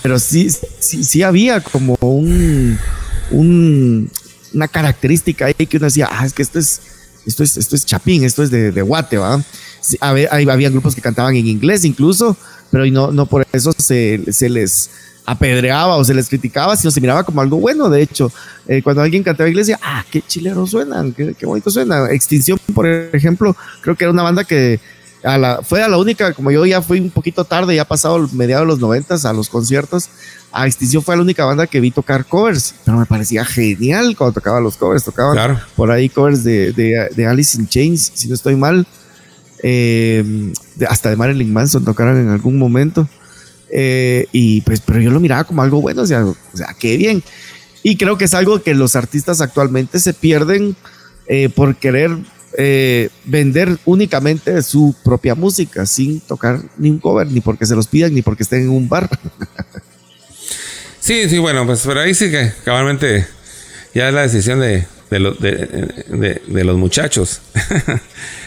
Pero 0.02 0.18
sí, 0.18 0.48
sí, 0.80 1.04
sí 1.04 1.22
había 1.22 1.60
como 1.60 1.96
un, 2.00 2.78
una 4.52 4.68
característica 4.68 5.46
ahí 5.46 5.54
que 5.54 5.76
uno 5.76 5.86
decía, 5.86 6.08
ah, 6.10 6.26
es 6.26 6.32
que 6.32 6.42
esto 6.42 6.58
es, 6.58 6.80
esto 7.26 7.42
es, 7.42 7.56
esto 7.56 7.74
es 7.74 7.86
chapín, 7.86 8.24
esto 8.24 8.42
es 8.42 8.50
de, 8.50 8.70
de 8.70 8.82
guate, 8.82 9.18
¿va? 9.18 9.42
había, 10.00 10.28
había 10.30 10.70
grupos 10.70 10.94
que 10.94 11.00
cantaban 11.00 11.36
en 11.36 11.46
inglés 11.46 11.84
incluso, 11.84 12.36
pero 12.70 12.86
no, 12.86 13.12
no 13.12 13.26
por 13.26 13.46
eso 13.52 13.72
se, 13.76 14.20
se 14.30 14.48
les 14.48 14.90
apedreaba 15.26 15.96
o 15.96 16.04
se 16.04 16.14
les 16.14 16.28
criticaba, 16.28 16.76
sino 16.76 16.90
se 16.90 17.00
miraba 17.00 17.24
como 17.24 17.40
algo 17.40 17.58
bueno. 17.58 17.88
De 17.88 18.02
hecho, 18.02 18.30
eh, 18.66 18.82
cuando 18.82 19.02
alguien 19.02 19.22
cantaba 19.22 19.48
decía, 19.50 19.78
ah, 19.82 20.04
qué 20.10 20.22
chileros 20.22 20.70
suenan, 20.70 21.12
qué, 21.12 21.34
qué, 21.34 21.46
bonito 21.46 21.70
suena. 21.70 22.10
Extinción, 22.10 22.58
por 22.74 22.86
ejemplo, 22.86 23.56
creo 23.80 23.96
que 23.96 24.04
era 24.04 24.12
una 24.12 24.22
banda 24.22 24.44
que 24.44 24.80
a 25.22 25.38
la, 25.38 25.62
fue 25.62 25.82
a 25.82 25.88
la 25.88 25.96
única, 25.96 26.32
como 26.34 26.50
yo 26.50 26.66
ya 26.66 26.82
fui 26.82 27.00
un 27.00 27.10
poquito 27.10 27.44
tarde, 27.44 27.74
ya 27.74 27.86
pasado 27.86 28.28
mediados 28.32 28.66
de 28.66 28.72
los 28.72 28.78
noventas 28.78 29.24
a 29.24 29.32
los 29.32 29.48
conciertos, 29.48 30.10
a 30.52 30.66
Extinción 30.66 31.02
fue 31.02 31.16
la 31.16 31.22
única 31.22 31.44
banda 31.44 31.66
que 31.66 31.80
vi 31.80 31.90
tocar 31.90 32.26
covers, 32.26 32.74
pero 32.84 32.98
me 32.98 33.06
parecía 33.06 33.44
genial 33.44 34.14
cuando 34.16 34.34
tocaba 34.34 34.60
los 34.60 34.76
covers, 34.76 35.04
tocaban 35.04 35.58
por 35.74 35.90
ahí 35.90 36.08
covers 36.08 36.44
de, 36.44 36.72
de, 36.72 37.08
de, 37.14 37.26
Alice 37.26 37.58
in 37.58 37.66
Chains, 37.66 38.12
si 38.14 38.28
no 38.28 38.34
estoy 38.34 38.54
mal, 38.54 38.86
eh, 39.62 40.52
hasta 40.88 41.08
de 41.08 41.16
Marilyn 41.16 41.52
Manson 41.52 41.84
tocaron 41.84 42.18
en 42.18 42.28
algún 42.28 42.58
momento. 42.58 43.08
Eh, 43.76 44.28
y 44.30 44.60
pues, 44.60 44.80
pero 44.80 45.00
yo 45.00 45.10
lo 45.10 45.18
miraba 45.18 45.42
como 45.42 45.60
algo 45.60 45.80
bueno, 45.80 46.02
o 46.02 46.06
sea, 46.06 46.24
o 46.24 46.36
sea, 46.54 46.76
qué 46.78 46.96
bien. 46.96 47.24
Y 47.82 47.96
creo 47.96 48.16
que 48.16 48.26
es 48.26 48.34
algo 48.34 48.62
que 48.62 48.72
los 48.72 48.94
artistas 48.94 49.40
actualmente 49.40 49.98
se 49.98 50.14
pierden 50.14 50.76
eh, 51.26 51.48
por 51.48 51.74
querer 51.74 52.16
eh, 52.56 53.10
vender 53.24 53.76
únicamente 53.84 54.62
su 54.62 54.94
propia 55.02 55.34
música 55.34 55.86
sin 55.86 56.20
tocar 56.20 56.60
ni 56.78 56.88
un 56.88 57.00
cover, 57.00 57.26
ni 57.26 57.40
porque 57.40 57.66
se 57.66 57.74
los 57.74 57.88
pidan, 57.88 58.14
ni 58.14 58.22
porque 58.22 58.44
estén 58.44 58.62
en 58.62 58.70
un 58.70 58.88
bar. 58.88 59.10
Sí, 61.00 61.28
sí, 61.28 61.38
bueno, 61.38 61.66
pues 61.66 61.80
por 61.80 61.98
ahí 61.98 62.14
sí 62.14 62.30
que 62.30 62.52
cabalmente 62.64 63.26
ya 63.92 64.08
es 64.08 64.14
la 64.14 64.22
decisión 64.22 64.60
de, 64.60 64.86
de, 65.10 66.42
de 66.46 66.64
los 66.64 66.78
muchachos. 66.78 67.40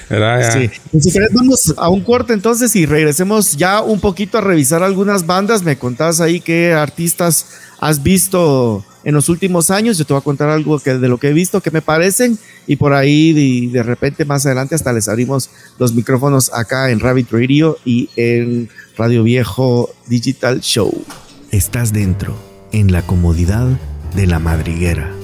Sí. 0.52 1.00
Si 1.00 1.12
querés, 1.12 1.34
vamos 1.34 1.74
a 1.78 1.90
un 1.90 2.02
corte 2.02 2.34
entonces 2.34 2.76
y 2.76 2.86
regresemos 2.86 3.58
ya 3.58 3.82
un 3.82 4.00
poquito 4.00 4.38
a 4.38 4.42
revisar 4.42 4.84
algunas 4.84 5.26
bandas. 5.26 5.64
Me 5.64 5.78
contabas 5.78 6.22
ahí 6.22 6.40
qué 6.40 6.74
artistas 6.74 7.48
has 7.80 8.02
visto 8.02 8.86
en 9.04 9.14
los 9.14 9.30
últimos 9.30 9.70
años. 9.72 9.98
Yo 9.98 10.06
te 10.06 10.14
voy 10.14 10.22
a 10.22 10.24
contar 10.24 10.50
algo 10.50 10.80
que, 10.80 10.98
de 10.98 11.08
lo 11.08 11.18
que 11.18 11.30
he 11.30 11.34
visto, 11.34 11.62
que 11.62 11.72
me 11.72 11.82
parecen. 11.82 12.38
Y 12.68 12.78
por 12.78 12.94
ahí, 12.94 13.34
de, 13.34 13.72
de 13.72 13.84
repente, 13.84 14.26
más 14.26 14.46
adelante, 14.46 14.76
hasta 14.76 14.94
les 14.94 15.08
abrimos 15.08 15.50
los 15.80 15.94
micrófonos 15.94 16.52
acá 16.54 16.90
en 16.92 17.00
Rabbit 17.00 17.32
Radio 17.32 17.78
y 17.86 18.10
en 18.16 18.70
Radio 18.98 19.24
Viejo 19.24 19.90
Digital 20.08 20.62
Show. 20.62 21.06
Estás 21.52 21.94
dentro, 21.94 22.36
en 22.72 22.92
la 22.92 23.02
comodidad 23.02 23.68
de 24.16 24.28
la 24.28 24.40
madriguera. 24.40 25.17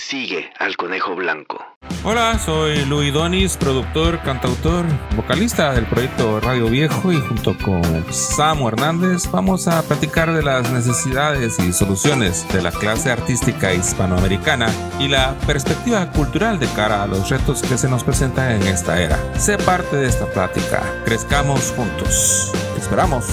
Sigue 0.00 0.50
al 0.58 0.78
conejo 0.78 1.14
blanco. 1.14 1.62
Hola, 2.04 2.38
soy 2.38 2.86
Luis 2.86 3.12
Donis, 3.12 3.58
productor, 3.58 4.18
cantautor, 4.22 4.86
vocalista 5.14 5.74
del 5.74 5.84
proyecto 5.84 6.40
Radio 6.40 6.68
Viejo 6.70 7.12
y 7.12 7.20
junto 7.20 7.54
con 7.58 7.82
Samu 8.10 8.68
Hernández 8.68 9.30
vamos 9.30 9.68
a 9.68 9.82
platicar 9.82 10.32
de 10.32 10.42
las 10.42 10.72
necesidades 10.72 11.58
y 11.58 11.74
soluciones 11.74 12.50
de 12.50 12.62
la 12.62 12.72
clase 12.72 13.10
artística 13.10 13.74
hispanoamericana 13.74 14.72
y 14.98 15.08
la 15.08 15.34
perspectiva 15.46 16.10
cultural 16.12 16.58
de 16.58 16.66
cara 16.68 17.02
a 17.02 17.06
los 17.06 17.28
retos 17.28 17.60
que 17.60 17.76
se 17.76 17.88
nos 17.88 18.02
presentan 18.02 18.52
en 18.52 18.62
esta 18.68 19.02
era. 19.02 19.18
Sé 19.38 19.58
parte 19.58 19.96
de 19.96 20.08
esta 20.08 20.24
plática, 20.26 20.82
crezcamos 21.04 21.72
juntos. 21.76 22.52
Te 22.74 22.80
esperamos. 22.80 23.26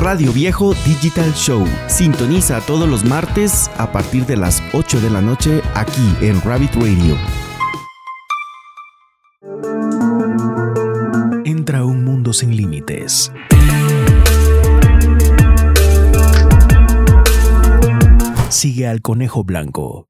Radio 0.00 0.32
Viejo 0.32 0.72
Digital 0.86 1.30
Show. 1.34 1.66
Sintoniza 1.86 2.62
todos 2.62 2.88
los 2.88 3.04
martes 3.04 3.70
a 3.76 3.92
partir 3.92 4.24
de 4.24 4.38
las 4.38 4.62
8 4.72 4.98
de 4.98 5.10
la 5.10 5.20
noche 5.20 5.60
aquí 5.74 6.16
en 6.22 6.40
Rabbit 6.40 6.74
Radio. 6.74 7.18
Entra 11.44 11.80
a 11.80 11.84
un 11.84 12.02
mundo 12.02 12.32
sin 12.32 12.56
límites. 12.56 13.30
Sigue 18.48 18.88
al 18.88 19.02
conejo 19.02 19.44
blanco. 19.44 20.09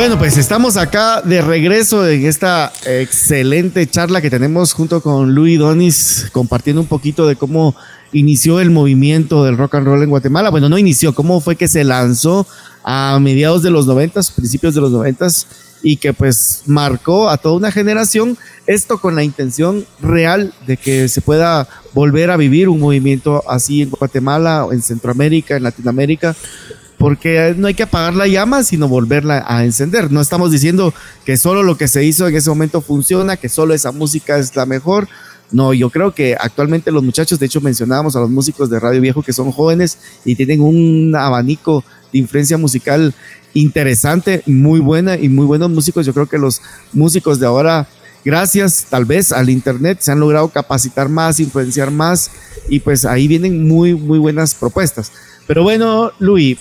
Bueno, 0.00 0.18
pues 0.18 0.38
estamos 0.38 0.78
acá 0.78 1.20
de 1.20 1.42
regreso 1.42 2.08
en 2.08 2.24
esta 2.24 2.72
excelente 2.86 3.86
charla 3.86 4.22
que 4.22 4.30
tenemos 4.30 4.72
junto 4.72 5.02
con 5.02 5.34
Luis 5.34 5.58
Donis, 5.58 6.28
compartiendo 6.32 6.80
un 6.80 6.88
poquito 6.88 7.26
de 7.26 7.36
cómo 7.36 7.76
inició 8.10 8.60
el 8.60 8.70
movimiento 8.70 9.44
del 9.44 9.58
rock 9.58 9.74
and 9.74 9.86
roll 9.86 10.02
en 10.02 10.08
Guatemala. 10.08 10.48
Bueno, 10.48 10.70
no 10.70 10.78
inició, 10.78 11.14
cómo 11.14 11.42
fue 11.42 11.56
que 11.56 11.68
se 11.68 11.84
lanzó 11.84 12.46
a 12.82 13.18
mediados 13.20 13.62
de 13.62 13.68
los 13.68 13.86
noventas, 13.86 14.30
principios 14.30 14.74
de 14.74 14.80
los 14.80 14.90
noventas, 14.90 15.46
y 15.82 15.98
que 15.98 16.14
pues 16.14 16.62
marcó 16.64 17.28
a 17.28 17.36
toda 17.36 17.56
una 17.56 17.70
generación, 17.70 18.38
esto 18.66 19.02
con 19.02 19.14
la 19.16 19.22
intención 19.22 19.84
real 20.00 20.54
de 20.66 20.78
que 20.78 21.08
se 21.08 21.20
pueda 21.20 21.68
volver 21.92 22.30
a 22.30 22.38
vivir 22.38 22.70
un 22.70 22.80
movimiento 22.80 23.44
así 23.46 23.82
en 23.82 23.90
Guatemala, 23.90 24.66
en 24.72 24.80
Centroamérica, 24.80 25.58
en 25.58 25.64
Latinoamérica, 25.64 26.34
porque 27.00 27.54
no 27.56 27.66
hay 27.66 27.72
que 27.72 27.84
apagar 27.84 28.14
la 28.14 28.26
llama, 28.26 28.62
sino 28.62 28.86
volverla 28.86 29.42
a 29.48 29.64
encender. 29.64 30.12
No 30.12 30.20
estamos 30.20 30.52
diciendo 30.52 30.92
que 31.24 31.38
solo 31.38 31.62
lo 31.62 31.78
que 31.78 31.88
se 31.88 32.04
hizo 32.04 32.28
en 32.28 32.36
ese 32.36 32.50
momento 32.50 32.82
funciona, 32.82 33.38
que 33.38 33.48
solo 33.48 33.72
esa 33.72 33.90
música 33.90 34.36
es 34.36 34.54
la 34.54 34.66
mejor. 34.66 35.08
No, 35.50 35.72
yo 35.72 35.88
creo 35.88 36.14
que 36.14 36.36
actualmente 36.38 36.92
los 36.92 37.02
muchachos, 37.02 37.38
de 37.38 37.46
hecho 37.46 37.62
mencionábamos 37.62 38.16
a 38.16 38.20
los 38.20 38.28
músicos 38.28 38.68
de 38.68 38.78
Radio 38.78 39.00
Viejo 39.00 39.22
que 39.22 39.32
son 39.32 39.50
jóvenes 39.50 39.96
y 40.26 40.34
tienen 40.34 40.60
un 40.60 41.16
abanico 41.16 41.84
de 42.12 42.18
influencia 42.18 42.58
musical 42.58 43.14
interesante, 43.54 44.42
muy 44.44 44.78
buena 44.80 45.16
y 45.16 45.30
muy 45.30 45.46
buenos 45.46 45.70
músicos. 45.70 46.04
Yo 46.04 46.12
creo 46.12 46.26
que 46.26 46.36
los 46.36 46.60
músicos 46.92 47.40
de 47.40 47.46
ahora, 47.46 47.88
gracias 48.26 48.88
tal 48.90 49.06
vez 49.06 49.32
al 49.32 49.48
Internet, 49.48 50.00
se 50.02 50.12
han 50.12 50.20
logrado 50.20 50.50
capacitar 50.50 51.08
más, 51.08 51.40
influenciar 51.40 51.90
más 51.90 52.30
y 52.68 52.80
pues 52.80 53.06
ahí 53.06 53.26
vienen 53.26 53.66
muy, 53.66 53.94
muy 53.94 54.18
buenas 54.18 54.54
propuestas. 54.54 55.10
Pero 55.46 55.62
bueno, 55.62 56.12
Luis, 56.18 56.58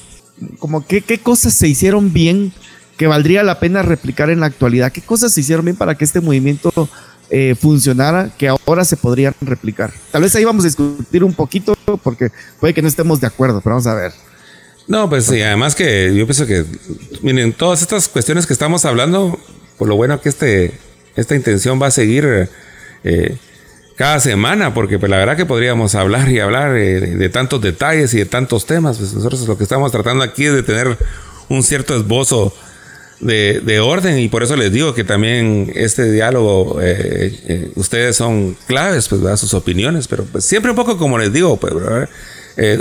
como 0.60 0.86
qué, 0.86 1.02
qué 1.02 1.20
cosas 1.20 1.54
se 1.54 1.68
hicieron 1.68 2.14
bien 2.14 2.52
que 2.98 3.08
valdría 3.08 3.44
la 3.44 3.60
pena 3.60 3.82
replicar 3.82 4.30
en 4.30 4.42
la 4.42 4.48
actualidad, 4.48 4.92
qué 4.92 5.02
cosas 5.02 5.32
se 5.32 5.40
hicieron 5.42 5.64
bien 5.64 5.78
para 5.78 5.96
que 5.96 6.04
este 6.04 6.20
movimiento 6.20 6.72
eh, 7.30 7.56
funcionara, 7.60 8.32
que 8.38 8.50
ahora 8.50 8.84
se 8.84 8.98
podrían 8.98 9.34
replicar. 9.40 9.94
Tal 10.12 10.24
vez 10.24 10.36
ahí 10.36 10.44
vamos 10.44 10.66
a 10.66 10.68
discutir 10.68 11.24
un 11.24 11.34
poquito 11.34 11.78
porque 12.04 12.30
puede 12.60 12.74
que 12.74 12.82
no 12.82 12.88
estemos 12.88 13.22
de 13.22 13.28
acuerdo, 13.28 13.62
pero 13.62 13.76
vamos 13.76 13.88
a 13.88 13.94
ver. 13.94 14.12
No, 14.88 15.08
pues 15.08 15.26
sí, 15.26 15.42
además 15.42 15.76
que 15.76 16.14
yo 16.16 16.26
pienso 16.26 16.48
que, 16.48 16.66
miren, 17.22 17.54
todas 17.54 17.84
estas 17.84 18.10
cuestiones 18.10 18.48
que 18.48 18.54
estamos 18.54 18.84
hablando, 18.84 19.40
por 19.78 19.88
lo 19.88 19.96
bueno 19.96 20.20
que 20.20 20.30
este, 20.30 20.74
esta 21.16 21.36
intención 21.36 21.80
va 21.82 21.88
a 21.88 21.92
seguir 21.92 22.50
eh, 23.04 23.38
cada 24.00 24.22
semana, 24.22 24.74
porque 24.74 24.98
pues, 24.98 25.10
la 25.10 25.18
verdad 25.18 25.36
que 25.36 25.46
podríamos 25.46 25.94
hablar 25.94 26.30
y 26.30 26.40
hablar 26.40 26.78
eh, 26.78 27.02
de, 27.02 27.30
tantos 27.30 27.60
detalles 27.62 28.14
y 28.14 28.20
de 28.20 28.26
tantos 28.26 28.66
temas. 28.66 28.98
Pues 28.98 29.14
nosotros 29.14 29.46
lo 29.46 29.58
que 29.58 29.64
estamos 29.64 29.92
tratando 29.92 30.24
aquí 30.24 30.46
es 30.46 30.54
de 30.54 30.64
tener 30.64 30.98
un 31.50 31.64
cierto 31.64 31.98
esbozo 31.98 32.56
de, 33.20 33.82
orden 33.82 34.18
y 34.20 34.30
por 34.30 34.42
eso 34.42 34.56
les 34.56 34.72
digo 34.72 34.94
que 34.94 35.04
también 35.04 35.70
este 35.76 36.10
diálogo, 36.14 36.80
eh, 36.82 37.38
eh, 37.46 37.72
ustedes 37.76 38.16
son 38.16 38.56
claves, 38.68 39.10
pues, 39.10 39.38
sus 39.38 39.54
opiniones, 39.54 40.08
pero 40.08 40.24
pues 40.24 40.46
siempre 40.46 40.72
un 40.72 40.78
poco 40.78 40.98
como 40.98 41.18
les 41.18 41.34
digo, 41.34 41.58
pues, 41.58 41.74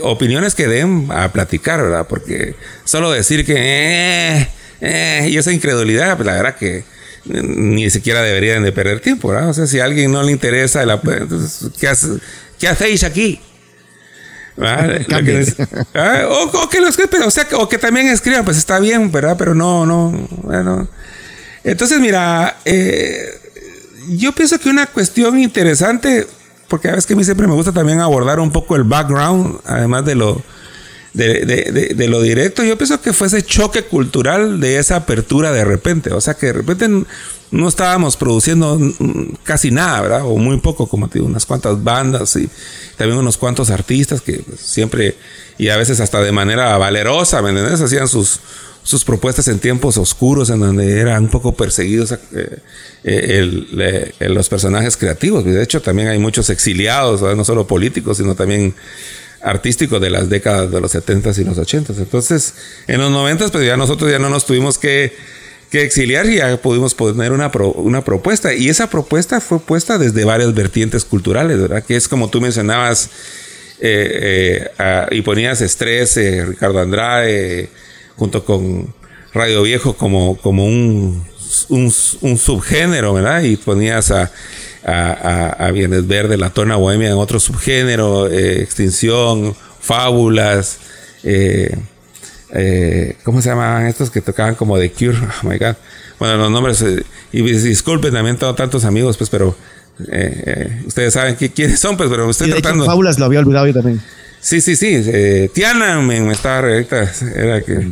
opiniones 0.02 0.54
que 0.54 0.68
den 0.68 1.08
a 1.10 1.32
platicar, 1.32 1.82
¿verdad? 1.82 2.06
Porque 2.08 2.54
solo 2.84 3.10
decir 3.10 3.44
que, 3.44 4.46
y 4.80 5.36
esa 5.36 5.50
incredulidad, 5.50 6.14
pues 6.14 6.26
la 6.26 6.34
verdad 6.34 6.54
que 6.54 6.84
ni 7.24 7.90
siquiera 7.90 8.22
deberían 8.22 8.62
de 8.62 8.72
perder 8.72 9.00
tiempo, 9.00 9.28
¿verdad? 9.28 9.50
O 9.50 9.54
sea, 9.54 9.66
si 9.66 9.80
a 9.80 9.84
alguien 9.84 10.12
no 10.12 10.22
le 10.22 10.32
interesa, 10.32 10.84
la, 10.84 11.00
¿qué, 11.00 11.92
¿qué 12.58 12.68
hacéis 12.68 13.04
aquí? 13.04 13.40
Ah, 14.60 14.88
o, 16.28 16.68
que 16.68 16.80
lo 16.80 16.88
escriban, 16.88 17.22
o 17.22 17.30
sea, 17.30 17.46
o 17.52 17.68
que 17.68 17.78
también 17.78 18.08
escriban, 18.08 18.44
pues 18.44 18.56
está 18.56 18.80
bien, 18.80 19.12
¿verdad? 19.12 19.36
Pero 19.38 19.54
no, 19.54 19.86
no, 19.86 20.10
bueno. 20.42 20.88
Entonces, 21.62 22.00
mira, 22.00 22.56
eh, 22.64 23.28
yo 24.08 24.32
pienso 24.32 24.58
que 24.58 24.68
una 24.68 24.86
cuestión 24.86 25.38
interesante, 25.38 26.26
porque 26.68 26.88
a 26.88 26.92
veces 26.92 27.06
que 27.06 27.14
a 27.14 27.16
mí 27.16 27.24
siempre 27.24 27.46
me 27.46 27.54
gusta 27.54 27.72
también 27.72 28.00
abordar 28.00 28.40
un 28.40 28.50
poco 28.50 28.74
el 28.74 28.84
background, 28.84 29.60
además 29.64 30.04
de 30.04 30.14
lo, 30.16 30.42
de, 31.14 31.94
de, 31.96 32.08
lo 32.08 32.20
directo, 32.20 32.62
yo 32.62 32.76
pienso 32.76 33.00
que 33.00 33.12
fue 33.12 33.26
ese 33.26 33.42
choque 33.42 33.82
cultural 33.82 34.60
de 34.60 34.78
esa 34.78 34.96
apertura 34.96 35.52
de 35.52 35.64
repente. 35.64 36.12
O 36.12 36.20
sea, 36.20 36.34
que 36.34 36.46
de 36.46 36.52
repente 36.52 36.88
no 37.50 37.68
estábamos 37.68 38.16
produciendo 38.16 38.78
casi 39.42 39.70
nada, 39.70 40.00
¿verdad? 40.02 40.22
O 40.24 40.36
muy 40.36 40.58
poco, 40.60 40.86
como 40.86 41.08
te 41.08 41.18
digo, 41.18 41.26
unas 41.26 41.46
cuantas 41.46 41.82
bandas 41.82 42.36
y 42.36 42.48
también 42.96 43.18
unos 43.18 43.38
cuantos 43.38 43.70
artistas 43.70 44.20
que 44.20 44.42
siempre, 44.58 45.16
y 45.56 45.68
a 45.68 45.76
veces 45.76 46.00
hasta 46.00 46.20
de 46.20 46.32
manera 46.32 46.76
valerosa, 46.76 47.40
¿me 47.42 47.50
entiendes? 47.50 47.80
Hacían 47.80 48.06
sus, 48.06 48.40
sus 48.82 49.04
propuestas 49.04 49.48
en 49.48 49.58
tiempos 49.58 49.96
oscuros, 49.96 50.50
en 50.50 50.60
donde 50.60 51.00
eran 51.00 51.24
un 51.24 51.30
poco 51.30 51.54
perseguidos 51.54 52.12
eh, 52.12 52.60
eh, 53.04 54.12
los 54.28 54.48
personajes 54.48 54.96
creativos. 54.96 55.44
De 55.44 55.62
hecho, 55.62 55.80
también 55.80 56.08
hay 56.08 56.18
muchos 56.18 56.50
exiliados, 56.50 57.22
no 57.22 57.44
solo 57.44 57.66
políticos, 57.66 58.18
sino 58.18 58.34
también 58.34 58.74
artístico 59.42 60.00
de 60.00 60.10
las 60.10 60.28
décadas 60.28 60.70
de 60.70 60.80
los 60.80 60.94
70s 60.94 61.38
y 61.38 61.44
los 61.44 61.58
80s. 61.58 61.98
Entonces, 61.98 62.54
en 62.86 63.00
los 63.00 63.10
90s, 63.10 63.50
pues 63.50 63.66
ya 63.66 63.76
nosotros 63.76 64.10
ya 64.10 64.18
no 64.18 64.28
nos 64.28 64.46
tuvimos 64.46 64.78
que, 64.78 65.12
exiliar 65.70 66.26
y 66.26 66.36
ya 66.36 66.56
pudimos 66.56 66.94
poner 66.94 67.32
una, 67.32 67.50
una 67.74 68.02
propuesta. 68.04 68.54
Y 68.54 68.68
esa 68.68 68.88
propuesta 68.88 69.40
fue 69.40 69.58
puesta 69.60 69.98
desde 69.98 70.24
varias 70.24 70.54
vertientes 70.54 71.04
culturales, 71.04 71.60
¿verdad? 71.60 71.84
Que 71.84 71.96
es 71.96 72.08
como 72.08 72.30
tú 72.30 72.40
mencionabas 72.40 73.10
eh, 73.80 74.70
eh, 74.78 75.06
y 75.10 75.22
ponías 75.22 75.60
Estrés, 75.60 76.16
eh, 76.16 76.44
Ricardo 76.44 76.80
Andrade, 76.80 77.68
junto 78.16 78.44
con 78.44 78.94
Radio 79.32 79.62
Viejo 79.62 79.94
como, 79.94 80.36
como 80.38 80.64
un, 80.64 81.24
un, 81.68 81.92
un 82.20 82.38
subgénero, 82.38 83.14
¿verdad? 83.14 83.42
Y 83.42 83.56
ponías 83.56 84.10
a 84.10 84.30
a, 84.84 85.66
a, 85.66 85.70
Viernes 85.70 86.06
Verde, 86.06 86.36
La 86.36 86.50
Tona 86.50 86.76
Bohemia 86.76 87.08
en 87.08 87.14
otro 87.14 87.40
subgénero, 87.40 88.28
eh, 88.28 88.62
Extinción, 88.62 89.54
Fábulas, 89.80 90.78
eh, 91.24 91.76
eh, 92.52 93.16
¿cómo 93.22 93.42
se 93.42 93.50
llamaban 93.50 93.86
estos 93.86 94.10
que 94.10 94.20
tocaban 94.20 94.54
como 94.54 94.78
The 94.78 94.90
Cure? 94.90 95.18
Oh 95.42 95.48
my 95.48 95.58
God. 95.58 95.76
Bueno, 96.18 96.36
los 96.36 96.50
nombres, 96.50 96.84
y 97.32 97.42
disculpen, 97.42 98.12
también 98.12 98.36
tengo 98.36 98.54
tantos 98.54 98.84
amigos, 98.84 99.16
pues, 99.16 99.30
pero 99.30 99.56
ustedes 100.86 101.14
saben 101.14 101.36
quiénes 101.36 101.78
son, 101.78 101.96
pues, 101.96 102.10
pero 102.10 102.28
estoy 102.28 102.50
tratando. 102.50 102.84
Fábulas 102.84 103.18
lo 103.18 103.26
había 103.26 103.38
olvidado 103.40 103.66
yo 103.68 103.74
también. 103.74 104.02
Sí, 104.40 104.60
sí, 104.60 104.74
sí. 104.74 105.48
Tiana 105.52 106.00
me, 106.00 106.20
me, 106.20 106.32
estaba 106.32 106.58
ahorita, 106.58 107.12
era 107.36 107.60
que. 107.60 107.88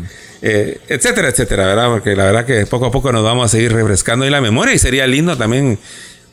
Etcétera, 0.89 1.29
etcétera, 1.29 1.67
¿verdad? 1.67 1.91
Porque 1.91 2.15
la 2.15 2.25
verdad 2.25 2.45
que 2.45 2.67
poco 2.67 2.87
a 2.87 2.91
poco 2.91 3.13
nos 3.13 3.23
vamos 3.23 3.47
a 3.47 3.49
seguir 3.49 3.73
refrescando 3.73 4.25
ahí 4.25 4.31
la 4.31 4.41
memoria 4.41 4.75
y 4.75 4.79
sería 4.79 5.07
lindo 5.07 5.37
también 5.37 5.79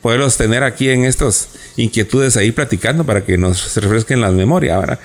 poderlos 0.02 0.36
tener 0.36 0.62
aquí 0.62 0.90
en 0.90 1.04
estas 1.04 1.48
inquietudes 1.76 2.36
ahí 2.36 2.52
platicando 2.52 3.04
para 3.04 3.24
que 3.24 3.38
nos 3.38 3.74
refresquen 3.76 4.20
las 4.20 4.32
memorias, 4.32 4.78
¿verdad? 4.78 4.98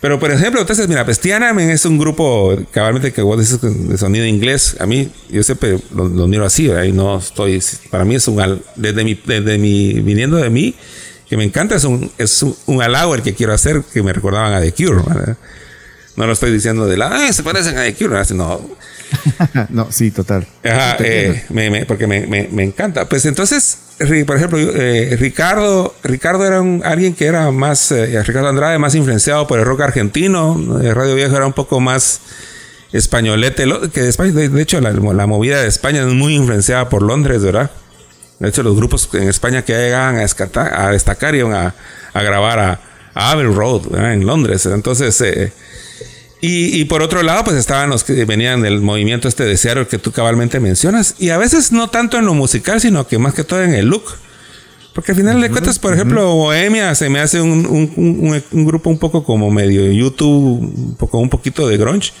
Pero 0.00 0.20
por 0.20 0.30
ejemplo, 0.30 0.60
entonces, 0.60 0.88
mira, 0.88 1.06
Pestiana 1.06 1.50
es 1.72 1.84
un 1.86 1.98
grupo 1.98 2.56
cabalmente 2.70 3.12
que 3.12 3.22
vos 3.22 3.38
dices 3.38 3.60
de 3.62 3.96
sonido 3.96 4.26
inglés. 4.26 4.76
A 4.78 4.86
mí, 4.86 5.10
yo 5.30 5.42
siempre 5.42 5.78
lo, 5.94 6.04
miro 6.28 6.44
así, 6.44 6.68
¿verdad? 6.68 6.84
Y 6.84 6.92
no 6.92 7.18
estoy, 7.18 7.62
para 7.90 8.04
mí 8.04 8.14
es 8.14 8.28
un, 8.28 8.62
desde 8.76 9.04
mi, 9.04 9.14
desde 9.24 9.58
mi, 9.58 9.94
viniendo 9.94 10.36
de 10.36 10.50
mí, 10.50 10.74
que 11.28 11.36
me 11.36 11.44
encanta, 11.44 11.76
es 11.76 11.84
un, 11.84 12.10
es 12.18 12.44
un, 12.66 12.82
halago 12.82 13.14
el 13.14 13.22
que 13.22 13.34
quiero 13.34 13.54
hacer, 13.54 13.82
que 13.92 14.02
me 14.02 14.12
recordaban 14.12 14.52
a 14.52 14.60
The 14.60 14.72
Cure, 14.72 15.02
¿verdad? 15.02 15.36
No 16.16 16.26
lo 16.26 16.32
estoy 16.32 16.50
diciendo 16.50 16.86
de 16.86 16.96
la, 16.96 17.08
ah, 17.08 17.32
se 17.32 17.42
parecen 17.42 17.76
a 17.76 17.82
¿verdad? 17.82 18.28
no. 18.30 18.60
no, 19.68 19.88
sí, 19.90 20.10
total. 20.10 20.46
Ajá, 20.64 20.96
eh, 21.00 21.44
porque 21.86 22.06
me, 22.06 22.26
me, 22.26 22.48
me 22.50 22.64
encanta. 22.64 23.08
Pues 23.08 23.24
entonces, 23.26 23.78
por 24.26 24.36
ejemplo, 24.36 24.58
eh, 24.58 25.16
Ricardo, 25.18 25.94
Ricardo 26.02 26.46
era 26.46 26.60
un, 26.60 26.82
alguien 26.84 27.14
que 27.14 27.26
era 27.26 27.50
más, 27.50 27.92
eh, 27.92 28.22
Ricardo 28.22 28.48
Andrade, 28.48 28.78
más 28.78 28.94
influenciado 28.94 29.46
por 29.46 29.58
el 29.58 29.64
rock 29.64 29.82
argentino. 29.82 30.80
Radio 30.94 31.14
Viejo 31.14 31.36
era 31.36 31.46
un 31.46 31.52
poco 31.52 31.80
más 31.80 32.20
españolete. 32.92 33.66
Que 33.92 34.02
de, 34.02 34.48
de 34.48 34.62
hecho, 34.62 34.80
la, 34.80 35.26
movida 35.26 35.60
de 35.60 35.68
España 35.68 36.00
es 36.00 36.12
muy 36.12 36.34
influenciada 36.34 36.88
por 36.88 37.02
Londres, 37.02 37.42
¿verdad? 37.42 37.70
De 38.38 38.48
hecho, 38.48 38.62
los 38.62 38.76
grupos 38.76 39.08
en 39.14 39.28
España 39.28 39.62
que 39.62 39.72
llegaban 39.72 40.18
a, 40.18 40.84
a 40.86 40.90
destacar 40.90 41.34
iban 41.34 41.54
a, 41.54 41.74
a 42.12 42.22
grabar 42.22 42.58
a, 42.58 42.80
Abbey 43.18 43.46
Road 43.46 43.94
en 43.94 44.26
Londres. 44.26 44.66
Entonces, 44.66 45.52
eh, 46.42 46.70
y, 46.72 46.84
por 46.84 47.02
otro 47.02 47.22
lado, 47.22 47.44
pues 47.44 47.56
estaban 47.56 47.90
los 47.90 48.04
que 48.04 48.24
venían 48.24 48.62
del 48.62 48.80
movimiento 48.80 49.28
este 49.28 49.44
de 49.44 49.56
Seattle 49.56 49.86
que 49.86 49.98
tú 49.98 50.12
cabalmente 50.12 50.60
mencionas. 50.60 51.14
Y 51.18 51.30
a 51.30 51.38
veces 51.38 51.72
no 51.72 51.88
tanto 51.88 52.18
en 52.18 52.26
lo 52.26 52.34
musical, 52.34 52.80
sino 52.80 53.06
que 53.06 53.18
más 53.18 53.34
que 53.34 53.44
todo 53.44 53.62
en 53.62 53.74
el 53.74 53.86
look. 53.86 54.04
Porque 54.92 55.12
al 55.12 55.18
final 55.18 55.40
de 55.40 55.50
cuentas, 55.50 55.78
por 55.78 55.92
ejemplo, 55.92 56.34
Bohemia 56.34 56.94
se 56.94 57.10
me 57.10 57.20
hace 57.20 57.40
un, 57.40 58.42
grupo 58.50 58.88
un 58.88 58.98
poco 58.98 59.24
como 59.24 59.50
medio 59.50 59.90
YouTube, 59.92 60.60
un, 60.60 60.96
poco, 60.98 61.18
un 61.18 61.28
poquito 61.28 61.68
de 61.68 61.76
grunge. 61.76 62.12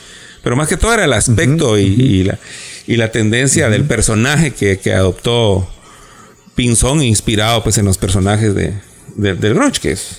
Pero 0.42 0.56
más 0.56 0.68
que 0.68 0.76
todo 0.76 0.92
era 0.92 1.04
el 1.04 1.12
aspecto 1.12 1.78
y, 1.78 2.24
la, 2.24 2.38
y 2.86 2.96
la 2.96 3.10
tendencia 3.10 3.68
del 3.70 3.84
personaje 3.84 4.52
que, 4.52 4.92
adoptó 4.92 5.68
Pinzón, 6.54 7.02
inspirado 7.02 7.62
pues 7.62 7.78
en 7.78 7.86
los 7.86 7.98
personajes 7.98 8.54
de, 8.54 8.74
del 9.16 9.54
grunge, 9.54 9.80
que 9.80 9.92
es, 9.92 10.18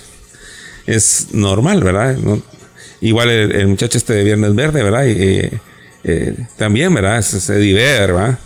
es 0.86 1.28
normal, 1.32 1.82
¿verdad? 1.82 2.16
Igual 3.00 3.30
el, 3.30 3.66
muchacho 3.68 3.98
este 3.98 4.12
de 4.12 4.24
Viernes 4.24 4.54
Verde, 4.54 4.82
¿verdad? 4.82 5.06
Y, 5.06 5.50
eh, 6.04 6.34
también, 6.56 6.92
¿verdad? 6.94 7.18
Es, 7.18 7.48
Eddie 7.48 7.74
Vedder, 7.74 8.12
¿verdad? 8.12 8.38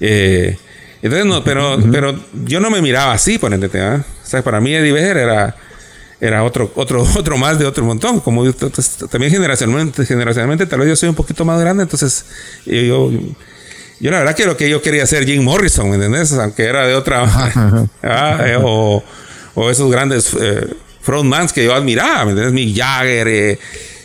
Eh, 0.00 0.56
entonces, 1.00 1.26
no, 1.26 1.42
pero, 1.42 1.78
pero 1.90 2.18
yo 2.44 2.60
no 2.60 2.70
me 2.70 2.82
miraba 2.82 3.12
así, 3.12 3.38
ponente, 3.38 3.68
¿verdad? 3.68 4.00
O 4.00 4.26
sea, 4.26 4.42
para 4.42 4.60
mí 4.60 4.74
Eddie 4.74 4.92
Vedder 4.92 5.16
era, 5.16 5.56
era 6.20 6.44
otro, 6.44 6.70
otro, 6.74 7.02
otro 7.16 7.38
más 7.38 7.58
de 7.58 7.66
otro 7.66 7.84
montón. 7.84 8.20
Como 8.20 8.44
yo, 8.44 8.52
también 9.10 9.32
generacionalmente, 9.32 10.04
generacionalmente, 10.04 10.66
tal 10.66 10.80
vez 10.80 10.88
yo 10.88 10.96
soy 10.96 11.08
un 11.08 11.14
poquito 11.14 11.44
más 11.44 11.60
grande, 11.60 11.84
entonces 11.84 12.26
yo, 12.66 13.10
yo 14.00 14.10
la 14.10 14.18
verdad 14.18 14.36
que 14.36 14.46
lo 14.46 14.56
que 14.56 14.68
yo 14.68 14.82
quería 14.82 15.06
ser 15.06 15.24
Jim 15.24 15.42
Morrison, 15.42 15.88
¿me 15.88 15.94
entiendes? 15.94 16.32
Aunque 16.34 16.64
era 16.64 16.86
de 16.86 16.94
otra... 16.94 17.24
Eh, 18.02 18.58
o, 18.60 19.02
o, 19.54 19.70
esos 19.70 19.90
grandes 19.90 20.36
frontmans 21.02 21.52
que 21.52 21.64
yo 21.64 21.74
admiraba, 21.74 22.24
¿me 22.24 22.30
entiendes? 22.30 22.54
Mick 22.54 22.76
Jagger, 22.76 23.28
eh, 23.28 23.58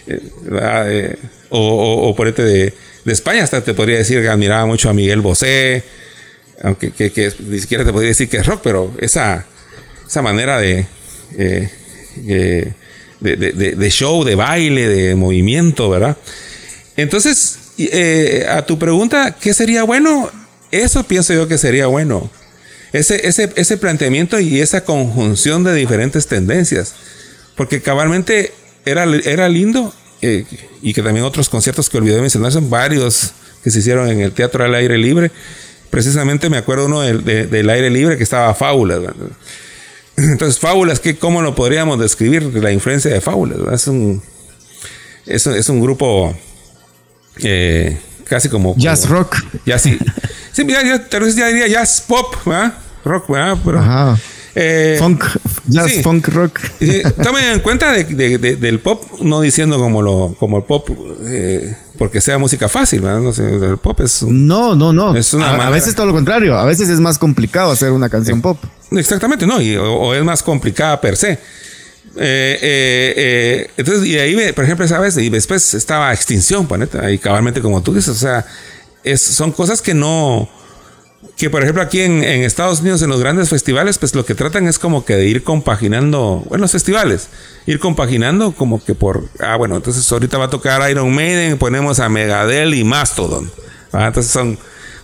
eh, 0.08 0.22
eh, 0.52 1.16
o, 1.50 2.14
por 2.16 2.28
este 2.28 2.44
de, 2.44 2.74
España, 3.06 3.44
hasta 3.44 3.64
te 3.64 3.74
podría 3.74 3.98
decir 4.00 4.22
que 4.22 4.28
admiraba 4.28 4.66
mucho 4.66 4.90
a 4.90 4.94
Miguel 4.94 5.22
Bosé, 5.22 5.84
aunque 6.62 6.92
que, 6.92 7.32
ni 7.48 7.60
siquiera 7.60 7.86
te 7.86 7.94
podría 7.94 8.10
decir 8.10 8.28
que 8.28 8.36
es 8.38 8.46
rock, 8.46 8.60
pero 8.62 8.94
esa, 9.00 9.46
esa 10.06 10.22
manera 10.22 10.60
de, 10.60 10.86
de, 12.18 13.90
show, 13.92 14.26
de 14.26 14.36
baile, 14.36 14.90
de 14.90 15.16
movimiento, 15.16 15.90
¿verdad? 15.90 16.18
Entonces, 16.98 17.60
a 18.50 18.64
tu 18.64 18.78
pregunta, 18.78 19.38
¿qué 19.40 19.54
sería 19.54 19.84
bueno? 19.84 20.30
Eso 20.72 21.06
pienso 21.06 21.34
yo 21.34 21.48
que 21.48 21.58
sería 21.58 21.88
bueno 21.88 22.30
ese, 22.98 23.28
ese, 23.28 23.52
ese 23.56 23.78
planteamiento 23.78 24.40
y 24.40 24.62
esa 24.62 24.84
conjunción 24.84 25.64
de 25.64 25.74
diferentes 25.74 26.28
tendencias. 26.28 26.94
Porque 27.56 27.82
cabalmente 27.82 28.54
era, 28.86 29.04
era 29.04 29.50
lindo 29.50 29.94
eh, 30.22 30.46
y 30.82 30.94
que 30.94 31.02
también 31.02 31.26
otros 31.26 31.50
conciertos 31.50 31.90
que 31.90 31.98
olvidé 31.98 32.22
mencionar 32.22 32.52
son 32.52 32.70
varios 32.70 33.32
que 33.64 33.72
se 33.72 33.80
hicieron 33.80 34.10
en 34.10 34.22
el 34.22 34.32
teatro 34.32 34.64
al 34.64 34.76
aire 34.76 34.98
libre. 34.98 35.32
Precisamente 35.90 36.50
me 36.50 36.58
acuerdo 36.58 36.86
uno 36.86 37.02
del, 37.02 37.24
del 37.24 37.70
aire 37.70 37.90
libre 37.90 38.18
que 38.18 38.24
estaba 38.24 38.54
Fábulas. 38.54 39.00
Entonces, 40.18 40.60
Fábulas, 40.60 41.00
¿qué, 41.00 41.18
¿cómo 41.18 41.42
lo 41.42 41.56
podríamos 41.56 42.00
describir? 42.00 42.44
La 42.56 42.72
influencia 42.72 43.12
de 43.12 43.22
Fábulas. 43.22 43.60
Es 43.72 43.88
un, 43.88 44.22
es, 45.26 45.46
es, 45.48 45.70
un 45.70 45.82
grupo 45.82 46.36
eh, 47.38 47.98
casi 48.26 48.50
como... 48.50 48.76
Jazz 48.78 49.08
rock. 49.08 49.36
Ya 49.66 49.78
sí. 49.78 49.98
Sí, 50.52 50.66
ya, 50.68 50.84
ya, 50.84 51.08
tal 51.08 51.22
vez 51.22 51.36
ya 51.36 51.48
diría 51.48 51.68
jazz 51.68 52.04
pop, 52.08 52.36
¿verdad? 52.46 52.74
Rock, 53.08 53.30
¿verdad? 53.30 53.58
Pero, 53.64 53.80
Ajá. 53.80 54.18
Eh, 54.60 54.96
funk, 54.98 55.24
jazz, 55.68 56.02
funk, 56.02 56.30
rock. 56.30 56.60
tomen 57.24 57.44
en 57.46 57.60
cuenta 57.60 57.92
de, 57.92 58.06
de, 58.06 58.56
del 58.56 58.80
pop, 58.80 59.04
no 59.22 59.40
diciendo 59.40 59.78
como 59.78 60.02
lo 60.02 60.36
como 60.40 60.58
el 60.58 60.64
pop, 60.64 60.90
eh, 61.26 61.78
porque 61.96 62.22
sea 62.22 62.40
música 62.40 62.68
fácil, 62.68 63.02
¿verdad? 63.02 63.20
No 63.20 63.34
sé, 63.34 63.44
el 63.48 63.78
pop 63.78 64.00
es. 64.02 64.24
No, 64.24 64.74
no, 64.74 64.92
no. 64.92 65.16
Es 65.16 65.36
una 65.36 65.52
a, 65.52 65.70
veces 65.70 65.94
todo 65.94 66.08
lo 66.08 66.14
contrario. 66.14 66.58
A 66.58 66.66
veces 66.66 66.90
es 66.90 67.00
más 67.00 67.20
complicado 67.20 67.72
hacer 67.72 67.92
una 67.92 68.10
canción 68.10 68.42
pop. 68.42 68.58
Exactamente, 68.90 69.46
no. 69.46 69.62
Y, 69.62 69.76
o, 69.76 70.16
es 70.16 70.24
más 70.24 70.42
complicada 70.42 71.00
per 71.00 71.18
se. 71.18 71.34
Eh, 72.20 72.58
eh, 72.62 73.70
entonces, 73.78 74.08
y 74.08 74.18
ahí, 74.18 74.52
por 74.54 74.64
ejemplo, 74.64 74.84
esa 74.86 75.00
vez, 75.00 75.18
y 75.18 75.30
después 75.30 75.76
estaba 75.76 76.12
Extinción, 76.12 76.66
planeta, 76.68 77.12
y 77.12 77.20
cabalmente 77.20 77.62
como 77.62 77.84
tú 77.84 77.94
dices, 77.94 78.10
o 78.10 78.16
sea, 78.16 78.44
es, 79.04 79.22
son 79.22 79.52
cosas 79.52 79.84
que 79.84 79.94
no, 79.94 80.50
que 81.38 81.52
por 81.52 81.62
ejemplo 81.62 81.84
aquí 81.84 82.02
en, 82.02 82.24
Estados 82.24 82.82
Unidos 82.82 83.02
en 83.04 83.10
los 83.10 83.20
grandes 83.20 83.50
festivales 83.50 84.00
pues 84.00 84.16
lo 84.16 84.26
que 84.26 84.34
tratan 84.34 84.68
es 84.68 84.80
como 84.80 85.06
que 85.06 85.16
de 85.16 85.28
ir 85.28 85.44
compaginando 85.44 86.44
bueno 86.50 86.64
los 86.64 86.72
festivales 86.72 87.30
ir 87.68 87.80
compaginando 87.80 88.52
como 88.54 88.84
que 88.84 88.96
por 88.96 89.30
ah 89.40 89.56
bueno 89.56 89.76
entonces 89.76 90.12
ahorita 90.12 90.38
va 90.40 90.46
a 90.46 90.50
tocar 90.50 90.90
Iron 90.90 91.14
Maiden 91.14 91.58
ponemos 91.58 92.00
a 92.00 92.10
Megadeth 92.10 92.74
y 92.74 92.84
Mastodon 92.84 93.52
entonces 93.94 94.32
son 94.32 94.58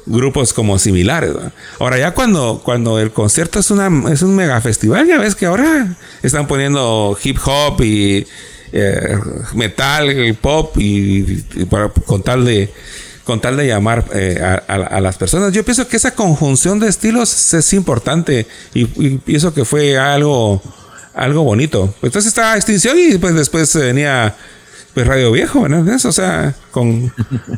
grupos 0.07 0.53
como 0.53 0.79
similares 0.79 1.33
ahora 1.79 1.99
ya 1.99 2.11
cuando 2.11 2.61
cuando 2.63 2.99
el 2.99 3.11
concierto 3.11 3.59
es 3.59 3.69
una 3.69 4.11
es 4.11 4.23
un 4.23 4.35
mega 4.35 4.59
festival 4.59 5.07
ya 5.07 5.19
ves 5.19 5.35
que 5.35 5.45
ahora 5.45 5.95
están 6.23 6.47
poniendo 6.47 7.15
hip 7.23 7.37
hop 7.45 7.81
y 7.81 8.27
eh, 8.75 9.19
metal 9.53 10.35
pop 10.41 10.75
y, 10.79 11.43
para, 11.69 11.89
con 11.89 12.23
tal 12.23 12.43
de 12.43 12.73
con 13.23 13.39
tal 13.39 13.57
de 13.57 13.67
llamar 13.67 14.05
eh, 14.13 14.41
a, 14.67 15.01
las 15.01 15.17
personas. 15.17 15.53
Yo 15.53 15.63
pienso 15.63 15.87
que 15.87 15.97
esa 15.97 16.13
conjunción 16.13 16.79
de 16.79 16.89
estilos 16.89 17.53
es 17.53 17.73
importante 17.73 18.47
y, 18.73 18.85
pienso 19.17 19.53
que 19.53 19.65
fue 19.65 19.97
algo, 19.97 20.61
algo 21.13 21.43
bonito. 21.43 21.93
Entonces 22.01 22.27
estaba 22.27 22.55
Extinción 22.55 22.97
y 22.99 23.17
pues 23.17 23.35
después 23.35 23.73
venía 23.75 24.35
pues 24.93 25.07
Radio 25.07 25.31
Viejo, 25.31 25.61
¿verdad? 25.61 26.05
O 26.05 26.11
sea, 26.11 26.53
con, 26.69 27.11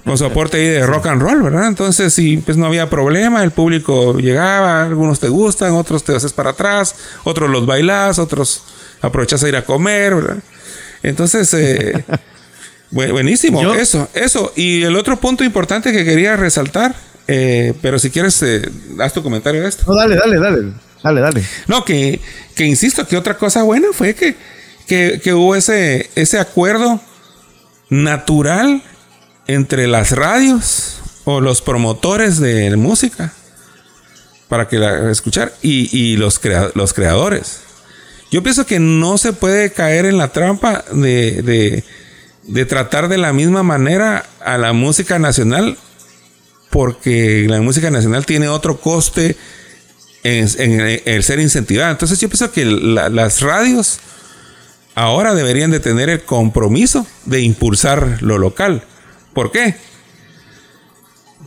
con 0.05 0.17
soporte 0.17 0.57
ahí 0.57 0.67
de 0.67 0.85
rock 0.85 1.07
and 1.07 1.21
roll, 1.21 1.41
¿verdad? 1.43 1.67
Entonces, 1.67 2.13
sí, 2.13 2.37
pues 2.37 2.55
no 2.55 2.65
había 2.65 2.89
problema, 2.89 3.43
el 3.43 3.51
público 3.51 4.17
llegaba, 4.17 4.83
algunos 4.83 5.19
te 5.19 5.27
gustan, 5.27 5.73
otros 5.73 6.05
te 6.05 6.15
haces 6.15 6.31
para 6.31 6.51
atrás, 6.51 6.95
otros 7.25 7.49
los 7.49 7.65
bailas, 7.65 8.19
otros 8.19 8.63
aprovechas 9.01 9.43
a 9.43 9.49
ir 9.49 9.55
a 9.57 9.65
comer, 9.65 10.15
¿verdad? 10.15 10.37
Entonces, 11.03 11.53
eh, 11.53 12.05
Buenísimo, 12.91 13.73
eso, 13.73 14.07
eso. 14.13 14.53
Y 14.55 14.83
el 14.83 14.95
otro 14.95 15.19
punto 15.19 15.43
importante 15.43 15.91
que 15.91 16.05
quería 16.05 16.35
resaltar, 16.35 16.95
eh, 17.27 17.73
pero 17.81 17.99
si 17.99 18.09
quieres, 18.09 18.41
eh, 18.43 18.69
haz 18.99 19.13
tu 19.13 19.23
comentario 19.23 19.61
de 19.61 19.67
esto. 19.67 19.83
No, 19.87 19.95
dale, 19.95 20.15
dale, 20.15 20.39
dale, 20.39 20.73
dale, 21.03 21.21
dale. 21.21 21.43
No, 21.67 21.83
que, 21.83 22.21
que 22.55 22.65
insisto, 22.65 23.07
que 23.07 23.17
otra 23.17 23.37
cosa 23.37 23.63
buena 23.63 23.87
fue 23.91 24.13
que, 24.13 24.35
que, 24.87 25.33
hubo 25.33 25.55
ese, 25.55 26.09
ese 26.15 26.39
acuerdo 26.39 27.01
natural 27.89 28.83
entre 29.47 29.87
las 29.87 30.11
radios 30.11 31.01
o 31.25 31.41
los 31.41 31.61
promotores 31.61 32.39
de 32.39 32.75
música 32.77 33.33
para 34.47 34.67
que 34.67 34.77
la 34.77 35.11
escuchar 35.11 35.53
y, 35.61 36.17
los, 36.17 36.39
los 36.75 36.93
creadores. 36.93 37.61
Yo 38.31 38.43
pienso 38.43 38.65
que 38.65 38.79
no 38.79 39.17
se 39.17 39.33
puede 39.33 39.71
caer 39.71 40.05
en 40.05 40.17
la 40.17 40.29
trampa 40.29 40.83
de 40.91 41.41
de 41.41 41.83
tratar 42.67 43.07
de 43.07 43.17
la 43.17 43.33
misma 43.33 43.63
manera 43.63 44.25
a 44.39 44.57
la 44.57 44.73
música 44.73 45.19
nacional, 45.19 45.77
porque 46.69 47.45
la 47.47 47.61
música 47.61 47.89
nacional 47.89 48.25
tiene 48.25 48.49
otro 48.49 48.79
coste 48.79 49.35
en, 50.23 51.01
el 51.05 51.23
ser 51.23 51.39
incentivada. 51.39 51.91
Entonces 51.91 52.19
yo 52.19 52.29
pienso 52.29 52.51
que 52.51 52.65
las 52.65 53.41
radios 53.41 53.99
ahora 54.95 55.35
deberían 55.35 55.71
de 55.71 55.79
tener 55.79 56.09
el 56.09 56.23
compromiso 56.23 57.05
de 57.25 57.41
impulsar 57.41 58.21
lo 58.21 58.37
local. 58.37 58.83
¿Por 59.33 59.51
qué? 59.51 59.75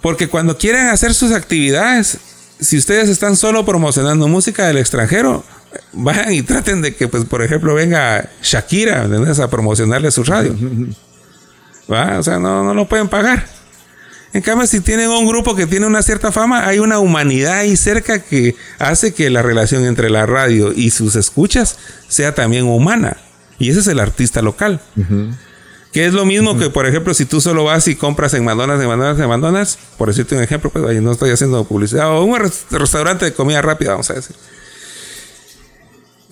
Porque 0.00 0.28
cuando 0.28 0.58
quieren 0.58 0.86
hacer 0.88 1.14
sus 1.14 1.32
actividades, 1.32 2.18
si 2.60 2.76
ustedes 2.78 3.08
están 3.08 3.36
solo 3.36 3.64
promocionando 3.64 4.28
música 4.28 4.66
del 4.66 4.78
extranjero, 4.78 5.44
vayan 5.92 6.32
y 6.32 6.42
traten 6.42 6.82
de 6.82 6.94
que, 6.94 7.08
pues, 7.08 7.24
por 7.24 7.42
ejemplo, 7.42 7.74
venga 7.74 8.30
Shakira 8.42 9.04
a 9.04 9.50
promocionarle 9.50 10.10
su 10.10 10.24
radio. 10.24 10.56
O 11.88 12.22
sea, 12.22 12.38
no, 12.38 12.64
no 12.64 12.74
lo 12.74 12.88
pueden 12.88 13.08
pagar. 13.08 13.46
En 14.32 14.42
cambio, 14.42 14.66
si 14.66 14.80
tienen 14.80 15.08
un 15.08 15.26
grupo 15.26 15.56
que 15.56 15.66
tiene 15.66 15.86
una 15.86 16.02
cierta 16.02 16.32
fama, 16.32 16.66
hay 16.66 16.80
una 16.80 16.98
humanidad 16.98 17.58
ahí 17.58 17.76
cerca 17.76 18.18
que 18.18 18.54
hace 18.78 19.14
que 19.14 19.30
la 19.30 19.42
relación 19.42 19.84
entre 19.86 20.10
la 20.10 20.26
radio 20.26 20.72
y 20.74 20.90
sus 20.90 21.16
escuchas 21.16 21.78
sea 22.08 22.34
también 22.34 22.64
humana. 22.64 23.16
Y 23.58 23.70
ese 23.70 23.80
es 23.80 23.86
el 23.86 23.98
artista 23.98 24.42
local. 24.42 24.80
Que 25.92 26.04
es 26.04 26.12
lo 26.12 26.26
mismo 26.26 26.58
que, 26.58 26.68
por 26.68 26.86
ejemplo, 26.86 27.14
si 27.14 27.24
tú 27.24 27.40
solo 27.40 27.64
vas 27.64 27.88
y 27.88 27.96
compras 27.96 28.34
en 28.34 28.44
McDonald's, 28.44 28.82
en 28.82 28.90
McDonald's, 28.90 29.22
en 29.22 29.28
McDonald's, 29.28 29.78
por 29.96 30.08
decirte 30.08 30.36
un 30.36 30.42
ejemplo, 30.42 30.68
pues 30.70 30.84
ahí 30.84 31.00
no 31.00 31.12
estoy 31.12 31.30
haciendo 31.30 31.64
publicidad, 31.64 32.10
o 32.10 32.22
un 32.22 32.38
restaurante 32.70 33.24
de 33.24 33.32
comida 33.32 33.62
rápida, 33.62 33.92
vamos 33.92 34.10
a 34.10 34.14
decir. 34.14 34.36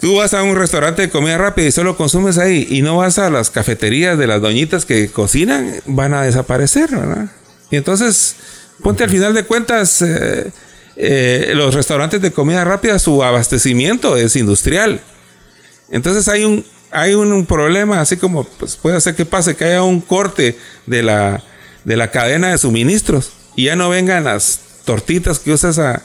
Tú 0.01 0.17
vas 0.17 0.35
a 0.35 0.43
un 0.43 0.57
restaurante 0.57 1.03
de 1.03 1.11
comida 1.11 1.39
rápida 1.39 1.67
y 1.67 1.73
solo 1.73 1.97
consumes 1.97 2.37
ahí 2.37 2.67
y 2.71 2.83
no 2.83 2.99
vas 2.99 3.19
a 3.19 3.31
las 3.31 3.51
cafeterías 3.51 4.19
de 4.19 4.27
las 4.27 4.43
doñitas 4.43 4.85
que 4.85 5.09
cocinan, 5.09 5.73
van 5.87 6.13
a 6.13 6.23
desaparecer, 6.23 6.91
¿verdad? 6.91 7.31
Y 7.71 7.77
entonces, 7.77 8.37
ponte 8.83 9.05
al 9.05 9.11
final 9.11 9.33
de 9.33 9.45
cuentas, 9.45 10.03
eh, 10.03 10.53
eh, 10.97 11.53
los 11.55 11.75
restaurantes 11.75 12.21
de 12.21 12.31
comida 12.31 12.65
rápida, 12.65 12.99
su 12.99 13.25
abastecimiento 13.25 14.17
es 14.17 14.37
industrial. 14.37 15.01
Entonces 15.91 16.29
hay 16.29 16.45
un, 16.45 16.65
hay 16.91 17.15
un, 17.15 17.47
problema, 17.47 18.01
así 18.01 18.19
como 18.19 18.45
pues, 18.45 18.77
puede 18.77 19.01
ser 19.01 19.15
que 19.15 19.25
pase 19.25 19.57
que 19.57 19.65
haya 19.65 19.83
un 19.83 20.01
corte 20.01 20.59
de 20.87 21.03
la, 21.03 21.43
de 21.85 21.97
la 21.97 22.11
cadena 22.11 22.51
de 22.51 22.59
suministros 22.59 23.33
y 23.55 23.65
ya 23.65 23.77
no 23.77 23.89
vengan 23.89 24.25
las 24.25 24.61
tortitas 24.85 25.39
que 25.39 25.53
usa 25.53 25.71
esa, 25.71 26.03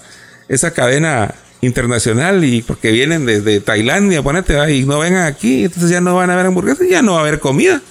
esa 0.47 0.71
cadena 0.71 1.35
internacional 1.61 2.43
y 2.43 2.61
porque 2.61 2.91
vienen 2.91 3.25
desde 3.25 3.59
Tailandia, 3.59 4.21
ponete, 4.21 4.75
y 4.75 4.83
no 4.83 4.99
vengan 4.99 5.25
aquí, 5.25 5.65
entonces 5.65 5.89
ya 5.89 6.01
no 6.01 6.15
van 6.15 6.29
a 6.29 6.33
haber 6.33 6.47
hamburguesas, 6.47 6.87
ya 6.89 7.01
no 7.01 7.13
va 7.13 7.19
a 7.19 7.21
haber 7.21 7.39
comida. 7.39 7.81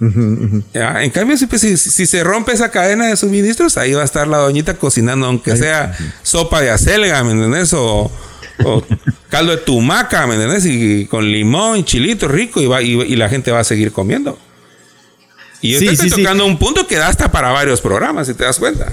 en 0.00 1.10
cambio, 1.10 1.36
si, 1.36 1.76
si, 1.76 2.06
se 2.06 2.24
rompe 2.24 2.52
esa 2.52 2.70
cadena 2.70 3.06
de 3.06 3.16
suministros, 3.16 3.76
ahí 3.78 3.94
va 3.94 4.02
a 4.02 4.04
estar 4.04 4.26
la 4.28 4.38
doñita 4.38 4.74
cocinando, 4.74 5.26
aunque 5.26 5.56
sea 5.56 5.96
sopa 6.22 6.60
de 6.60 6.70
acelga, 6.70 7.22
¿me 7.24 7.32
entiendes? 7.32 7.72
O, 7.72 8.10
caldo 9.30 9.52
de 9.52 9.58
tumaca, 9.58 10.26
¿me 10.26 10.34
entiendes? 10.34 10.66
Y 10.66 11.06
con 11.06 11.30
limón, 11.30 11.84
chilito 11.84 12.28
rico, 12.28 12.60
y, 12.60 12.66
va, 12.66 12.82
y, 12.82 13.16
la 13.16 13.28
gente 13.28 13.50
va 13.50 13.60
a 13.60 13.64
seguir 13.64 13.92
comiendo. 13.92 14.38
Y 15.60 15.72
yo 15.72 15.90
estoy 15.90 16.10
tocando 16.10 16.44
un 16.44 16.58
punto 16.58 16.86
que 16.88 16.96
da 16.96 17.06
hasta 17.06 17.30
para 17.30 17.50
varios 17.50 17.80
programas, 17.80 18.26
si 18.26 18.34
te 18.34 18.42
das 18.42 18.58
cuenta. 18.58 18.92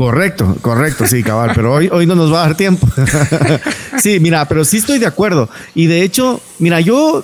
Correcto, 0.00 0.56
correcto, 0.62 1.06
sí, 1.06 1.22
cabal, 1.22 1.52
pero 1.54 1.74
hoy, 1.74 1.90
hoy 1.92 2.06
no 2.06 2.14
nos 2.14 2.32
va 2.32 2.42
a 2.42 2.46
dar 2.46 2.56
tiempo. 2.56 2.88
sí, 4.02 4.18
mira, 4.18 4.48
pero 4.48 4.64
sí 4.64 4.78
estoy 4.78 4.98
de 4.98 5.04
acuerdo. 5.04 5.50
Y 5.74 5.88
de 5.88 6.00
hecho, 6.00 6.40
mira, 6.58 6.80
yo 6.80 7.22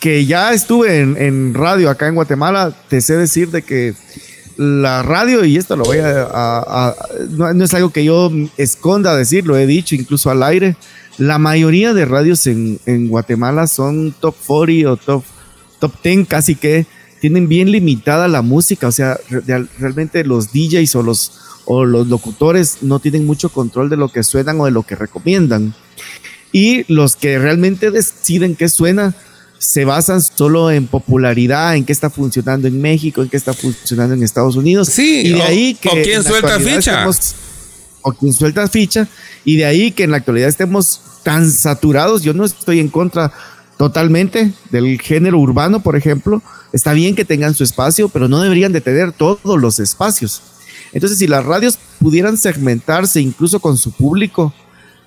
que 0.00 0.26
ya 0.26 0.52
estuve 0.52 0.98
en, 0.98 1.54
radio 1.54 1.88
acá 1.88 2.08
en 2.08 2.16
Guatemala, 2.16 2.74
te 2.88 3.00
sé 3.00 3.16
decir 3.16 3.52
de 3.52 3.62
que 3.62 3.94
la 4.56 5.04
radio, 5.04 5.44
y 5.44 5.56
esto 5.56 5.76
lo 5.76 5.84
voy 5.84 5.98
a, 6.02 6.96
no, 7.30 7.64
es 7.64 7.72
algo 7.72 7.90
que 7.90 8.04
yo 8.04 8.32
esconda 8.56 9.14
decir, 9.14 9.46
lo 9.46 9.56
he 9.56 9.64
dicho 9.68 9.94
incluso 9.94 10.28
al 10.28 10.42
aire, 10.42 10.74
la 11.18 11.38
mayoría 11.38 11.94
de 11.94 12.04
radios 12.04 12.48
en, 12.48 12.80
Guatemala 13.10 13.68
son 13.68 14.10
top 14.10 14.34
40 14.44 14.90
o 14.90 14.96
top, 14.96 15.22
top 15.78 15.92
10 16.02 16.26
casi 16.26 16.56
que 16.56 16.84
tienen 17.20 17.46
bien 17.46 17.70
limitada 17.70 18.26
la 18.26 18.42
música, 18.42 18.88
o 18.88 18.92
sea, 18.92 19.20
realmente 19.78 20.24
los 20.24 20.52
DJs 20.52 20.96
o 20.96 21.04
los 21.04 21.41
o 21.64 21.84
los 21.84 22.08
locutores 22.08 22.78
no 22.82 22.98
tienen 22.98 23.26
mucho 23.26 23.48
control 23.48 23.88
de 23.88 23.96
lo 23.96 24.08
que 24.08 24.22
suenan 24.22 24.60
o 24.60 24.64
de 24.64 24.70
lo 24.70 24.82
que 24.82 24.96
recomiendan. 24.96 25.74
Y 26.52 26.84
los 26.92 27.16
que 27.16 27.38
realmente 27.38 27.90
deciden 27.90 28.56
qué 28.56 28.68
suena 28.68 29.14
se 29.58 29.84
basan 29.84 30.20
solo 30.20 30.70
en 30.72 30.88
popularidad, 30.88 31.76
en 31.76 31.84
qué 31.84 31.92
está 31.92 32.10
funcionando 32.10 32.66
en 32.66 32.80
México, 32.80 33.22
en 33.22 33.28
qué 33.28 33.36
está 33.36 33.54
funcionando 33.54 34.14
en 34.14 34.22
Estados 34.22 34.56
Unidos. 34.56 34.88
Sí, 34.88 35.22
y 35.24 35.32
de 35.34 35.42
ahí 35.42 35.74
que 35.74 35.88
o 35.88 35.92
quién 36.02 36.22
suelta 36.22 36.58
ficha. 36.58 37.08
o 38.02 38.12
quien 38.12 38.32
suelta 38.32 38.68
ficha. 38.68 39.08
Y 39.44 39.56
de 39.56 39.64
ahí 39.64 39.92
que 39.92 40.02
en 40.02 40.10
la 40.10 40.16
actualidad 40.16 40.48
estemos 40.48 41.00
tan 41.22 41.50
saturados. 41.50 42.22
Yo 42.22 42.34
no 42.34 42.44
estoy 42.44 42.80
en 42.80 42.88
contra 42.88 43.32
totalmente 43.78 44.52
del 44.70 45.00
género 45.00 45.38
urbano, 45.38 45.80
por 45.80 45.96
ejemplo. 45.96 46.42
Está 46.72 46.92
bien 46.92 47.14
que 47.14 47.24
tengan 47.24 47.54
su 47.54 47.64
espacio, 47.64 48.08
pero 48.08 48.28
no 48.28 48.40
deberían 48.40 48.72
de 48.72 48.80
tener 48.80 49.12
todos 49.12 49.60
los 49.60 49.78
espacios. 49.78 50.42
Entonces, 50.92 51.18
si 51.18 51.26
las 51.26 51.44
radios 51.44 51.78
pudieran 52.00 52.36
segmentarse 52.36 53.20
incluso 53.20 53.60
con 53.60 53.76
su 53.76 53.92
público, 53.92 54.52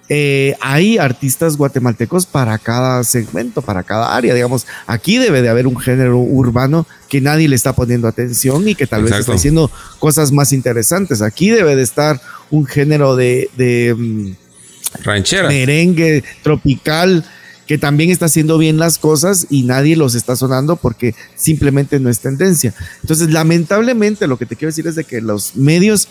eh, 0.08 0.56
hay 0.62 1.00
artistas 1.00 1.58
guatemaltecos 1.58 2.28
para 2.28 2.58
cada 2.60 3.04
segmento, 3.04 3.62
para 3.62 3.82
cada 3.84 4.16
área. 4.16 4.34
Digamos, 4.36 4.68
aquí 4.86 5.18
debe 5.18 5.42
de 5.42 5.50
haber 5.50 5.66
un 5.66 5.78
género 5.78 6.20
urbano 6.20 6.86
que 7.10 7.22
nadie 7.22 7.48
le 7.48 7.56
está 7.56 7.74
poniendo 7.74 8.08
atención 8.08 8.68
y 8.68 8.76
que 8.76 8.86
tal 8.86 9.04
vez 9.04 9.14
está 9.14 9.34
haciendo 9.34 9.72
cosas 9.98 10.32
más 10.32 10.54
interesantes. 10.54 11.22
Aquí 11.22 11.50
debe 11.50 11.76
de 11.76 11.82
estar 11.82 12.22
un 12.52 12.68
género 12.68 13.16
de, 13.16 13.50
de 13.58 13.96
mm, 13.98 15.04
ranchera, 15.04 15.48
merengue 15.48 16.24
tropical 16.44 17.26
que 17.68 17.78
también 17.78 18.12
está 18.12 18.26
haciendo 18.26 18.58
bien 18.58 18.78
las 18.78 18.98
cosas 18.98 19.48
y 19.50 19.64
nadie 19.64 19.96
los 19.96 20.16
está 20.16 20.36
sonando 20.36 20.76
porque 20.76 21.16
simplemente 21.36 22.00
no 22.00 22.10
es 22.10 22.20
tendencia. 22.20 22.74
Entonces, 23.02 23.32
lamentablemente, 23.32 24.28
lo 24.28 24.38
que 24.38 24.46
te 24.46 24.56
quiero 24.56 24.70
decir 24.70 24.88
es 24.88 24.96
de 24.96 25.04
que 25.04 25.22
los 25.22 25.56
medios, 25.56 26.08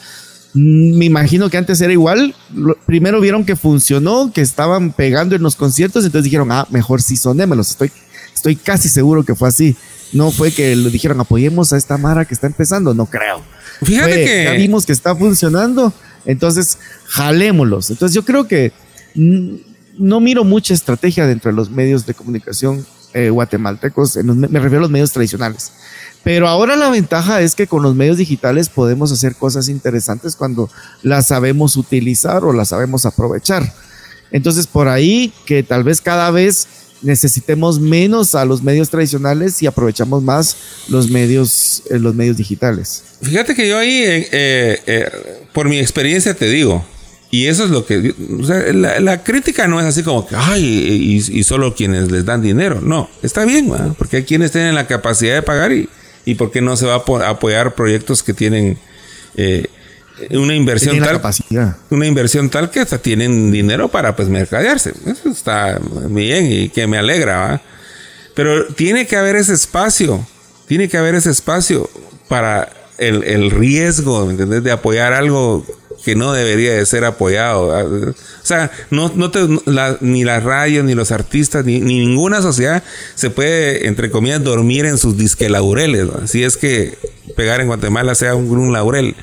mm, 0.54 0.98
me 0.98 1.04
imagino 1.04 1.50
que 1.50 1.56
antes 1.56 1.80
era 1.80 1.92
igual, 1.92 2.34
primero 2.86 3.20
vieron 3.20 3.44
que 3.44 3.56
funcionó, 3.56 4.32
que 4.32 4.40
estaban 4.40 4.92
pegando 4.92 5.36
en 5.36 5.42
los 5.42 5.54
conciertos, 5.54 6.04
entonces 6.04 6.24
dijeron, 6.24 6.50
ah, 6.50 6.66
mejor 6.70 7.02
sí 7.02 7.16
sonémelos, 7.16 7.70
estoy, 7.70 7.92
estoy 8.34 8.56
casi 8.56 8.88
seguro 8.88 9.24
que 9.24 9.34
fue 9.34 9.48
así. 9.48 9.76
No 10.12 10.30
fue 10.30 10.52
que 10.52 10.76
le 10.76 10.90
dijeron, 10.90 11.20
apoyemos 11.20 11.72
a 11.72 11.76
esta 11.76 11.98
Mara 11.98 12.24
que 12.24 12.34
está 12.34 12.46
empezando, 12.46 12.94
no 12.94 13.06
creo. 13.06 13.42
Fíjate 13.82 14.24
que... 14.24 14.44
Ya 14.44 14.52
vimos 14.52 14.86
que 14.86 14.92
está 14.92 15.16
funcionando 15.16 15.92
Entonces, 16.24 16.78
jalémoslos. 17.06 17.90
Entonces, 17.90 18.14
yo 18.14 18.24
creo 18.24 18.46
que 18.46 18.72
mm, 19.16 19.73
no 19.98 20.20
miro 20.20 20.44
mucha 20.44 20.74
estrategia 20.74 21.26
dentro 21.26 21.50
de 21.50 21.56
los 21.56 21.70
medios 21.70 22.06
de 22.06 22.14
comunicación 22.14 22.86
eh, 23.12 23.30
guatemaltecos, 23.30 24.16
me 24.16 24.58
refiero 24.58 24.78
a 24.78 24.82
los 24.82 24.90
medios 24.90 25.12
tradicionales. 25.12 25.70
Pero 26.24 26.48
ahora 26.48 26.74
la 26.74 26.88
ventaja 26.88 27.42
es 27.42 27.54
que 27.54 27.66
con 27.66 27.82
los 27.82 27.94
medios 27.94 28.16
digitales 28.16 28.68
podemos 28.68 29.12
hacer 29.12 29.36
cosas 29.36 29.68
interesantes 29.68 30.34
cuando 30.36 30.70
las 31.02 31.28
sabemos 31.28 31.76
utilizar 31.76 32.44
o 32.44 32.52
las 32.52 32.68
sabemos 32.68 33.04
aprovechar. 33.04 33.72
Entonces, 34.32 34.66
por 34.66 34.88
ahí 34.88 35.32
que 35.44 35.62
tal 35.62 35.84
vez 35.84 36.00
cada 36.00 36.30
vez 36.30 36.66
necesitemos 37.02 37.78
menos 37.78 38.34
a 38.34 38.46
los 38.46 38.62
medios 38.62 38.88
tradicionales 38.88 39.62
y 39.62 39.66
aprovechamos 39.66 40.22
más 40.22 40.56
los 40.88 41.10
medios, 41.10 41.82
eh, 41.90 41.98
los 41.98 42.14
medios 42.14 42.38
digitales. 42.38 43.04
Fíjate 43.20 43.54
que 43.54 43.68
yo 43.68 43.78
ahí, 43.78 44.02
eh, 44.02 45.08
por 45.52 45.68
mi 45.68 45.78
experiencia 45.78 46.34
te 46.34 46.48
digo, 46.48 46.84
y 47.34 47.48
eso 47.48 47.64
es 47.64 47.70
lo 47.70 47.84
que, 47.84 48.14
la, 48.74 49.24
crítica 49.24 49.66
no 49.66 49.80
es 49.80 49.86
así 49.86 50.04
como 50.04 50.24
que, 50.24 50.36
ay, 50.38 51.20
y, 51.28 51.42
solo 51.42 51.74
quienes 51.74 52.12
les 52.12 52.24
dan 52.24 52.40
dinero, 52.40 52.80
no, 52.80 53.10
está 53.24 53.44
bien, 53.44 53.72
porque 53.98 54.18
hay 54.18 54.22
quienes 54.22 54.52
tienen 54.52 54.76
la 54.76 54.86
capacidad 54.86 55.34
de 55.34 55.42
pagar 55.42 55.72
y, 55.72 55.88
y 56.24 56.36
por 56.36 56.52
qué 56.52 56.60
no 56.60 56.76
se 56.76 56.86
va 56.86 56.94
a 56.94 57.28
apoyar 57.28 57.74
proyectos 57.74 58.22
que 58.22 58.34
tienen 58.34 58.78
una 60.30 60.54
inversión 60.54 61.00
tal 61.00 61.20
una 61.90 62.06
inversión 62.06 62.50
tal 62.50 62.70
que 62.70 62.78
hasta 62.78 62.98
tienen 62.98 63.50
dinero 63.50 63.88
para 63.88 64.14
pues 64.14 64.28
mercadearse 64.28 64.92
eso 65.04 65.28
está 65.28 65.80
bien 66.08 66.46
y 66.52 66.68
que 66.68 66.86
me 66.86 66.98
alegra 66.98 67.60
pero 68.36 68.66
tiene 68.74 69.08
que 69.08 69.16
haber 69.16 69.34
ese 69.34 69.54
espacio 69.54 70.24
tiene 70.68 70.88
que 70.88 70.98
haber 70.98 71.16
ese 71.16 71.30
espacio 71.30 71.90
para 72.28 72.70
el, 72.96 73.50
riesgo 73.50 74.24
de 74.32 74.70
apoyar 74.70 75.14
algo 75.14 75.66
que 76.04 76.14
no 76.14 76.32
debería 76.32 76.74
de 76.74 76.84
ser 76.86 77.04
apoyado 77.04 77.68
o 77.68 78.14
sea 78.42 78.70
no, 78.90 79.10
no 79.14 79.30
ni 80.00 80.24
las 80.24 80.42
radios 80.42 80.84
ni 80.84 80.94
los 80.94 81.10
artistas 81.12 81.64
ni, 81.64 81.80
ninguna 81.80 82.42
sociedad 82.42 82.82
se 83.14 83.30
puede 83.30 83.86
entre 83.86 84.10
comillas 84.10 84.42
dormir 84.42 84.84
en 84.84 84.98
sus 84.98 85.16
disque 85.16 85.48
laureles 85.48 86.08
si 86.26 86.44
es 86.44 86.56
que 86.56 86.98
pegar 87.36 87.60
en 87.60 87.68
Guatemala 87.68 88.14
sea 88.14 88.34
un, 88.34 88.50
un 88.50 88.72
laurel 88.72 89.16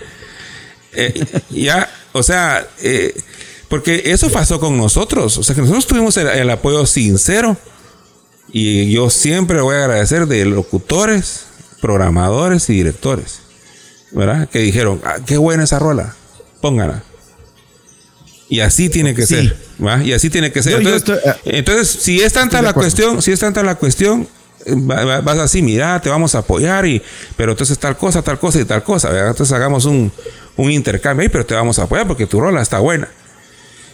eh, 0.93 1.25
ya, 1.49 1.89
o 2.13 2.23
sea, 2.23 2.67
eh, 2.81 3.13
porque 3.69 4.03
eso 4.05 4.29
pasó 4.29 4.59
con 4.59 4.77
nosotros. 4.77 5.37
O 5.37 5.43
sea, 5.43 5.55
que 5.55 5.61
nosotros 5.61 5.87
tuvimos 5.87 6.17
el, 6.17 6.49
apoyo 6.49 6.85
sincero. 6.85 7.57
Y 8.53 8.91
yo 8.91 9.09
siempre 9.09 9.61
voy 9.61 9.75
a 9.75 9.85
agradecer 9.85 10.27
de 10.27 10.43
locutores, 10.45 11.45
programadores 11.79 12.69
y 12.69 12.73
directores. 12.73 13.39
¿Verdad? 14.11 14.49
Que 14.49 14.59
dijeron, 14.59 15.01
ah, 15.05 15.19
qué 15.25 15.37
buena 15.37 15.63
esa 15.63 15.79
rola, 15.79 16.17
póngala. 16.61 17.03
Y 18.49 18.59
así 18.59 18.89
tiene 18.89 19.15
que 19.15 19.25
ser. 19.25 19.57
Y 20.03 20.13
así 20.13 20.29
tiene 20.29 20.51
que 20.51 20.61
ser. 20.61 20.81
Eh, 20.81 21.35
entonces, 21.45 21.87
si 21.89 22.21
es 22.21 22.33
tanta 22.33 22.61
la 22.61 22.73
cuestión, 22.73 23.21
si 23.21 23.31
es 23.31 23.39
tanta 23.39 23.63
la 23.63 23.75
cuestión, 23.75 24.27
vas 24.65 25.39
así, 25.39 25.61
mira, 25.61 26.01
te 26.01 26.09
vamos 26.09 26.35
a 26.35 26.39
apoyar, 26.39 26.85
y, 26.85 27.01
pero 27.37 27.51
entonces 27.51 27.79
tal 27.79 27.97
cosa, 27.97 28.21
tal 28.21 28.39
cosa 28.39 28.59
y 28.59 28.65
tal 28.65 28.83
cosa. 28.83 29.09
Entonces 29.27 29.51
hagamos 29.53 29.85
un, 29.85 30.11
un 30.57 30.71
intercambio, 30.71 31.29
pero 31.31 31.45
te 31.45 31.55
vamos 31.55 31.79
a 31.79 31.83
apoyar 31.83 32.07
porque 32.07 32.27
tu 32.27 32.39
rola 32.39 32.61
está 32.61 32.79
buena. 32.79 33.07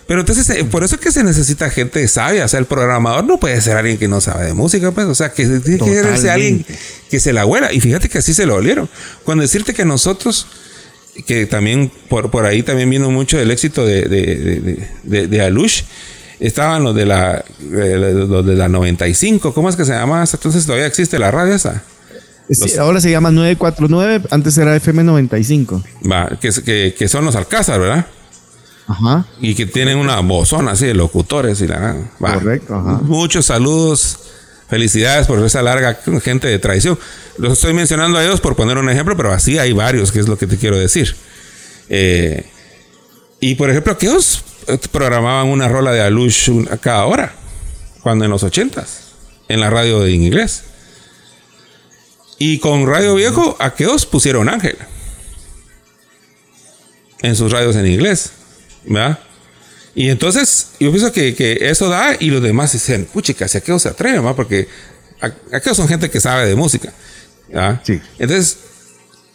Pero 0.08 0.22
entonces, 0.22 0.50
eh, 0.50 0.64
por 0.64 0.84
eso 0.86 0.96
es 0.96 1.02
que 1.02 1.12
se 1.12 1.22
necesita 1.24 1.70
gente 1.70 2.08
sabia. 2.08 2.46
O 2.46 2.48
sea, 2.48 2.60
el 2.60 2.66
programador 2.66 3.26
no 3.26 3.38
puede 3.40 3.60
ser 3.60 3.76
alguien 3.76 3.98
que 3.98 4.08
no 4.08 4.22
sabe 4.22 4.46
de 4.46 4.54
música, 4.54 4.92
pues. 4.92 5.06
O 5.06 5.16
sea, 5.16 5.34
que 5.34 5.46
tiene 5.46 5.80
que 5.80 6.18
ser 6.18 6.30
alguien 6.30 6.66
que 7.10 7.20
se 7.20 7.34
la 7.34 7.46
huela. 7.46 7.74
Y 7.74 7.82
fíjate 7.82 8.08
que 8.08 8.20
así 8.20 8.34
se 8.34 8.46
lo 8.46 8.56
olieron. 8.56 8.90
Cuando 9.26 9.42
decirte 9.42 9.74
que 9.74 9.84
nosotros, 9.84 10.48
que 11.26 11.46
también 11.46 11.92
por, 12.10 12.30
por 12.30 12.46
ahí 12.46 12.64
también 12.64 12.90
vino 12.90 13.10
mucho 13.12 13.40
el 13.40 13.52
éxito 13.52 13.86
de, 13.86 14.04
de, 14.04 14.88
de, 15.04 15.28
de, 15.28 15.42
Alush, 15.42 15.84
estaban 16.40 16.84
los 16.84 16.96
de 16.96 17.06
la, 17.06 17.44
los 17.60 18.46
de 18.46 18.56
la 18.56 18.68
95. 18.68 19.54
¿Cómo 19.54 19.70
es 19.70 19.76
que 19.76 19.86
se 19.86 19.94
llama? 19.94 20.24
Entonces 20.32 20.66
todavía 20.66 20.88
existe 20.88 21.18
la 21.20 21.32
radio 21.32 21.56
esa 21.56 21.84
ahora 22.80 23.02
se 23.02 23.12
llama 23.12 23.32
949, 23.32 24.28
antes 24.32 24.58
era 24.58 24.76
FM95. 24.78 25.84
Va, 26.10 26.30
que, 26.40 26.96
que, 26.98 27.08
son 27.08 27.26
los 27.26 27.36
Alcázar, 27.36 27.80
¿verdad? 27.80 28.06
Ajá. 28.88 29.26
Y 29.42 29.54
que 29.54 29.66
tienen 29.66 29.98
una 29.98 30.20
bozona 30.22 30.72
así 30.72 30.86
de 30.86 30.94
locutores 30.94 31.60
y 31.62 31.68
la 31.68 31.96
Correcto, 32.20 32.76
ajá. 32.76 33.02
Muchos 33.04 33.46
saludos. 33.46 34.20
Felicidades 34.70 35.28
por 35.28 35.44
esa 35.46 35.62
larga 35.62 36.00
gente 36.22 36.48
de 36.48 36.60
tradición. 36.60 37.00
Los 37.38 37.54
estoy 37.54 37.74
mencionando 37.74 38.18
a 38.18 38.24
ellos 38.24 38.42
por 38.42 38.56
poner 38.56 38.78
un 38.78 38.90
ejemplo, 38.90 39.16
pero 39.16 39.32
así 39.32 39.58
hay 39.58 39.72
varios, 39.72 40.12
que 40.12 40.20
es 40.20 40.28
lo 40.28 40.38
que 40.38 40.48
te 40.48 40.58
quiero 40.58 40.78
decir. 40.78 41.16
Eh, 41.90 42.46
y 43.40 43.56
por 43.56 43.70
ejemplo, 43.70 43.94
aquellos 43.94 44.44
programaban 44.92 45.48
una 45.48 45.70
rola 45.70 45.92
de 45.92 46.02
Alush 46.02 46.50
a 46.70 46.78
cada 46.78 47.06
hora, 47.06 47.34
cuando 48.02 48.26
en 48.26 48.32
los 48.32 48.44
ochentas, 48.44 49.14
en 49.48 49.62
la 49.62 49.70
radio 49.70 50.02
de 50.02 50.12
inglés. 50.12 50.64
Y 52.38 52.60
con 52.60 52.86
Radio 52.88 53.16
Viejo, 53.16 53.56
¿a 53.60 53.74
qué 53.74 53.88
os 53.88 54.06
pusieron 54.06 54.50
Ángel? 54.50 54.78
En 57.22 57.36
sus 57.36 57.52
radios 57.52 57.76
en 57.76 57.88
inglés. 57.88 58.32
¿Verdad? 58.86 59.20
Y 59.98 60.12
entonces, 60.12 60.74
yo 60.80 60.92
pienso 60.92 61.12
que, 61.12 61.58
eso 61.60 61.90
da 61.90 62.16
y 62.20 62.30
los 62.30 62.44
demás 62.44 62.72
dicen, 62.72 63.06
puchica, 63.12 63.48
si 63.48 63.58
aquellos 63.58 63.82
se 63.82 63.90
atreven, 63.90 64.22
¿verdad? 64.22 64.36
Porque 64.36 64.68
aquellos 65.52 65.76
son 65.76 65.88
gente 65.88 66.12
que 66.12 66.22
sabe 66.22 66.46
de 66.46 66.56
música. 66.56 66.94
¿verdad? 67.50 67.82
Sí. 67.84 68.00
Entonces, 68.20 68.60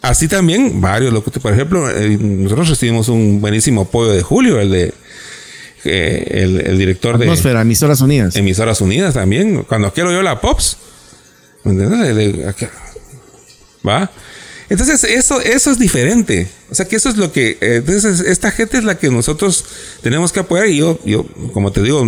así 0.01 0.29
también, 0.29 0.79
varios 0.79 1.11
locutores. 1.11 1.43
Por 1.43 1.51
ejemplo, 1.51 1.89
eh, 1.89 2.17
nosotros 2.17 2.69
recibimos 2.69 3.09
un 3.09 3.41
buenísimo 3.41 3.81
apoyo 3.81 4.13
de 4.13 4.21
Julio, 4.21 4.61
el 4.61 4.71
de. 4.71 4.93
Eh, 5.83 6.63
el, 6.65 6.77
director 6.77 7.17
de. 7.17 7.25
Atmósfera, 7.25 7.59
Emisoras 7.59 7.99
Unidas. 7.99 8.33
Emisoras 8.37 8.79
Unidas 8.79 9.15
también. 9.15 9.63
Cuando 9.63 9.91
quiero 9.91 10.13
yo 10.13 10.21
la 10.21 10.39
Pops. 10.39 10.77
¿Me 11.65 11.73
entiendes? 11.73 12.55
¿Va? 13.85 14.09
Entonces, 14.73 15.03
eso, 15.03 15.39
eso 15.39 15.69
es 15.69 15.77
diferente. 15.77 16.47
O 16.71 16.73
sea, 16.73 16.87
que 16.87 16.95
eso 16.95 17.07
es 17.07 17.15
lo 17.15 17.31
que. 17.31 17.59
Eh, 17.61 17.75
entonces, 17.75 18.21
esta 18.21 18.49
gente 18.49 18.79
es 18.79 18.83
la 18.83 18.97
que 18.97 19.11
nosotros 19.11 19.65
tenemos 20.01 20.31
que 20.31 20.39
apoyar. 20.39 20.65
Y 20.65 20.77
yo, 20.77 20.97
yo 21.05 21.27
como 21.53 21.71
te 21.71 21.83
digo, 21.83 22.03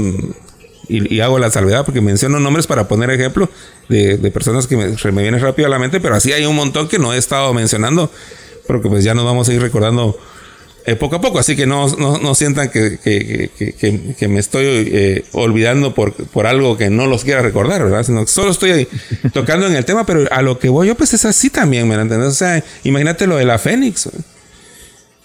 y, 0.89 1.19
hago 1.19 1.37
la 1.37 1.51
salvedad 1.51 1.85
porque 1.85 2.01
menciono 2.01 2.39
nombres 2.39 2.65
para 2.65 2.87
poner 2.87 3.11
ejemplo 3.11 3.51
de, 3.87 4.17
personas 4.31 4.65
que 4.65 4.77
me, 4.77 4.87
me, 4.87 5.21
vienen 5.21 5.39
rápido 5.41 5.67
a 5.67 5.69
la 5.69 5.77
mente, 5.77 5.99
pero 5.99 6.15
así 6.15 6.33
hay 6.33 6.47
un 6.47 6.55
montón 6.55 6.87
que 6.87 6.97
no 6.97 7.13
he 7.13 7.19
estado 7.19 7.53
mencionando, 7.53 8.11
pero 8.65 8.81
que 8.81 8.89
pues 8.89 9.03
ya 9.03 9.13
nos 9.13 9.25
vamos 9.25 9.47
a 9.47 9.53
ir 9.53 9.61
recordando 9.61 10.17
eh, 10.87 10.95
poco 10.95 11.15
a 11.15 11.21
poco, 11.21 11.39
así 11.39 11.55
que 11.55 11.65
no, 11.65 11.87
no, 11.87 12.35
sientan 12.35 12.69
que, 12.69 12.99
que, 12.99 14.27
me 14.27 14.39
estoy 14.39 14.65
eh, 14.65 15.25
olvidando 15.31 15.95
por, 15.95 16.13
por 16.13 16.45
algo 16.45 16.77
que 16.77 16.89
no 16.89 17.07
los 17.07 17.23
quiera 17.23 17.41
recordar, 17.41 17.83
¿verdad? 17.83 18.03
Sino 18.03 18.21
que 18.21 18.31
solo 18.31 18.51
estoy 18.51 18.87
tocando 19.33 19.65
en 19.65 19.75
el 19.75 19.83
tema, 19.83 20.05
pero 20.05 20.25
a 20.31 20.41
lo 20.41 20.59
que 20.59 20.69
voy 20.69 20.87
yo, 20.87 20.95
pues 20.95 21.13
es 21.13 21.25
así 21.25 21.49
también, 21.49 21.87
¿me 21.87 21.95
entiendes? 21.95 22.29
O 22.29 22.35
sea, 22.35 22.63
imagínate 22.83 23.25
lo 23.25 23.37
de 23.37 23.45
la 23.45 23.57
Fénix. 23.57 24.09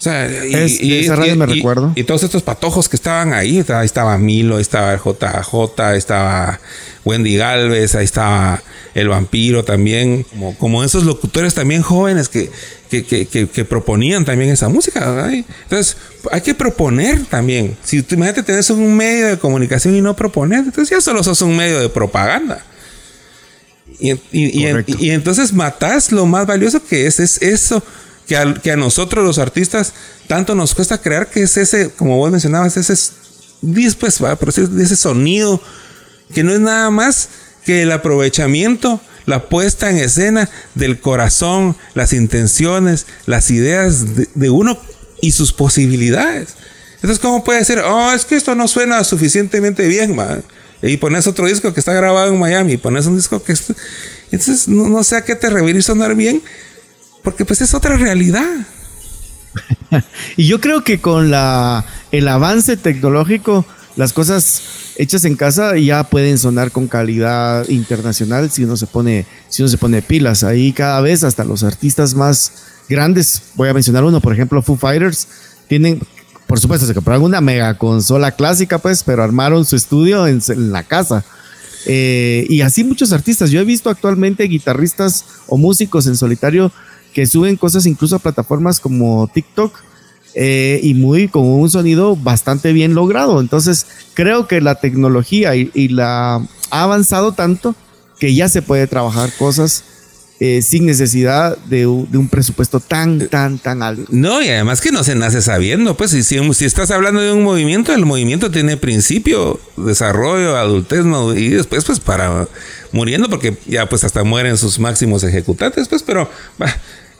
O 0.01 0.03
sea, 0.03 0.27
y, 0.47 0.95
esa 0.95 1.15
radio 1.15 1.35
me 1.35 1.45
recuerdo. 1.45 1.93
Y 1.93 2.05
todos 2.05 2.23
estos 2.23 2.41
patojos 2.41 2.89
que 2.89 2.95
estaban 2.95 3.33
ahí, 3.33 3.63
ahí 3.69 3.85
estaba 3.85 4.17
Milo, 4.17 4.55
ahí 4.55 4.63
estaba 4.63 4.95
JJ, 4.95 5.95
estaba 5.95 6.59
Wendy 7.05 7.37
Galvez, 7.37 7.93
ahí 7.93 8.05
estaba 8.05 8.63
el 8.95 9.09
vampiro 9.09 9.63
también, 9.63 10.23
como, 10.23 10.57
como 10.57 10.83
esos 10.83 11.03
locutores 11.03 11.53
también 11.53 11.83
jóvenes 11.83 12.29
que, 12.29 12.49
que, 12.89 13.65
proponían 13.69 14.25
también 14.25 14.49
esa 14.49 14.69
música. 14.69 15.29
Entonces, 15.31 15.97
hay 16.31 16.41
que 16.41 16.55
proponer 16.55 17.23
también. 17.25 17.77
Si 17.83 18.01
tú 18.01 18.15
imagínate 18.15 18.41
tenés 18.41 18.71
un 18.71 18.97
medio 18.97 19.27
de 19.27 19.37
comunicación 19.37 19.95
y 19.95 20.01
no 20.01 20.15
proponer, 20.15 20.61
entonces 20.61 20.89
ya 20.89 20.99
solo 20.99 21.23
sos 21.23 21.43
un 21.43 21.55
medio 21.55 21.79
de 21.79 21.89
propaganda. 21.89 22.65
Y, 23.99 24.13
y, 24.31 25.11
entonces 25.11 25.53
matás 25.53 26.11
lo 26.11 26.25
más 26.25 26.47
valioso 26.47 26.83
que 26.83 27.05
es, 27.05 27.19
es 27.19 27.39
eso 27.43 27.83
que 28.61 28.71
a, 28.71 28.75
nosotros 28.77 29.25
los 29.25 29.39
artistas 29.39 29.93
tanto 30.27 30.55
nos 30.55 30.73
cuesta 30.73 31.01
crear, 31.01 31.29
que 31.29 31.43
es 31.43 31.57
ese, 31.57 31.91
como 31.91 32.17
vos 32.17 32.31
mencionabas, 32.31 32.77
ese, 32.77 32.93
pues, 33.99 34.57
ese 34.57 34.95
sonido 34.95 35.61
que 36.33 36.43
no 36.43 36.53
es 36.53 36.59
nada 36.59 36.89
más 36.89 37.29
que 37.65 37.81
el 37.81 37.91
aprovechamiento 37.91 39.01
la 39.25 39.49
puesta 39.49 39.89
en 39.89 39.97
escena 39.97 40.49
del 40.75 40.99
corazón, 40.99 41.75
las 41.93 42.13
intenciones, 42.13 43.05
las 43.25 43.51
ideas 43.51 44.05
de, 44.33 44.49
uno 44.49 44.79
y 45.21 45.31
sus 45.31 45.53
posibilidades. 45.53 46.55
Entonces, 46.95 47.19
¿cómo 47.19 47.43
puede 47.43 47.63
ser? 47.65 47.79
Oh, 47.79 48.11
es 48.13 48.25
que 48.25 48.35
esto 48.35 48.55
no 48.55 48.67
suena 48.67 49.03
suficientemente 49.03 49.87
bien, 49.87 50.15
man. 50.15 50.43
Y 50.81 50.97
pones 50.97 51.27
otro 51.27 51.45
disco 51.45 51.73
que 51.73 51.79
está 51.79 51.93
grabado 51.93 52.33
en 52.33 52.39
Miami, 52.39 52.77
pones 52.77 53.05
un 53.05 53.15
disco 53.15 53.43
que... 53.43 53.53
Entonces, 54.31 54.67
no, 54.67 55.03
sé 55.03 55.17
a 55.17 55.23
qué 55.23 55.35
te 55.35 55.49
reviene 55.49 55.81
sonar 55.81 56.15
bien, 56.15 56.41
porque 57.23 57.45
pues 57.45 57.61
es 57.61 57.73
otra 57.73 57.97
realidad. 57.97 58.65
y 60.37 60.47
yo 60.47 60.61
creo 60.61 60.83
que 60.83 60.99
con 60.99 61.31
la, 61.31 61.85
el 62.11 62.27
avance 62.27 62.77
tecnológico, 62.77 63.65
las 63.95 64.13
cosas 64.13 64.61
hechas 64.97 65.25
en 65.25 65.35
casa 65.35 65.77
ya 65.77 66.03
pueden 66.03 66.37
sonar 66.37 66.71
con 66.71 66.87
calidad 66.87 67.67
internacional 67.69 68.49
si 68.49 68.63
uno 68.63 68.77
se 68.77 68.87
pone, 68.87 69.25
si 69.49 69.61
uno 69.61 69.69
se 69.69 69.77
pone 69.77 70.01
pilas. 70.01 70.43
Ahí 70.43 70.71
cada 70.71 71.01
vez 71.01 71.23
hasta 71.23 71.43
los 71.43 71.63
artistas 71.63 72.15
más 72.15 72.51
grandes, 72.87 73.41
voy 73.55 73.69
a 73.69 73.73
mencionar 73.73 74.03
uno, 74.03 74.21
por 74.21 74.33
ejemplo, 74.33 74.61
Foo 74.61 74.77
Fighters, 74.77 75.27
tienen, 75.67 76.01
por 76.47 76.59
supuesto, 76.59 76.85
se 76.85 76.93
compraron 76.93 77.23
una 77.23 77.41
mega 77.41 77.77
consola 77.77 78.31
clásica, 78.31 78.77
pues, 78.79 79.03
pero 79.03 79.23
armaron 79.23 79.65
su 79.65 79.75
estudio 79.75 80.27
en, 80.27 80.41
la 80.71 80.83
casa. 80.83 81.23
Eh, 81.85 82.45
y 82.49 82.61
así 82.61 82.83
muchos 82.83 83.11
artistas. 83.11 83.49
Yo 83.49 83.59
he 83.59 83.63
visto 83.65 83.89
actualmente 83.89 84.43
guitarristas 84.43 85.25
o 85.47 85.57
músicos 85.57 86.05
en 86.07 86.15
solitario 86.15 86.71
que 87.13 87.27
suben 87.27 87.57
cosas 87.57 87.85
incluso 87.85 88.15
a 88.15 88.19
plataformas 88.19 88.79
como 88.79 89.29
TikTok 89.33 89.73
eh, 90.33 90.79
y 90.81 90.93
muy 90.93 91.27
con 91.27 91.43
un 91.45 91.69
sonido 91.69 92.15
bastante 92.15 92.71
bien 92.71 92.93
logrado. 92.93 93.41
Entonces 93.41 93.85
creo 94.13 94.47
que 94.47 94.61
la 94.61 94.75
tecnología 94.75 95.55
y, 95.55 95.87
la 95.89 96.35
ha 96.71 96.83
avanzado 96.83 97.33
tanto 97.33 97.75
que 98.19 98.33
ya 98.33 98.47
se 98.47 98.61
puede 98.61 98.87
trabajar 98.87 99.31
cosas 99.37 99.83
eh, 100.39 100.61
sin 100.61 100.85
necesidad 100.85 101.57
de, 101.65 101.85
un 101.85 102.29
presupuesto 102.29 102.79
tan, 102.79 103.27
tan, 103.27 103.59
tan 103.59 103.83
alto. 103.83 104.05
No, 104.09 104.41
y 104.41 104.47
además 104.47 104.79
que 104.79 104.91
no 104.91 105.03
se 105.03 105.15
nace 105.15 105.41
sabiendo, 105.41 105.97
pues 105.97 106.11
si, 106.11 106.23
si, 106.23 106.65
estás 106.65 106.91
hablando 106.91 107.21
de 107.21 107.31
un 107.31 107.43
movimiento, 107.43 107.93
el 107.93 108.05
movimiento 108.05 108.49
tiene 108.49 108.77
principio, 108.77 109.59
desarrollo, 109.77 110.57
adultez, 110.57 111.05
y 111.35 111.49
después 111.49 111.83
pues 111.83 111.99
para 111.99 112.47
muriendo, 112.91 113.29
porque 113.29 113.55
ya 113.67 113.87
pues 113.87 114.03
hasta 114.03 114.23
mueren 114.23 114.57
sus 114.57 114.79
máximos 114.79 115.23
ejecutantes, 115.23 115.87
pues, 115.87 116.01
pero... 116.01 116.29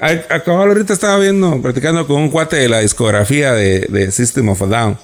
Acabo 0.02 0.58
ahorita 0.58 0.93
estaba 0.93 1.20
viendo, 1.20 1.62
practicando 1.62 2.08
con 2.08 2.20
un 2.20 2.30
cuate 2.32 2.56
de 2.56 2.68
la 2.68 2.80
discografía 2.80 3.54
de, 3.54 4.12
System 4.12 4.49
of 4.49 4.62
a 4.64 4.66
Down. 4.66 4.97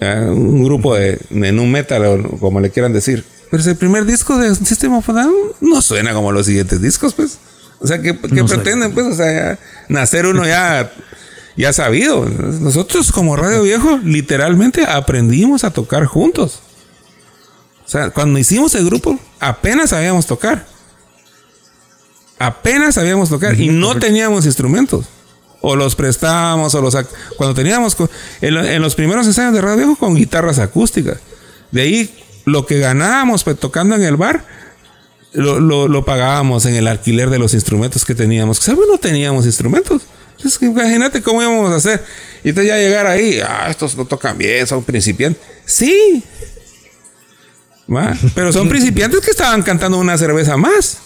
un 0.00 0.64
grupo 0.64 0.94
de, 0.94 1.20
de 1.28 1.52
nu 1.52 1.66
metal, 1.66 2.04
o 2.06 2.38
como 2.38 2.58
le 2.60 2.70
quieran 2.70 2.94
decir. 2.94 3.22
Pero 3.50 3.62
el 3.62 3.76
primer 3.76 4.06
disco 4.06 4.38
de 4.38 4.54
System 4.54 4.94
of 4.94 5.10
a 5.10 5.12
Down 5.12 5.34
no 5.60 5.82
suena 5.82 6.14
como 6.14 6.32
los 6.32 6.46
siguientes 6.46 6.80
discos, 6.80 7.12
pues. 7.12 7.38
O 7.80 7.86
sea, 7.86 8.00
¿qué, 8.00 8.14
pretenden, 8.14 8.92
pues? 8.94 9.06
O 9.06 9.14
sea, 9.14 9.58
nacer 9.88 10.24
uno 10.24 10.46
ya, 10.46 10.90
ya 11.58 11.74
sabido. 11.74 12.24
Nosotros, 12.24 13.12
como 13.12 13.36
Radio 13.36 13.62
Viejo, 13.62 13.98
literalmente 14.02 14.86
aprendimos 14.86 15.64
a 15.64 15.70
tocar 15.70 16.06
juntos. 16.06 16.60
O 17.84 17.88
sea, 17.90 18.08
cuando 18.08 18.38
hicimos 18.38 18.74
el 18.74 18.86
grupo, 18.86 19.20
apenas 19.38 19.90
sabíamos 19.90 20.24
tocar 20.26 20.66
apenas 22.38 22.94
sabíamos 22.94 23.28
tocar 23.28 23.60
y 23.60 23.68
no 23.68 23.98
teníamos 23.98 24.46
instrumentos. 24.46 25.06
O 25.60 25.74
los 25.74 25.96
prestábamos, 25.96 26.74
o 26.74 26.80
los 26.80 26.96
cuando 27.36 27.54
teníamos 27.54 27.96
en, 28.40 28.80
los 28.80 28.94
primeros 28.94 29.26
ensayos 29.26 29.52
de 29.52 29.60
radio 29.60 29.96
con 29.96 30.14
guitarras 30.14 30.60
acústicas. 30.60 31.18
De 31.72 31.82
ahí 31.82 32.24
lo 32.44 32.64
que 32.64 32.78
ganábamos 32.78 33.42
pues, 33.42 33.58
tocando 33.58 33.96
en 33.96 34.02
el 34.02 34.16
bar, 34.16 34.46
lo, 35.32 36.04
pagábamos 36.04 36.64
en 36.66 36.76
el 36.76 36.86
alquiler 36.86 37.28
de 37.28 37.38
los 37.38 37.54
instrumentos 37.54 38.04
que 38.04 38.14
teníamos. 38.14 38.58
¿Sabes? 38.58 38.86
No 38.88 38.98
teníamos 38.98 39.46
instrumentos. 39.46 40.02
Entonces, 40.36 40.62
imagínate 40.62 41.22
cómo 41.22 41.42
íbamos 41.42 41.72
a 41.72 41.76
hacer. 41.76 42.04
Y 42.44 42.50
entonces 42.50 42.68
ya 42.68 42.78
llegar 42.78 43.08
ahí, 43.08 43.40
ah, 43.40 43.66
estos 43.68 43.96
no 43.96 44.04
tocan 44.04 44.38
bien, 44.38 44.64
son 44.64 44.84
principiantes. 44.84 45.42
Sí. 45.64 46.22
Pero 48.34 48.52
son 48.52 48.68
principiantes 48.68 49.20
que 49.20 49.30
estaban 49.32 49.62
cantando 49.62 49.98
una 49.98 50.16
cerveza 50.16 50.56
más 50.56 50.98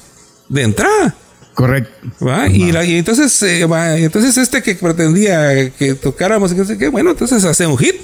de 0.52 0.62
entrada. 0.62 1.14
Correcto. 1.54 1.90
Y, 2.50 2.70
entonces, 2.96 3.42
eh, 3.42 3.66
entonces 3.96 4.36
este 4.38 4.62
que 4.62 4.74
pretendía 4.74 5.70
que 5.70 5.94
tocáramos, 5.94 6.52
que 6.54 6.88
bueno, 6.88 7.10
entonces 7.10 7.44
hace 7.44 7.66
un 7.66 7.78
hit. 7.78 7.96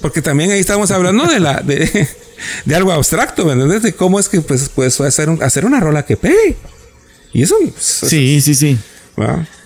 Porque 0.00 0.20
también 0.20 0.50
ahí 0.50 0.60
estamos 0.60 0.90
hablando 0.90 1.26
de 1.26 1.40
la 1.40 1.62
de, 1.62 2.08
algo 2.74 2.92
abstracto, 2.92 3.46
¿me 3.46 3.52
entiendes? 3.52 3.82
De 3.82 3.94
cómo 3.94 4.20
es 4.20 4.28
que 4.28 4.40
pues 4.40 4.68
puedes 4.68 5.00
hacer, 5.00 5.30
hacer 5.40 5.64
una 5.64 5.80
rola 5.80 6.04
que 6.04 6.16
pegue. 6.16 6.56
Y 7.32 7.42
eso. 7.42 7.56
Pues, 7.58 8.10
sí, 8.10 8.40
sí, 8.40 8.54
sí. 8.54 8.78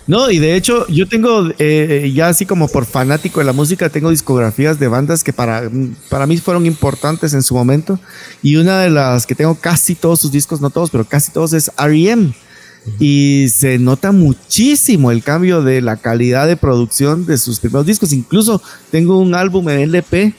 No, 0.09 0.31
y 0.31 0.39
de 0.39 0.55
hecho, 0.55 0.87
yo 0.87 1.07
tengo, 1.07 1.49
eh, 1.59 2.11
ya 2.11 2.29
así 2.29 2.47
como 2.47 2.67
por 2.67 2.87
fanático 2.87 3.41
de 3.41 3.45
la 3.45 3.53
música, 3.53 3.89
tengo 3.89 4.09
discografías 4.09 4.79
de 4.79 4.87
bandas 4.87 5.23
que 5.23 5.33
para, 5.33 5.69
para 6.09 6.25
mí 6.25 6.35
fueron 6.37 6.65
importantes 6.65 7.35
en 7.35 7.43
su 7.43 7.53
momento. 7.53 7.99
Y 8.41 8.55
una 8.55 8.79
de 8.79 8.89
las 8.89 9.27
que 9.27 9.35
tengo 9.35 9.53
casi 9.53 9.93
todos 9.93 10.19
sus 10.19 10.31
discos, 10.31 10.61
no 10.61 10.71
todos, 10.71 10.89
pero 10.89 11.05
casi 11.05 11.31
todos, 11.31 11.53
es 11.53 11.71
REM. 11.77 12.33
Y 12.97 13.49
se 13.49 13.77
nota 13.77 14.11
muchísimo 14.11 15.11
el 15.11 15.21
cambio 15.21 15.61
de 15.61 15.79
la 15.79 15.95
calidad 15.97 16.47
de 16.47 16.57
producción 16.57 17.27
de 17.27 17.37
sus 17.37 17.59
primeros 17.59 17.85
discos. 17.85 18.11
Incluso 18.11 18.63
tengo 18.89 19.19
un 19.19 19.35
álbum 19.35 19.69
en 19.69 19.79
LP 19.81 20.33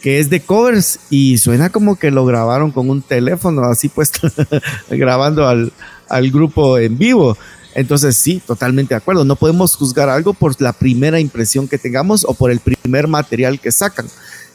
que 0.00 0.20
es 0.20 0.30
de 0.30 0.42
covers 0.42 1.00
y 1.10 1.38
suena 1.38 1.70
como 1.70 1.98
que 1.98 2.12
lo 2.12 2.24
grabaron 2.24 2.70
con 2.70 2.88
un 2.88 3.02
teléfono 3.02 3.64
así 3.64 3.88
puesto, 3.88 4.30
grabando 4.90 5.48
al, 5.48 5.72
al 6.08 6.30
grupo 6.30 6.78
en 6.78 6.96
vivo. 6.96 7.36
Entonces 7.78 8.16
sí, 8.16 8.42
totalmente 8.44 8.92
de 8.92 8.98
acuerdo. 8.98 9.24
No 9.24 9.36
podemos 9.36 9.76
juzgar 9.76 10.08
algo 10.08 10.34
por 10.34 10.60
la 10.60 10.72
primera 10.72 11.20
impresión 11.20 11.68
que 11.68 11.78
tengamos 11.78 12.24
o 12.24 12.34
por 12.34 12.50
el 12.50 12.58
primer 12.58 13.06
material 13.06 13.60
que 13.60 13.70
sacan. 13.70 14.06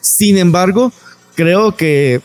Sin 0.02 0.38
embargo, 0.38 0.92
creo 1.34 1.78
que 1.78 2.22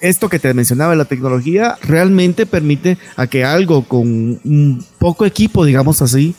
esto 0.00 0.28
que 0.28 0.40
te 0.40 0.52
mencionaba, 0.52 0.96
la 0.96 1.04
tecnología, 1.04 1.78
realmente 1.82 2.46
permite 2.46 2.98
a 3.14 3.28
que 3.28 3.44
algo 3.44 3.86
con 3.86 4.08
un 4.08 4.84
poco 4.98 5.24
equipo, 5.24 5.64
digamos 5.64 6.02
así, 6.02 6.34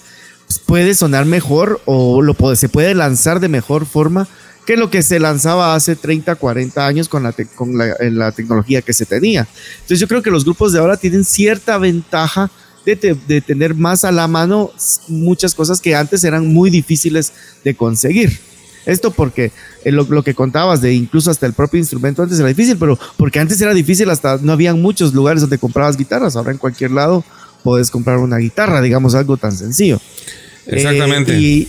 pues, 0.45 0.59
puede 0.59 0.93
sonar 0.93 1.25
mejor 1.25 1.79
o 1.85 2.21
lo 2.21 2.33
puede, 2.33 2.57
se 2.57 2.67
puede 2.67 2.93
lanzar 2.95 3.39
de 3.39 3.47
mejor 3.47 3.85
forma 3.85 4.27
que 4.65 4.75
lo 4.75 4.89
que 4.89 5.03
se 5.03 5.21
lanzaba 5.21 5.73
hace 5.73 5.95
30, 5.95 6.35
40 6.35 6.85
años 6.85 7.07
con, 7.07 7.23
la, 7.23 7.31
con 7.55 7.77
la, 7.77 8.31
tecnología 8.33 8.81
que 8.81 8.91
se 8.91 9.05
tenía. 9.05 9.47
Entonces 9.75 10.01
yo 10.01 10.07
creo 10.09 10.21
que 10.21 10.31
los 10.31 10.43
grupos 10.43 10.73
de 10.73 10.79
ahora 10.79 10.97
tienen 10.97 11.23
cierta 11.23 11.77
ventaja 11.77 12.51
de, 12.85 13.17
de, 13.27 13.41
tener 13.41 13.73
más 13.73 14.05
a 14.05 14.11
la 14.11 14.27
mano 14.27 14.71
muchas 15.07 15.55
cosas 15.55 15.81
que 15.81 15.95
antes 15.95 16.23
eran 16.23 16.47
muy 16.47 16.69
difíciles 16.69 17.33
de 17.63 17.75
conseguir. 17.75 18.39
Esto 18.85 19.11
porque 19.11 19.51
eh, 19.83 19.91
lo, 19.91 20.03
lo, 20.03 20.23
que 20.23 20.35
contabas 20.35 20.81
de 20.81 20.93
incluso 20.93 21.31
hasta 21.31 21.47
el 21.47 21.53
propio 21.53 21.79
instrumento 21.79 22.21
antes 22.21 22.37
era 22.37 22.47
difícil, 22.47 22.77
pero 22.77 22.99
porque 23.17 23.39
antes 23.39 23.59
era 23.59 23.73
difícil, 23.73 24.09
hasta 24.09 24.37
no 24.41 24.51
habían 24.51 24.81
muchos 24.81 25.13
lugares 25.13 25.41
donde 25.41 25.57
comprabas 25.57 25.97
guitarras. 25.97 26.35
Ahora 26.35 26.51
en 26.51 26.59
cualquier 26.59 26.91
lado 26.91 27.23
puedes 27.63 27.89
comprar 27.89 28.19
una 28.19 28.37
guitarra, 28.37 28.81
digamos 28.81 29.15
algo 29.15 29.37
tan 29.37 29.51
sencillo. 29.51 29.99
Exactamente. 30.67 31.35
Eh, 31.35 31.39
y 31.39 31.67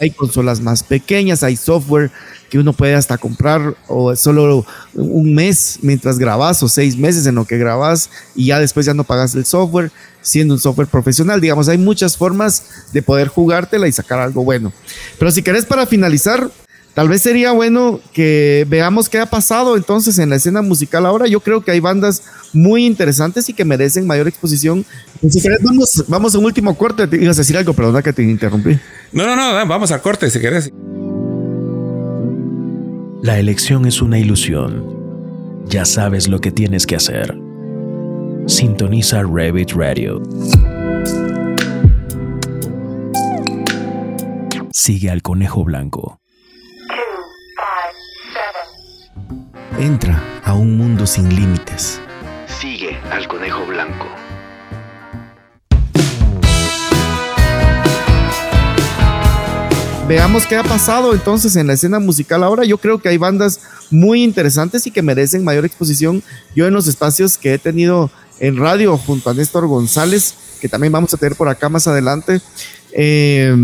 hay 0.00 0.10
consolas 0.10 0.60
más 0.60 0.82
pequeñas, 0.82 1.42
hay 1.42 1.56
software 1.56 2.10
que 2.54 2.60
uno 2.60 2.72
puede 2.72 2.94
hasta 2.94 3.18
comprar 3.18 3.74
o 3.88 4.14
solo 4.14 4.64
un 4.94 5.34
mes 5.34 5.80
mientras 5.82 6.20
grabas 6.20 6.62
o 6.62 6.68
seis 6.68 6.96
meses 6.96 7.26
en 7.26 7.34
lo 7.34 7.46
que 7.46 7.58
grabas 7.58 8.10
y 8.36 8.46
ya 8.46 8.60
después 8.60 8.86
ya 8.86 8.94
no 8.94 9.02
pagas 9.02 9.34
el 9.34 9.44
software 9.44 9.90
siendo 10.22 10.54
un 10.54 10.60
software 10.60 10.86
profesional. 10.86 11.40
Digamos, 11.40 11.68
hay 11.68 11.78
muchas 11.78 12.16
formas 12.16 12.62
de 12.92 13.02
poder 13.02 13.26
jugártela 13.26 13.88
y 13.88 13.92
sacar 13.92 14.20
algo 14.20 14.44
bueno. 14.44 14.72
Pero 15.18 15.32
si 15.32 15.42
querés 15.42 15.66
para 15.66 15.84
finalizar, 15.84 16.48
tal 16.94 17.08
vez 17.08 17.22
sería 17.22 17.50
bueno 17.50 17.98
que 18.12 18.64
veamos 18.68 19.08
qué 19.08 19.18
ha 19.18 19.26
pasado 19.26 19.76
entonces 19.76 20.20
en 20.20 20.30
la 20.30 20.36
escena 20.36 20.62
musical 20.62 21.06
ahora. 21.06 21.26
Yo 21.26 21.40
creo 21.40 21.64
que 21.64 21.72
hay 21.72 21.80
bandas 21.80 22.22
muy 22.52 22.86
interesantes 22.86 23.48
y 23.48 23.52
que 23.52 23.64
merecen 23.64 24.06
mayor 24.06 24.28
exposición. 24.28 24.86
Si 25.28 25.42
querés, 25.42 25.60
vamos, 25.60 26.04
vamos 26.06 26.32
a 26.36 26.38
un 26.38 26.44
último 26.44 26.78
corte. 26.78 27.08
Te 27.08 27.16
ibas 27.16 27.36
a 27.36 27.40
decir 27.40 27.56
algo, 27.56 27.72
perdona 27.72 28.00
que 28.00 28.12
te 28.12 28.22
interrumpí. 28.22 28.78
No, 29.10 29.26
no, 29.26 29.34
no, 29.34 29.66
vamos 29.66 29.90
a 29.90 30.00
corte 30.00 30.30
si 30.30 30.38
querés. 30.38 30.70
La 33.24 33.38
elección 33.38 33.86
es 33.86 34.02
una 34.02 34.18
ilusión. 34.18 35.64
Ya 35.64 35.86
sabes 35.86 36.28
lo 36.28 36.42
que 36.42 36.52
tienes 36.52 36.86
que 36.86 36.96
hacer. 36.96 37.34
Sintoniza 38.46 39.22
Rabbit 39.22 39.72
Radio. 39.72 40.20
Sigue 44.72 45.08
al 45.08 45.22
conejo 45.22 45.64
blanco. 45.64 46.20
Entra 49.78 50.22
a 50.44 50.52
un 50.52 50.76
mundo 50.76 51.06
sin 51.06 51.34
límites. 51.34 52.02
Sigue 52.44 52.98
al 53.10 53.26
conejo 53.26 53.64
blanco. 53.64 53.73
Veamos 60.06 60.46
qué 60.46 60.56
ha 60.56 60.62
pasado 60.62 61.14
entonces 61.14 61.56
en 61.56 61.66
la 61.66 61.72
escena 61.72 61.98
musical 61.98 62.44
ahora. 62.44 62.64
Yo 62.64 62.78
creo 62.78 62.98
que 62.98 63.08
hay 63.08 63.16
bandas 63.16 63.60
muy 63.90 64.22
interesantes 64.22 64.86
y 64.86 64.90
que 64.90 65.02
merecen 65.02 65.44
mayor 65.44 65.64
exposición. 65.64 66.22
Yo 66.54 66.66
en 66.66 66.74
los 66.74 66.86
espacios 66.86 67.38
que 67.38 67.54
he 67.54 67.58
tenido 67.58 68.10
en 68.38 68.56
radio 68.56 68.98
junto 68.98 69.30
a 69.30 69.34
Néstor 69.34 69.66
González, 69.66 70.34
que 70.60 70.68
también 70.68 70.92
vamos 70.92 71.14
a 71.14 71.16
tener 71.16 71.36
por 71.36 71.48
acá 71.48 71.68
más 71.68 71.86
adelante. 71.86 72.40
Eh, 72.92 73.56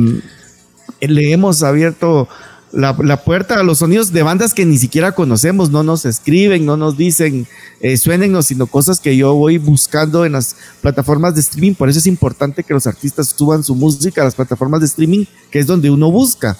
le 1.00 1.32
hemos 1.32 1.62
abierto 1.62 2.28
la, 2.72 3.24
puerta 3.24 3.58
a 3.58 3.62
los 3.62 3.78
sonidos 3.78 4.12
de 4.12 4.22
bandas 4.22 4.54
que 4.54 4.64
ni 4.64 4.78
siquiera 4.78 5.12
conocemos, 5.12 5.70
no 5.70 5.82
nos 5.82 6.04
escriben, 6.04 6.64
no 6.64 6.76
nos 6.76 6.96
dicen, 6.96 7.46
eh, 7.80 7.96
sino 7.96 8.66
cosas 8.66 9.00
que 9.00 9.16
yo 9.16 9.34
voy 9.34 9.58
buscando 9.58 10.24
en 10.24 10.32
las 10.32 10.56
plataformas 10.80 11.34
de 11.34 11.40
streaming. 11.40 11.74
Por 11.74 11.88
eso 11.88 11.98
es 11.98 12.06
importante 12.06 12.62
que 12.62 12.74
los 12.74 12.86
artistas 12.86 13.34
suban 13.36 13.64
su 13.64 13.74
música 13.74 14.22
a 14.22 14.24
las 14.24 14.34
plataformas 14.34 14.80
de 14.80 14.86
streaming, 14.86 15.24
que 15.50 15.58
es 15.58 15.66
donde 15.66 15.90
uno 15.90 16.10
busca. 16.10 16.56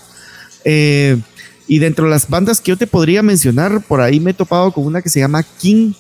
Eh, 0.65 1.21
y 1.69 1.79
dentro 1.79 2.07
de 2.07 2.11
las 2.11 2.29
bandas 2.29 2.61
que 2.61 2.71
yo 2.71 2.77
te 2.77 2.89
podría 2.89 3.23
mencionar, 3.23 3.81
por 3.81 4.01
ahí 4.01 4.19
me 4.19 4.33
he 4.33 4.35
topado 4.35 4.73
con 4.73 4.85
una 4.85 5.03
que 5.03 5.11
se 5.11 5.21
llama 5.21 5.45
King, 5.59 5.93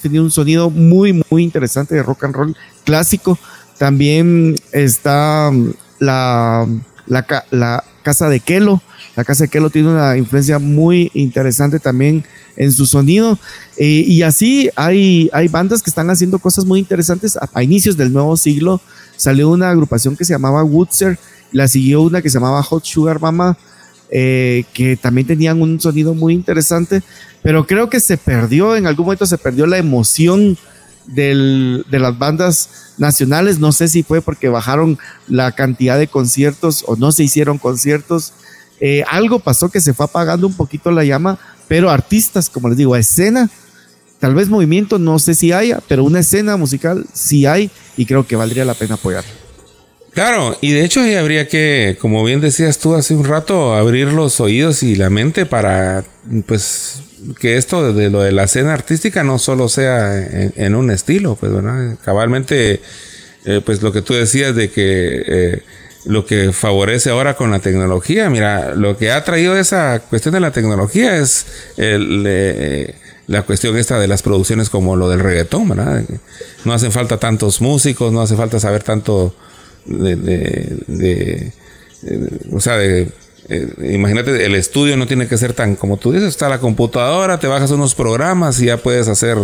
tenía 0.00 0.22
un 0.22 0.30
sonido 0.30 0.70
muy, 0.70 1.24
muy 1.28 1.42
interesante 1.42 1.96
de 1.96 2.04
rock 2.04 2.24
and 2.24 2.34
roll 2.34 2.56
clásico. 2.84 3.36
También 3.78 4.54
está 4.72 5.50
mm, 5.52 5.72
la 5.98 6.68
la, 7.08 7.44
la 7.50 7.84
casa 8.02 8.28
de 8.28 8.40
Kelo. 8.40 8.82
La 9.18 9.24
casa 9.24 9.42
de 9.42 9.48
Kelo 9.48 9.68
tiene 9.68 9.88
una 9.88 10.16
influencia 10.16 10.60
muy 10.60 11.10
interesante 11.12 11.80
también 11.80 12.24
en 12.56 12.70
su 12.70 12.86
sonido. 12.86 13.36
Eh, 13.76 14.04
y 14.06 14.22
así 14.22 14.70
hay, 14.76 15.28
hay 15.32 15.48
bandas 15.48 15.82
que 15.82 15.90
están 15.90 16.08
haciendo 16.08 16.38
cosas 16.38 16.64
muy 16.64 16.78
interesantes. 16.78 17.36
A, 17.36 17.60
inicios 17.64 17.96
del 17.96 18.12
nuevo 18.12 18.36
siglo 18.36 18.80
salió 19.16 19.48
una 19.48 19.70
agrupación 19.70 20.16
que 20.16 20.24
se 20.24 20.34
llamaba 20.34 20.62
Woodser, 20.62 21.18
la 21.50 21.66
siguió 21.66 22.02
una 22.02 22.22
que 22.22 22.30
se 22.30 22.34
llamaba 22.34 22.62
Hot 22.62 22.84
Sugar 22.84 23.20
Mama, 23.20 23.58
eh, 24.08 24.62
que 24.72 24.96
también 24.96 25.26
tenían 25.26 25.60
un 25.60 25.80
sonido 25.80 26.14
muy 26.14 26.32
interesante, 26.32 27.02
pero 27.42 27.66
creo 27.66 27.90
que 27.90 27.98
se 27.98 28.18
perdió, 28.18 28.76
en 28.76 28.86
algún 28.86 29.06
momento 29.06 29.26
se 29.26 29.36
perdió 29.36 29.66
la 29.66 29.78
emoción 29.78 30.56
del, 31.06 31.84
de 31.90 31.98
las 31.98 32.16
bandas 32.16 32.94
nacionales. 32.98 33.58
No 33.58 33.72
sé 33.72 33.88
si 33.88 34.04
fue 34.04 34.22
porque 34.22 34.48
bajaron 34.48 34.96
la 35.26 35.50
cantidad 35.50 35.98
de 35.98 36.06
conciertos 36.06 36.84
o 36.86 36.94
no 36.94 37.10
se 37.10 37.24
hicieron 37.24 37.58
conciertos. 37.58 38.32
Eh, 38.80 39.02
algo 39.08 39.40
pasó 39.40 39.68
que 39.68 39.80
se 39.80 39.94
fue 39.94 40.06
apagando 40.06 40.46
un 40.46 40.54
poquito 40.54 40.90
la 40.90 41.04
llama, 41.04 41.38
pero 41.66 41.90
artistas, 41.90 42.48
como 42.48 42.68
les 42.68 42.78
digo, 42.78 42.96
escena, 42.96 43.50
tal 44.20 44.34
vez 44.34 44.48
movimiento, 44.48 44.98
no 44.98 45.18
sé 45.18 45.34
si 45.34 45.52
haya, 45.52 45.80
pero 45.88 46.04
una 46.04 46.20
escena 46.20 46.56
musical 46.56 47.06
sí 47.12 47.46
hay 47.46 47.70
y 47.96 48.06
creo 48.06 48.26
que 48.26 48.36
valdría 48.36 48.64
la 48.64 48.74
pena 48.74 48.94
apoyar. 48.94 49.24
Claro, 50.12 50.56
y 50.60 50.72
de 50.72 50.84
hecho 50.84 51.00
habría 51.00 51.46
que, 51.46 51.96
como 52.00 52.24
bien 52.24 52.40
decías 52.40 52.78
tú 52.78 52.94
hace 52.94 53.14
un 53.14 53.24
rato, 53.24 53.74
abrir 53.74 54.08
los 54.08 54.40
oídos 54.40 54.82
y 54.82 54.96
la 54.96 55.10
mente 55.10 55.46
para, 55.46 56.04
pues, 56.46 57.02
que 57.40 57.56
esto 57.56 57.92
de 57.92 58.10
lo 58.10 58.22
de 58.22 58.32
la 58.32 58.44
escena 58.44 58.72
artística 58.72 59.22
no 59.22 59.38
solo 59.38 59.68
sea 59.68 60.18
en, 60.56 60.74
un 60.74 60.90
estilo, 60.90 61.36
pues. 61.36 61.52
Cabalmente, 62.04 62.80
eh, 63.44 63.60
pues 63.64 63.82
lo 63.82 63.92
que 63.92 64.02
tú 64.02 64.14
decías 64.14 64.56
de 64.56 64.70
que 64.70 65.22
eh, 65.26 65.62
lo 66.08 66.24
que 66.24 66.52
favorece 66.52 67.10
ahora 67.10 67.36
con 67.36 67.50
la 67.50 67.58
tecnología, 67.58 68.30
mira, 68.30 68.74
lo 68.74 68.96
que 68.96 69.10
ha 69.12 69.22
traído 69.24 69.56
esa 69.56 70.00
cuestión 70.00 70.32
de 70.32 70.40
la 70.40 70.52
tecnología 70.52 71.18
es 71.18 71.46
eh, 71.76 72.94
la 73.26 73.42
cuestión 73.42 73.76
esta 73.76 74.00
de 74.00 74.08
las 74.08 74.22
producciones 74.22 74.70
como 74.70 74.96
lo 74.96 75.10
del 75.10 75.20
reggaetón, 75.20 75.68
¿verdad? 75.68 76.02
No 76.64 76.72
hacen 76.72 76.92
falta 76.92 77.18
tantos 77.18 77.60
músicos, 77.60 78.10
no 78.10 78.22
hace 78.22 78.36
falta 78.36 78.58
saber 78.58 78.82
tanto 78.82 79.34
de, 79.84 80.16
de 80.16 81.52
o 82.52 82.60
sea, 82.60 82.78
de 82.78 83.12
eh, 83.50 83.92
imagínate, 83.92 84.44
el 84.44 84.54
estudio 84.54 84.96
no 84.96 85.06
tiene 85.06 85.28
que 85.28 85.36
ser 85.36 85.52
tan 85.52 85.76
como 85.76 85.98
tú 85.98 86.12
dices, 86.12 86.28
está 86.30 86.48
la 86.48 86.58
computadora, 86.58 87.38
te 87.38 87.46
bajas 87.46 87.70
unos 87.70 87.94
programas 87.94 88.60
y 88.60 88.66
ya 88.66 88.78
puedes 88.78 89.08
hacer, 89.08 89.36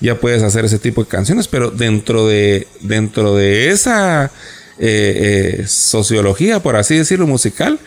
ya 0.00 0.18
puedes 0.18 0.42
hacer 0.42 0.64
ese 0.64 0.80
tipo 0.80 1.04
de 1.04 1.08
canciones, 1.08 1.46
pero 1.46 1.70
dentro 1.70 2.26
de, 2.26 2.66
dentro 2.80 3.36
de 3.36 3.70
esa 3.70 4.32
eh, 4.78 5.58
eh, 5.60 5.66
sociología, 5.66 6.62
por 6.62 6.76
así 6.76 6.96
decirlo, 6.96 7.26
musical, 7.26 7.78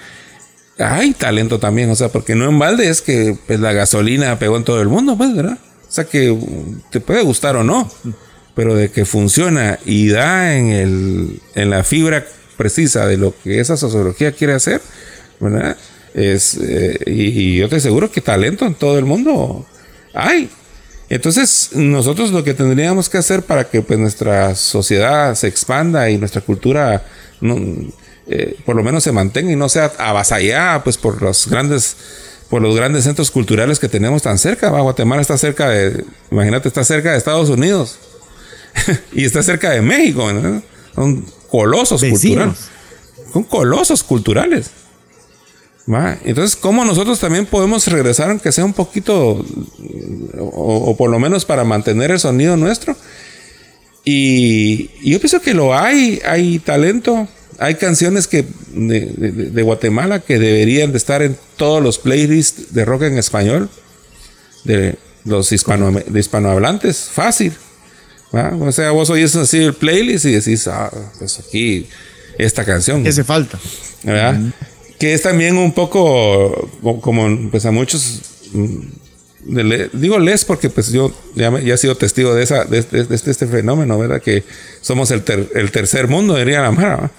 hay 0.78 1.14
talento 1.14 1.60
también, 1.60 1.90
o 1.90 1.96
sea, 1.96 2.10
porque 2.10 2.36
no 2.36 2.50
en 2.50 2.60
balde 2.60 2.90
es 2.90 3.02
que 3.02 3.38
pues, 3.48 3.60
la 3.60 3.74
gasolina 3.74 4.38
pegó 4.40 4.58
en 4.58 4.64
todo 4.64 4.82
el 4.82 4.90
mundo, 4.90 5.18
pues, 5.18 5.36
¿verdad? 5.36 5.58
O 5.88 5.92
sea, 5.92 6.04
que 6.06 6.38
te 6.92 7.00
puede 7.00 7.24
gustar 7.24 7.56
o 7.56 7.64
no, 7.64 7.90
pero 8.56 8.76
de 8.76 8.90
que 8.90 9.06
funciona 9.06 9.80
y 9.86 10.10
da 10.10 10.56
en, 10.56 10.68
el, 10.68 11.42
en 11.56 11.70
la 11.70 11.84
fibra 11.84 12.26
precisa 12.58 13.06
de 13.08 13.18
lo 13.18 13.34
que 13.44 13.60
esa 13.60 13.78
sociología 13.78 14.32
quiere 14.32 14.54
hacer, 14.54 14.82
¿verdad? 15.40 15.78
Es, 16.14 16.58
eh, 16.62 16.98
y, 17.08 17.58
yo 17.58 17.68
te 17.70 17.76
aseguro 17.76 18.10
que 18.12 18.22
talento 18.22 18.66
en 18.66 18.76
todo 18.76 18.98
el 18.98 19.06
mundo 19.06 19.66
hay. 20.14 20.50
Entonces, 21.16 21.70
nosotros 21.74 22.32
lo 22.32 22.44
que 22.44 22.54
tendríamos 22.54 23.08
que 23.08 23.18
hacer 23.18 23.42
para 23.44 23.70
que 23.70 23.82
pues, 23.82 23.98
nuestra 23.98 24.54
sociedad 24.54 25.34
se 25.36 25.48
expanda 25.48 26.10
y 26.10 26.18
nuestra 26.18 26.42
cultura 26.42 27.06
eh, 28.28 28.58
por 28.66 28.76
lo 28.76 28.84
menos 28.84 29.04
se 29.06 29.14
mantenga 29.14 29.50
y 29.50 29.56
no 29.56 29.70
sea 29.70 29.94
avasallada 29.98 30.84
pues, 30.84 30.98
por 30.98 31.22
los 31.22 31.48
grandes 31.48 31.96
por 32.50 32.62
los 32.62 32.76
grandes 32.76 33.06
centros 33.06 33.32
culturales 33.32 33.80
que 33.80 33.88
tenemos 33.88 34.24
tan 34.24 34.38
cerca. 34.38 34.70
Guatemala 34.70 35.22
está 35.22 35.38
cerca 35.38 35.70
de, 35.70 36.04
imagínate, 36.30 36.68
está 36.68 36.84
cerca 36.84 37.12
de 37.12 37.18
Estados 37.18 37.50
Unidos 37.50 37.98
y 39.14 39.24
está 39.24 39.42
cerca 39.42 39.72
de 39.72 39.82
México. 39.82 40.30
Son 40.94 41.26
colosos 41.50 42.04
culturales. 42.04 42.58
Son 43.32 43.44
colosos 43.44 44.04
culturales. 44.04 44.70
Entonces, 45.88 46.56
¿cómo 46.56 46.84
nosotros 46.84 47.20
también 47.20 47.46
podemos 47.46 47.86
regresar, 47.88 48.32
aunque 48.32 48.52
sea 48.52 48.66
un 48.66 48.74
poquito, 48.74 49.46
o, 50.38 50.96
por 50.98 51.12
lo 51.12 51.20
menos 51.20 51.46
para 51.46 51.64
mantener 51.64 52.12
el 52.12 52.20
sonido 52.20 52.58
nuestro? 52.58 52.98
Y, 54.04 54.90
yo 55.10 55.20
pienso 55.20 55.42
que 55.42 55.54
lo 55.54 55.78
hay, 55.78 56.22
hay 56.26 56.60
talento, 56.60 57.28
hay 57.60 57.76
canciones 57.76 58.28
que 58.28 58.46
de, 58.72 59.62
Guatemala 59.62 60.22
que 60.22 60.40
deberían 60.40 60.92
de 60.92 60.98
estar 60.98 61.22
en 61.22 61.38
todos 61.56 61.84
los 61.84 62.00
playlists 62.00 62.74
de 62.74 62.84
rock 62.84 63.04
en 63.04 63.18
español, 63.20 63.70
de 64.64 64.96
los 65.24 65.52
hispano, 65.52 65.92
de 65.92 66.20
hispanohablantes, 66.20 67.10
fácil. 67.12 67.54
O 68.32 68.72
sea, 68.72 68.92
vos 68.92 69.10
oís 69.12 69.36
así 69.36 69.60
el 69.60 69.76
playlist 69.76 70.26
y 70.26 70.32
decís, 70.32 70.68
ah, 70.68 70.92
pues 71.20 71.40
aquí, 71.40 71.88
esta 72.38 72.66
canción. 72.66 73.04
¿Qué 73.04 73.10
hace 73.10 73.24
falta? 73.24 73.60
¿verdad? 74.04 74.40
Que 75.00 75.14
es 75.14 75.22
también 75.22 75.58
un 75.58 75.74
poco 75.74 76.70
como 77.02 77.50
pues 77.52 77.66
a 77.66 77.72
muchos 77.72 78.22
mm, 78.54 78.80
digo 79.94 80.20
les 80.20 80.46
porque 80.46 80.70
pues 80.70 80.92
yo 80.92 81.12
ya, 81.36 81.50
he 81.50 81.78
sido 81.78 81.96
testigo 81.96 82.34
de 82.34 82.44
esa 82.44 82.66
de, 82.66 82.80
este, 82.80 83.32
este, 83.32 83.48
fenómeno 83.48 84.00
verdad 84.00 84.22
que 84.22 84.44
somos 84.82 85.12
el, 85.12 85.24
el 85.54 85.72
tercer 85.72 86.08
mundo 86.08 86.36
diría 86.36 86.62
la 86.62 86.72
Mara 86.72 87.12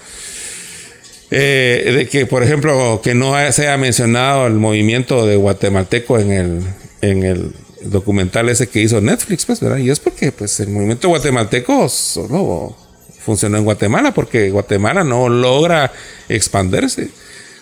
eh, 1.30 1.92
de 1.96 2.08
que 2.08 2.26
por 2.26 2.42
ejemplo 2.42 3.00
que 3.02 3.14
no 3.14 3.34
se 3.52 3.62
haya 3.62 3.76
mencionado 3.76 4.46
el 4.46 4.54
movimiento 4.54 5.26
de 5.26 5.36
guatemalteco 5.36 6.18
en 6.18 6.30
el 6.32 6.62
en 7.00 7.22
el 7.22 7.52
documental 7.82 8.48
ese 8.48 8.68
que 8.68 8.80
hizo 8.80 9.00
Netflix 9.00 9.44
pues 9.46 9.60
verdad 9.60 9.78
y 9.78 9.90
es 9.90 10.00
porque 10.00 10.32
pues 10.32 10.58
el 10.60 10.68
movimiento 10.68 11.08
guatemalteco 11.08 11.88
solo 11.88 12.76
funcionó 13.24 13.58
en 13.58 13.64
Guatemala 13.64 14.12
porque 14.14 14.50
Guatemala 14.50 15.04
no 15.04 15.28
logra 15.28 15.92
expandirse 16.28 17.10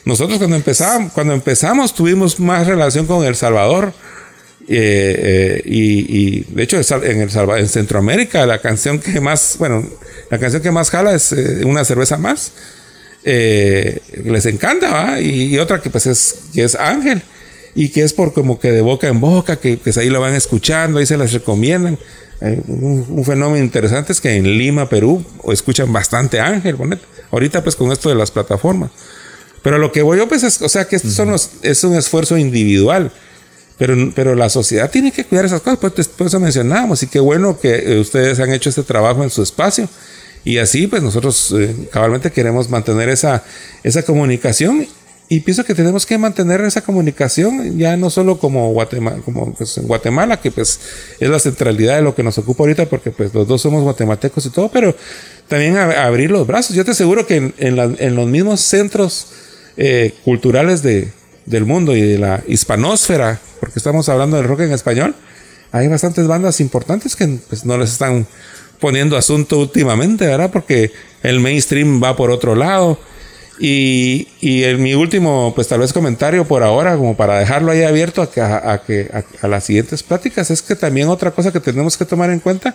nosotros 0.05 0.39
cuando 0.39 0.57
empezamos, 0.57 1.13
cuando 1.13 1.33
empezamos 1.33 1.95
tuvimos 1.95 2.39
más 2.39 2.67
relación 2.67 3.07
con 3.07 3.25
El 3.25 3.37
Salvador. 3.37 3.93
Eh, 4.67 5.61
eh, 5.61 5.63
y, 5.67 6.41
de 6.55 6.63
hecho 6.63 6.79
en 6.79 7.69
Centroamérica 7.69 8.47
la 8.47 8.63
canción 8.63 8.99
que 8.99 9.21
más 9.21 9.57
bueno 9.59 9.87
la 10.31 10.39
canción 10.39 10.63
que 10.63 10.71
más 10.71 10.89
jala 10.89 11.15
es 11.15 11.33
eh, 11.33 11.67
una 11.67 11.85
cerveza 11.85 12.17
más 12.17 12.53
les 13.23 14.47
encanta 14.47 14.91
¿va? 14.91 15.21
Y, 15.21 15.59
otra 15.59 15.83
que 15.83 15.91
pues 15.91 16.07
es 16.07 16.37
que 16.55 16.65
es 16.65 16.77
Ángel 16.77 17.21
y 17.75 17.91
que 17.91 18.05
es 18.05 18.15
por 18.15 18.33
como 18.33 18.59
que 18.59 18.73
de 18.73 18.81
boca 18.81 19.07
en 19.07 19.21
boca 19.21 19.57
que, 19.57 19.77
que 19.77 20.01
ahí 20.01 20.09
lo 20.09 20.23
van 20.23 20.35
escuchando 20.35 20.99
ahí 20.99 21.05
se 21.05 21.19
las 21.19 21.35
recomiendan 21.35 21.99
un, 22.41 23.05
un, 23.07 23.25
fenómeno 23.27 23.63
interesante 23.63 24.13
es 24.13 24.21
que 24.23 24.35
en 24.35 24.57
Lima 24.57 24.89
Perú 24.89 25.23
escuchan 25.53 25.93
bastante 25.93 26.41
Ángel 26.41 26.79
ahorita 27.31 27.63
pues 27.63 27.77
con 27.77 27.93
esto 27.93 28.09
de 28.09 28.15
las 28.15 28.31
plataformas 28.31 28.91
pero 29.65 29.79
lo 29.79 29.91
que 29.93 30.03
voy 30.03 30.19
yo, 30.19 30.29
pues, 30.29 30.43
es, 30.43 30.61
o 30.61 30.69
sea, 30.69 30.85
que 30.85 30.97
esto 30.97 31.09
son 31.09 31.35
es 31.63 31.85
un 31.85 31.95
esfuerzo 31.97 32.37
individual. 32.37 33.11
Pero, 33.79 34.13
pero 34.15 34.35
la 34.35 34.51
sociedad 34.51 34.91
tiene 34.91 35.11
que 35.11 35.25
cuidar 35.25 35.47
esas 35.47 35.63
cosas, 35.63 35.79
pues, 35.81 36.07
por 36.07 36.27
eso 36.27 36.39
mencionábamos. 36.39 37.03
Y 37.03 37.07
qué 37.07 37.19
bueno 37.19 37.59
que 37.59 37.75
eh, 37.75 37.99
ustedes 37.99 38.39
han 38.41 38.53
hecho 38.53 38.69
este 38.69 38.83
trabajo 38.83 39.25
en 39.25 39.31
su 39.31 39.43
espacio. 39.43 39.89
Y 40.45 40.59
así, 40.59 40.87
pues, 40.87 41.03
nosotros 41.03 41.55
eh, 41.59 41.89
cabalmente 41.91 42.31
queremos 42.31 42.69
mantener 42.69 43.09
esa, 43.09 43.43
esa 43.83 44.03
comunicación. 44.03 44.87
Y 45.31 45.41
pienso 45.41 45.65
que 45.65 45.75
tenemos 45.75 46.05
que 46.05 46.19
mantener 46.19 46.61
esa 46.61 46.83
comunicación, 46.83 47.79
ya 47.79 47.97
no 47.97 48.11
solo 48.11 48.39
como 48.39 48.71
Guatemala, 48.75 49.23
como 49.25 49.55
pues, 49.55 49.79
en 49.79 49.87
Guatemala, 49.87 50.43
que 50.43 50.51
pues 50.51 50.79
es 51.19 51.31
la 51.31 51.39
centralidad 51.39 51.97
de 51.97 52.03
lo 52.03 52.15
que 52.15 52.23
nos 52.23 52.37
ocupa 52.37 52.65
ahorita, 52.65 52.85
porque 52.85 53.11
pues 53.11 53.33
los 53.33 53.49
dos 53.49 53.63
somos 53.63 53.83
guatemaltecos 53.83 54.45
y 54.45 54.51
todo, 54.51 54.69
pero 54.71 54.95
también 55.49 55.79
abrir 55.79 56.31
los 56.31 56.47
brazos. 56.47 56.77
Yo 56.77 56.85
te 56.85 56.91
aseguro 56.91 57.27
que 57.27 57.37
en, 57.37 57.55
en 57.59 58.15
los 58.15 58.29
mismos 58.29 58.61
centros 58.61 59.29
eh, 59.77 60.15
culturales 60.25 60.83
de, 60.83 61.13
del 61.47 61.65
mundo 61.65 61.97
y 61.97 62.01
de 62.01 62.19
la 62.19 62.43
hispanósfera, 62.47 63.41
porque 63.61 63.79
estamos 63.79 64.09
hablando 64.09 64.37
del 64.37 64.47
rock 64.47 64.61
en 64.61 64.73
español, 64.73 65.15
hay 65.73 65.89
bastantes 65.89 66.27
bandas 66.27 66.61
importantes 66.61 67.17
que 67.17 67.39
pues, 67.49 67.65
no 67.65 67.77
les 67.77 67.91
están 67.91 68.27
poniendo 68.81 69.17
asunto 69.17 69.59
últimamente, 69.59 70.27
¿verdad? 70.27 70.51
Porque 70.53 70.93
el 71.23 71.41
mainstream 71.41 72.03
va 72.03 72.17
por 72.17 72.31
otro 72.31 72.55
lado. 72.55 72.99
Y, 73.59 74.29
y 74.41 74.65
en 74.65 74.83
mi 74.83 74.95
último, 74.95 75.53
pues 75.55 75.69
tal 75.69 75.81
vez 75.81 75.93
comentario 75.93 76.45
por 76.45 76.63
ahora, 76.63 76.97
como 76.97 77.17
para 77.17 77.39
dejarlo 77.39 77.71
ahí 77.71 77.83
abierto 77.83 78.21
a, 78.21 78.31
que, 78.31 78.41
a, 78.41 78.83
que, 78.85 79.11
a, 79.41 79.49
las 79.49 79.65
siguientes 79.65 80.03
pláticas, 80.03 80.51
es 80.51 80.61
que 80.61 80.75
también 80.75 81.09
otra 81.09 81.31
cosa 81.31 81.53
que 81.53 81.61
tenemos 81.61 81.97
que 81.97 82.05
tomar 82.05 82.31
en 82.31 82.41
cuenta 82.41 82.75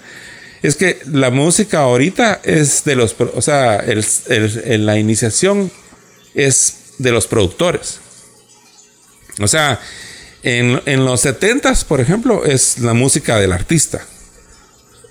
es 0.61 0.75
que 0.75 0.99
la 1.05 1.29
música 1.29 1.79
ahorita 1.79 2.41
es 2.43 2.83
de 2.83 2.95
los, 2.95 3.15
o 3.19 3.41
sea, 3.41 3.83
la 3.85 4.97
iniciación 4.97 5.71
es 6.33 6.78
de 6.99 7.11
los 7.11 7.25
productores. 7.25 7.99
O 9.41 9.47
sea, 9.47 9.79
en, 10.43 11.05
los 11.05 11.21
70 11.21 11.73
por 11.87 11.99
ejemplo, 12.01 12.45
es 12.45 12.79
la 12.79 12.93
música 12.93 13.39
del 13.39 13.51
artista. 13.51 14.05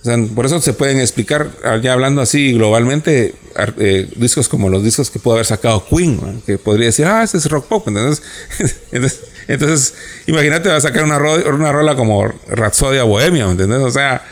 O 0.05 0.35
por 0.35 0.47
eso 0.47 0.61
se 0.61 0.73
pueden 0.73 1.01
explicar, 1.01 1.51
ya 1.83 1.93
hablando 1.93 2.23
así 2.23 2.53
globalmente, 2.53 3.35
eh, 3.79 4.09
discos 4.17 4.49
como 4.49 4.69
los 4.69 4.85
discos 4.85 5.11
que 5.11 5.19
pudo 5.19 5.35
haber 5.35 5.47
sacado 5.47 5.85
Queen, 5.87 6.43
que 6.47 6.57
podría 6.57 6.87
decir, 6.87 7.05
ah, 7.07 7.25
ese 7.25 7.39
es 7.39 7.47
rock 7.47 7.67
pop. 7.67 7.89
Entonces, 8.93 9.21
entonces, 9.49 9.95
imagínate, 10.27 10.69
va 10.69 10.77
a 10.77 10.81
sacar 10.81 11.05
una, 11.05 11.19
una 11.19 11.73
rola 11.73 11.97
como 11.97 12.29
Rhapsodia 12.49 13.03
Bohemia, 13.05 13.51
¿entendés? 13.51 13.81
O 13.81 13.91
sea, 13.91 14.17
ah, 14.17 14.23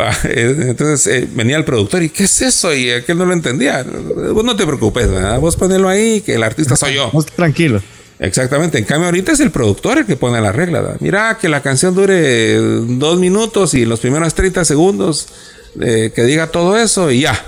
entonces 0.24 1.06
eh, 1.06 1.28
venía 1.32 1.56
el 1.56 1.64
productor 1.64 2.02
y 2.02 2.08
¿qué 2.08 2.24
es 2.24 2.42
eso? 2.42 2.74
Y 2.74 2.90
aquel 2.90 3.18
no 3.18 3.24
lo 3.24 3.32
entendía. 3.32 3.84
Vos 4.32 4.44
no 4.44 4.56
te 4.56 4.66
preocupes, 4.66 5.08
vos 5.40 5.56
ponelo 5.56 5.88
ahí, 5.88 6.20
que 6.20 6.34
el 6.34 6.42
artista 6.42 6.76
soy 6.76 6.94
yo. 6.94 7.10
Tranquilo. 7.36 7.82
Exactamente. 8.18 8.78
En 8.78 8.84
cambio, 8.84 9.06
ahorita 9.06 9.32
es 9.32 9.40
el 9.40 9.50
productor 9.50 9.98
el 9.98 10.06
que 10.06 10.16
pone 10.16 10.40
la 10.40 10.52
regla. 10.52 10.96
Mira, 11.00 11.38
que 11.40 11.48
la 11.48 11.60
canción 11.60 11.94
dure 11.94 12.54
dos 12.54 13.18
minutos 13.18 13.74
y 13.74 13.84
los 13.84 13.98
primeros 13.98 14.34
30 14.34 14.64
segundos 14.64 15.28
eh, 15.80 16.12
que 16.14 16.22
diga 16.22 16.46
todo 16.46 16.78
eso 16.78 17.10
y 17.10 17.22
ya. 17.22 17.44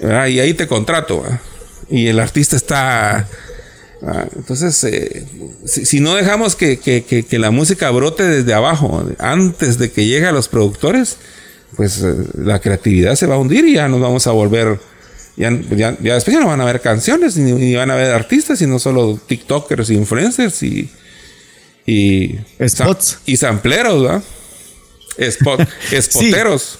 Y 0.00 0.40
ahí 0.40 0.54
te 0.54 0.66
contrato. 0.66 1.22
Y 1.88 2.08
el 2.08 2.18
artista 2.18 2.56
está... 2.56 3.28
Entonces, 4.36 4.82
eh, 4.84 5.24
si, 5.64 6.00
no 6.00 6.14
dejamos 6.14 6.56
que, 6.56 6.78
que, 6.78 7.38
la 7.38 7.50
música 7.52 7.90
brote 7.90 8.24
desde 8.24 8.52
abajo, 8.52 9.06
antes 9.18 9.78
de 9.78 9.92
que 9.92 10.06
llegue 10.06 10.26
a 10.26 10.32
los 10.32 10.48
productores, 10.48 11.18
pues 11.76 12.02
eh, 12.02 12.14
la 12.34 12.60
creatividad 12.60 13.14
se 13.14 13.26
va 13.26 13.36
a 13.36 13.38
hundir 13.38 13.64
y 13.64 13.74
ya 13.74 13.88
nos 13.88 14.00
vamos 14.00 14.26
a 14.26 14.32
volver 14.32 14.80
ya, 15.36 15.50
ya, 15.70 15.96
ya, 16.00 16.14
después 16.14 16.34
ya 16.34 16.40
no 16.40 16.48
van 16.48 16.60
a 16.60 16.64
ver 16.64 16.80
canciones, 16.80 17.36
ni, 17.36 17.74
van 17.74 17.90
a 17.90 17.94
ver 17.94 18.12
artistas, 18.12 18.58
sino 18.58 18.78
solo 18.78 19.18
TikTokers, 19.26 19.90
influencers 19.90 20.62
y. 20.62 20.90
Y. 21.86 22.38
Spots. 22.66 23.18
Y 23.24 23.36
sampleros, 23.36 24.02
¿verdad? 24.02 24.22
Spot, 25.16 25.60
spoteros. 26.00 26.78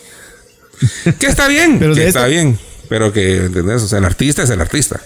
Que 1.18 1.27
está 1.27 1.49
bien, 1.49 1.79
pero 1.79 1.95
que 1.95 2.07
está 2.07 2.27
bien. 2.27 2.59
Pero 2.89 3.12
que, 3.12 3.37
¿entendés? 3.47 3.83
O 3.83 3.89
sea, 3.89 3.99
el 3.99 4.05
artista 4.05 4.43
es 4.43 4.51
el 4.51 4.61
artista. 4.61 5.01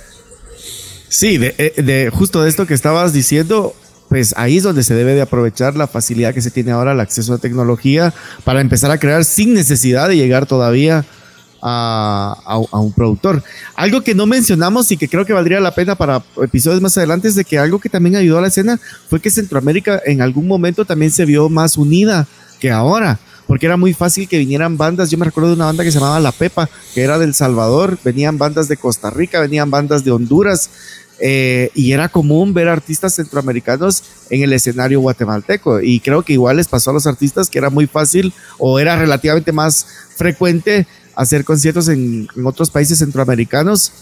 Sí, 1.09 1.39
de, 1.39 1.55
eh, 1.59 1.83
de, 1.83 2.11
justo 2.11 2.43
de 2.43 2.49
esto 2.49 2.67
que 2.67 2.75
estabas 2.75 3.13
diciendo, 3.13 3.75
pues 4.09 4.35
ahí 4.37 4.59
es 4.59 4.63
donde 4.63 4.83
se 4.83 4.95
debe 4.95 5.15
de 5.15 5.23
aprovechar 5.23 5.77
la 5.77 5.87
facilidad 5.87 6.35
que 6.35 6.43
se 6.43 6.51
tiene 6.51 6.73
ahora 6.73 6.93
el 6.93 7.01
acceso 7.01 7.35
a 7.35 7.39
tecnología 7.39 8.13
para 8.45 8.61
empezar 8.61 8.91
a 8.91 8.99
crear 8.99 9.25
sin 9.25 9.55
necesidad 9.55 10.09
de 10.09 10.17
llegar 10.17 10.47
todavía 10.47 11.05
a, 11.63 12.59
un 12.73 12.93
productor. 12.93 13.43
Algo 13.75 14.03
que 14.03 14.15
no 14.15 14.27
mencionamos 14.27 14.91
y 14.93 14.97
que 14.97 15.09
creo 15.09 15.25
que 15.25 15.33
valdría 15.33 15.61
la 15.61 15.75
pena 15.75 15.97
para 15.97 16.23
episodios 16.43 16.81
más 16.81 16.97
adelante 16.97 17.29
es 17.29 17.35
de 17.35 17.45
que 17.45 17.59
algo 17.59 17.81
que 17.81 17.89
también 17.89 18.17
ayudó 18.17 18.39
a 18.39 18.43
la 18.43 18.49
escena 18.49 18.79
fue 19.09 19.21
que 19.21 19.31
Centroamérica 19.31 20.01
en 20.05 20.23
algún 20.23 20.47
momento 20.47 20.85
también 20.85 21.11
se 21.11 21.25
vio 21.25 21.49
más 21.49 21.77
unida 21.77 22.27
que 22.61 22.71
ahora 22.71 23.19
porque 23.47 23.67
era 23.67 23.77
muy 23.77 23.95
fácil 23.95 24.29
que 24.29 24.39
vinieran 24.39 24.77
bandas. 24.77 25.11
Yo 25.11 25.19
me 25.19 25.25
recuerdo 25.25 25.51
de 25.51 25.57
una 25.57 25.67
banda 25.67 25.85
que 25.85 25.93
se 25.93 25.99
llamaba 25.99 26.21
La 26.21 26.33
Pepa, 26.33 26.69
que 26.95 27.03
era 27.03 27.19
del 27.19 27.35
Salvador, 27.35 27.99
venían 28.05 28.39
bandas 28.39 28.69
de 28.69 28.77
Costa 28.77 29.11
Rica, 29.11 29.41
venían 29.41 29.71
bandas 29.71 30.05
de 30.05 30.11
Honduras, 30.11 30.71
eh, 31.19 31.71
y 31.75 31.93
era 31.93 32.11
común 32.11 32.53
ver 32.53 32.69
artistas 32.69 33.15
centroamericanos 33.15 34.03
en 34.31 34.43
el 34.43 34.53
escenario 34.53 35.01
guatemalteco. 35.01 35.81
Y 35.81 36.01
creo 36.01 36.23
que 36.23 36.35
igual 36.35 36.57
les 36.57 36.69
pasó 36.69 36.91
a 36.91 36.95
los 36.95 37.07
artistas 37.07 37.49
que 37.49 37.59
era 37.59 37.71
muy 37.71 37.87
fácil 37.87 38.33
o 38.59 38.79
era 38.79 38.97
relativamente 38.97 39.53
más 39.53 39.87
frecuente 40.17 40.87
hacer 41.15 41.45
conciertos 41.45 41.89
en, 41.89 42.29
otros 42.45 42.71
países 42.71 42.99
centroamericanos 42.99 43.93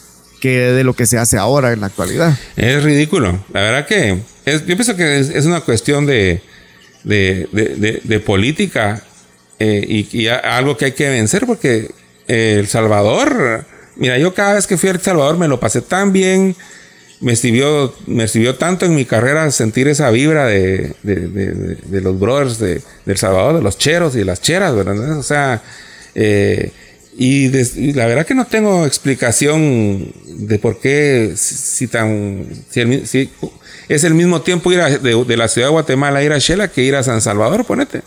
que 0.41 0.59
de 0.59 0.85
lo 0.85 0.95
que 0.95 1.07
se 1.07 1.17
hace 1.17 1.39
ahora 1.39 1.73
en 1.73 1.81
la 1.81 1.87
actualidad. 1.87 2.37
Es 2.57 2.83
ridículo. 2.83 3.45
La 3.53 3.61
verdad 3.61 3.87
que 3.87 4.21
yo 4.45 4.65
pienso 4.67 4.97
que 4.97 5.21
es, 5.21 5.47
una 5.47 5.61
cuestión 5.61 6.07
de, 6.07 6.43
de, 7.05 8.23
política 8.27 9.03
eh, 9.59 10.07
y, 10.13 10.27
algo 10.29 10.77
que 10.77 10.87
hay 10.87 10.93
que 10.93 11.09
vencer 11.09 11.47
porque 11.47 11.91
El 12.27 12.67
Salvador, 12.67 13.65
mira, 13.97 14.19
yo 14.19 14.35
cada 14.35 14.55
vez 14.55 14.67
que 14.67 14.77
fui 14.77 14.89
a 14.89 14.93
El 14.93 15.01
Salvador 15.01 15.39
me 15.39 15.49
lo 15.49 15.61
pasé 15.61 15.81
tan 15.81 16.13
bien, 16.13 16.57
me 17.21 17.37
sirvió, 17.37 17.95
me 18.07 18.27
tanto 18.55 18.85
en 18.85 18.95
mi 18.95 19.05
carrera 19.05 19.51
sentir 19.51 19.89
esa 19.89 20.11
vibra 20.11 20.47
de, 20.47 20.95
los 21.03 22.19
brothers 22.19 22.59
de, 22.59 22.83
El 23.07 23.17
Salvador, 23.17 23.57
de 23.57 23.63
los 23.63 23.79
cheros 23.79 24.15
y 24.15 24.19
de 24.19 24.25
las 24.25 24.41
cheras, 24.41 24.75
¿verdad? 24.75 25.19
O 25.19 25.23
sea, 25.23 25.63
eh, 26.15 26.73
y, 27.17 27.49
la 27.93 28.07
verdad 28.07 28.27
que 28.27 28.35
no 28.35 28.47
tengo 28.47 28.87
explicación 28.87 30.13
de 30.27 30.59
por 30.59 30.81
qué 30.81 31.33
si, 31.37 31.87
tan 31.87 32.47
si, 32.71 33.31
es 33.89 34.05
el 34.05 34.15
mismo 34.15 34.43
tiempo 34.43 34.73
ir 34.73 34.81
de, 34.81 35.37
la 35.37 35.49
ciudad 35.49 35.69
de 35.69 35.73
Guatemala 35.73 36.19
a 36.19 36.25
ir 36.25 36.33
a 36.33 36.39
Shela 36.39 36.69
que 36.69 36.83
ir 36.83 36.97
a 36.97 37.03
San 37.03 37.21
Salvador, 37.21 37.65
ponete. 37.65 38.03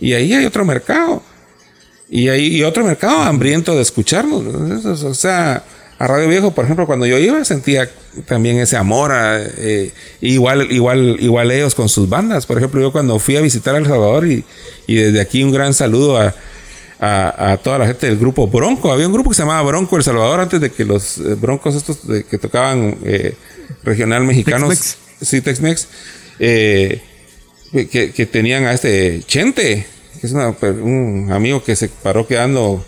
Y 0.00 0.14
ahí 0.14 0.32
hay 0.32 0.46
otro 0.46 0.64
mercado. 0.64 1.22
Y 2.08 2.28
hay 2.28 2.62
otro 2.64 2.84
mercado 2.84 3.22
hambriento 3.22 3.74
de 3.74 3.82
escucharnos. 3.82 4.42
O 5.02 5.14
sea, 5.14 5.62
a 5.98 6.06
Radio 6.06 6.28
Viejo, 6.28 6.50
por 6.52 6.64
ejemplo, 6.64 6.86
cuando 6.86 7.06
yo 7.06 7.18
iba 7.18 7.44
sentía 7.44 7.88
también 8.26 8.58
ese 8.58 8.76
amor. 8.76 9.12
Eh, 9.14 9.92
igual, 10.20 10.70
igual, 10.72 11.16
igual 11.20 11.50
ellos 11.50 11.74
con 11.74 11.88
sus 11.88 12.08
bandas. 12.08 12.46
Por 12.46 12.58
ejemplo, 12.58 12.80
yo 12.80 12.90
cuando 12.92 13.18
fui 13.18 13.36
a 13.36 13.40
visitar 13.40 13.74
a 13.74 13.78
El 13.78 13.86
Salvador 13.86 14.26
y, 14.26 14.44
y 14.86 14.94
desde 14.96 15.20
aquí 15.20 15.44
un 15.44 15.52
gran 15.52 15.72
saludo 15.74 16.18
a, 16.18 16.34
a, 17.00 17.58
toda 17.62 17.78
la 17.78 17.86
gente 17.86 18.06
del 18.06 18.18
grupo 18.18 18.46
Bronco. 18.46 18.92
Había 18.92 19.06
un 19.06 19.12
grupo 19.12 19.30
que 19.30 19.36
se 19.36 19.42
llamaba 19.42 19.62
Bronco 19.62 19.96
El 19.96 20.02
Salvador 20.02 20.40
antes 20.40 20.60
de 20.60 20.70
que 20.70 20.84
los 20.84 21.18
eh, 21.18 21.34
broncos 21.34 21.74
estos 21.74 21.98
que 22.28 22.38
tocaban 22.38 22.98
eh, 23.04 23.34
regional 23.82 24.24
mexicanos, 24.24 24.96
sí, 25.20 25.40
Tex-Mex, 25.40 25.88
eh, 26.38 27.02
que, 27.72 28.28
tenían 28.30 28.64
a 28.64 28.72
este 28.72 29.22
Chente, 29.26 29.86
que 30.20 30.26
es 30.26 30.32
un 30.32 31.28
amigo 31.32 31.62
que 31.62 31.76
se 31.76 31.88
paró 31.88 32.26
quedando 32.26 32.84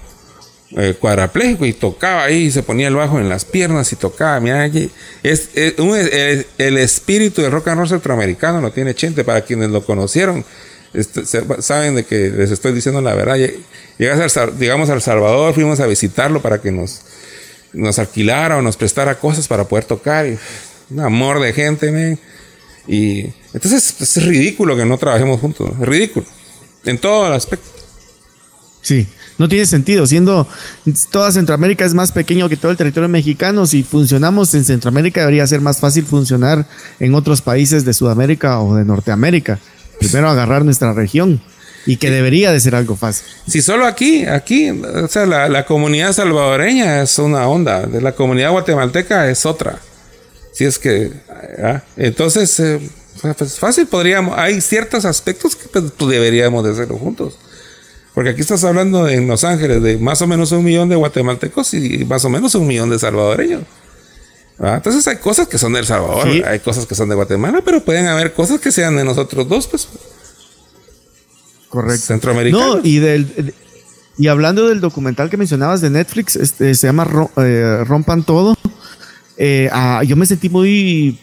cuadrapléjico 0.99 1.67
y 1.67 1.73
tocaba 1.75 2.25
ahí, 2.25 2.45
y 2.45 2.51
se 2.51 2.63
ponía 2.63 2.89
el 2.89 2.95
bajo 2.95 3.21
en 3.21 3.29
las 3.29 3.45
piernas 3.45 3.93
y 3.93 3.97
tocaba. 3.97 4.41
Mira, 4.41 4.67
es, 5.23 5.51
el, 5.55 6.79
espíritu 6.79 7.43
del 7.43 7.53
rock 7.53 7.69
and 7.69 7.79
roll 7.79 7.89
centroamericano 7.89 8.61
lo 8.61 8.73
tiene 8.73 8.95
Chente 8.95 9.25
para 9.25 9.43
quienes 9.43 9.71
lo 9.71 9.85
conocieron. 9.85 10.45
Este, 10.95 11.25
saben 11.61 11.95
de 11.95 12.05
que 12.05 12.31
les 12.31 12.51
estoy 12.51 12.73
diciendo 12.73 13.01
la 13.01 13.15
verdad. 13.15 13.37
Llegas 13.99 14.37
al, 14.37 14.59
digamos, 14.59 14.91
al 14.91 15.03
Salvador, 15.03 15.55
fuimos 15.55 15.81
a 15.81 15.87
visitarlo 15.87 16.43
para 16.43 16.61
que 16.61 16.71
nos, 16.73 17.03
nos 17.73 17.99
alquilara 17.99 18.57
o 18.57 18.63
nos 18.63 18.77
prestara 18.77 19.19
cosas 19.19 19.49
para 19.49 19.65
poder 19.65 19.85
tocar. 19.85 20.27
Un 20.91 21.01
amor 21.01 21.41
de 21.41 21.53
gente, 21.53 22.19
Y 22.87 23.33
entonces 23.55 23.95
es 24.01 24.25
ridículo 24.25 24.77
que 24.77 24.85
no 24.85 24.99
trabajemos 24.99 25.41
juntos. 25.41 25.71
Es 25.81 25.87
ridículo. 25.87 26.27
En 26.85 26.99
todo 26.99 27.27
el 27.27 27.33
aspecto. 27.33 27.69
Sí, 28.81 29.07
no 29.39 29.49
tiene 29.49 29.67
sentido. 29.67 30.07
Siendo 30.07 30.49
toda 31.11 31.31
Centroamérica 31.31 31.85
es 31.85 31.95
más 31.95 32.13
pequeño 32.13 32.49
que 32.49 32.57
todo 32.57 32.73
el 32.73 32.77
territorio 32.77 33.09
mexicano, 33.09 33.67
si 33.67 33.83
funcionamos 33.83 34.55
en 34.55 34.65
Centroamérica 34.65 35.21
debería 35.21 35.47
ser 35.47 35.61
más 35.61 35.79
fácil 35.79 36.05
funcionar 36.05 36.67
en 36.99 37.15
otros 37.15 37.43
países 37.43 37.85
de 37.85 37.95
Sudamérica 37.95 38.61
o 38.61 38.75
de 38.75 38.85
Norteamérica 38.85 39.61
primero 40.03 40.29
agarrar 40.29 40.65
nuestra 40.65 40.93
región 40.93 41.41
y 41.87 41.97
que 41.97 42.11
debería 42.11 42.53
de 42.53 42.61
ser 42.61 42.75
algo 42.75 42.97
fácil. 42.97 43.27
Si 43.47 43.61
solo 43.61 43.87
aquí, 43.87 44.25
aquí, 44.25 44.71
o 44.71 45.09
sea, 45.09 45.27
la, 45.27 45.65
comunidad 45.65 46.13
salvadoreña 46.13 47.03
es 47.03 47.19
una 47.19 47.49
onda, 47.49 47.87
de 47.87 48.01
la 48.01 48.13
comunidad 48.13 48.53
guatemalteca 48.53 49.29
es 49.29 49.47
otra. 49.47 49.79
Si 50.53 50.65
es 50.65 50.79
que, 50.79 51.13
¿ah? 51.63 51.83
entonces, 51.97 52.59
eh, 52.61 52.81
pues 53.23 53.59
fácil 53.59 53.87
podríamos, 53.87 54.37
hay 54.37 54.61
ciertos 54.61 55.05
aspectos 55.05 55.57
que 55.57 55.69
pues, 55.69 55.85
deberíamos 55.99 56.65
de 56.65 56.73
hacerlo 56.73 56.99
juntos. 56.99 57.39
Porque 58.15 58.31
aquí 58.31 58.43
estás 58.43 58.63
hablando 58.65 59.09
en 59.09 59.27
Los 59.27 59.45
Ángeles 59.45 59.83
de 59.83 59.97
más 59.97 60.21
o 60.21 60.27
menos 60.27 60.53
un 60.53 60.65
millón 60.65 60.89
de 60.89 60.97
guatemaltecos 60.97 61.73
y 61.73 62.05
más 62.05 62.25
o 62.25 62.29
menos 62.29 62.55
un 62.55 62.67
millón 62.67 62.91
de 62.91 62.99
salvadoreños. 62.99 63.63
Entonces 64.59 65.07
hay 65.09 65.17
cosas 65.17 65.49
que 65.49 65.59
son 65.59 65.73
de 65.73 65.81
El 65.81 65.87
Salvador, 65.87 66.29
hay 66.47 66.61
cosas 66.61 66.87
que 66.87 66.95
son 66.95 67.09
de 67.09 67.15
Guatemala, 67.15 67.63
pero 67.65 67.83
pueden 67.83 68.07
haber 68.07 68.33
cosas 68.33 68.61
que 68.61 68.71
sean 68.71 68.97
de 68.97 69.05
nosotros 69.05 69.49
dos, 69.49 69.67
pues. 69.67 69.89
Correcto. 71.69 72.07
Centroamericanos. 72.07 72.77
No, 72.77 72.81
y 72.85 72.99
del 72.99 73.55
y 74.19 74.29
hablando 74.29 74.69
del 74.69 74.81
documental 74.81 75.31
que 75.31 75.37
mencionabas 75.37 75.81
de 75.81 75.91
Netflix, 75.91 76.37
este 76.37 76.75
se 76.75 76.87
llama 76.87 77.09
eh, 77.39 77.83
Rompan 77.87 78.25
Todo. 78.25 78.57
Eh, 79.39 79.71
ah, 79.73 80.03
yo 80.05 80.17
me 80.17 80.27
sentí 80.27 80.51
muy 80.51 81.19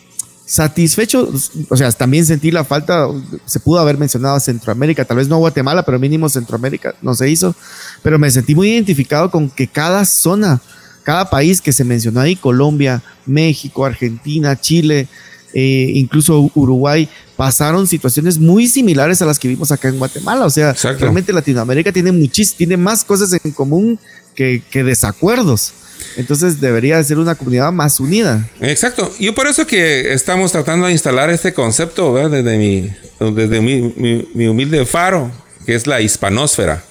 satisfecho, 0.49 1.31
o 1.69 1.77
sea, 1.77 1.91
también 1.91 2.25
sentí 2.25 2.49
la 2.49 2.63
falta, 2.63 3.07
se 3.45 3.59
pudo 3.59 3.79
haber 3.79 3.97
mencionado 3.97 4.35
a 4.35 4.39
Centroamérica, 4.39 5.05
tal 5.05 5.17
vez 5.17 5.27
no 5.27 5.37
Guatemala, 5.37 5.83
pero 5.83 5.99
mínimo 5.99 6.27
Centroamérica, 6.27 6.95
no 7.01 7.13
se 7.13 7.29
hizo, 7.29 7.55
pero 8.01 8.17
me 8.17 8.31
sentí 8.31 8.55
muy 8.55 8.71
identificado 8.71 9.29
con 9.29 9.49
que 9.49 9.67
cada 9.67 10.05
zona 10.05 10.59
cada 11.03 11.29
país 11.29 11.59
que 11.59 11.73
se 11.73 11.83
mencionó 11.83 12.21
ahí, 12.21 12.35
Colombia, 12.35 13.01
México, 13.25 13.83
Argentina, 13.83 14.59
Chile, 14.59 15.07
eh, 15.53 15.91
incluso 15.95 16.51
Uruguay, 16.53 17.09
pasaron 17.35 17.87
situaciones 17.87 18.37
muy 18.37 18.67
similares 18.67 19.19
a 19.21 19.25
las 19.25 19.39
que 19.39 19.47
vimos 19.47 19.71
acá 19.71 19.87
en 19.87 19.97
Guatemala. 19.97 20.45
O 20.45 20.49
sea, 20.51 20.73
realmente 20.73 21.33
Latinoamérica 21.33 21.91
tiene 21.91 22.11
muchis, 22.11 22.53
tiene 22.53 22.77
más 22.77 23.03
cosas 23.03 23.33
en 23.43 23.51
común 23.51 23.99
que, 24.35 24.61
desacuerdos. 24.71 25.73
Entonces 26.17 26.59
debería 26.59 27.03
ser 27.03 27.17
una 27.17 27.35
comunidad 27.35 27.71
más 27.71 27.99
unida. 27.99 28.47
Exacto. 28.61 29.13
Y 29.19 29.31
por 29.31 29.47
eso 29.47 29.65
que 29.65 30.13
estamos 30.13 30.51
tratando 30.51 30.87
de 30.87 30.91
instalar 30.91 31.29
este 31.29 31.53
concepto 31.53 32.29
desde, 32.29 32.57
mi, 32.57 32.89
desde 33.19 33.61
mi, 33.61 34.27
mi 34.33 34.47
humilde 34.47 34.85
faro, 34.85 35.31
que 35.65 35.75
es 35.75 35.87
la 35.87 36.01
hispanósfera. 36.01 36.83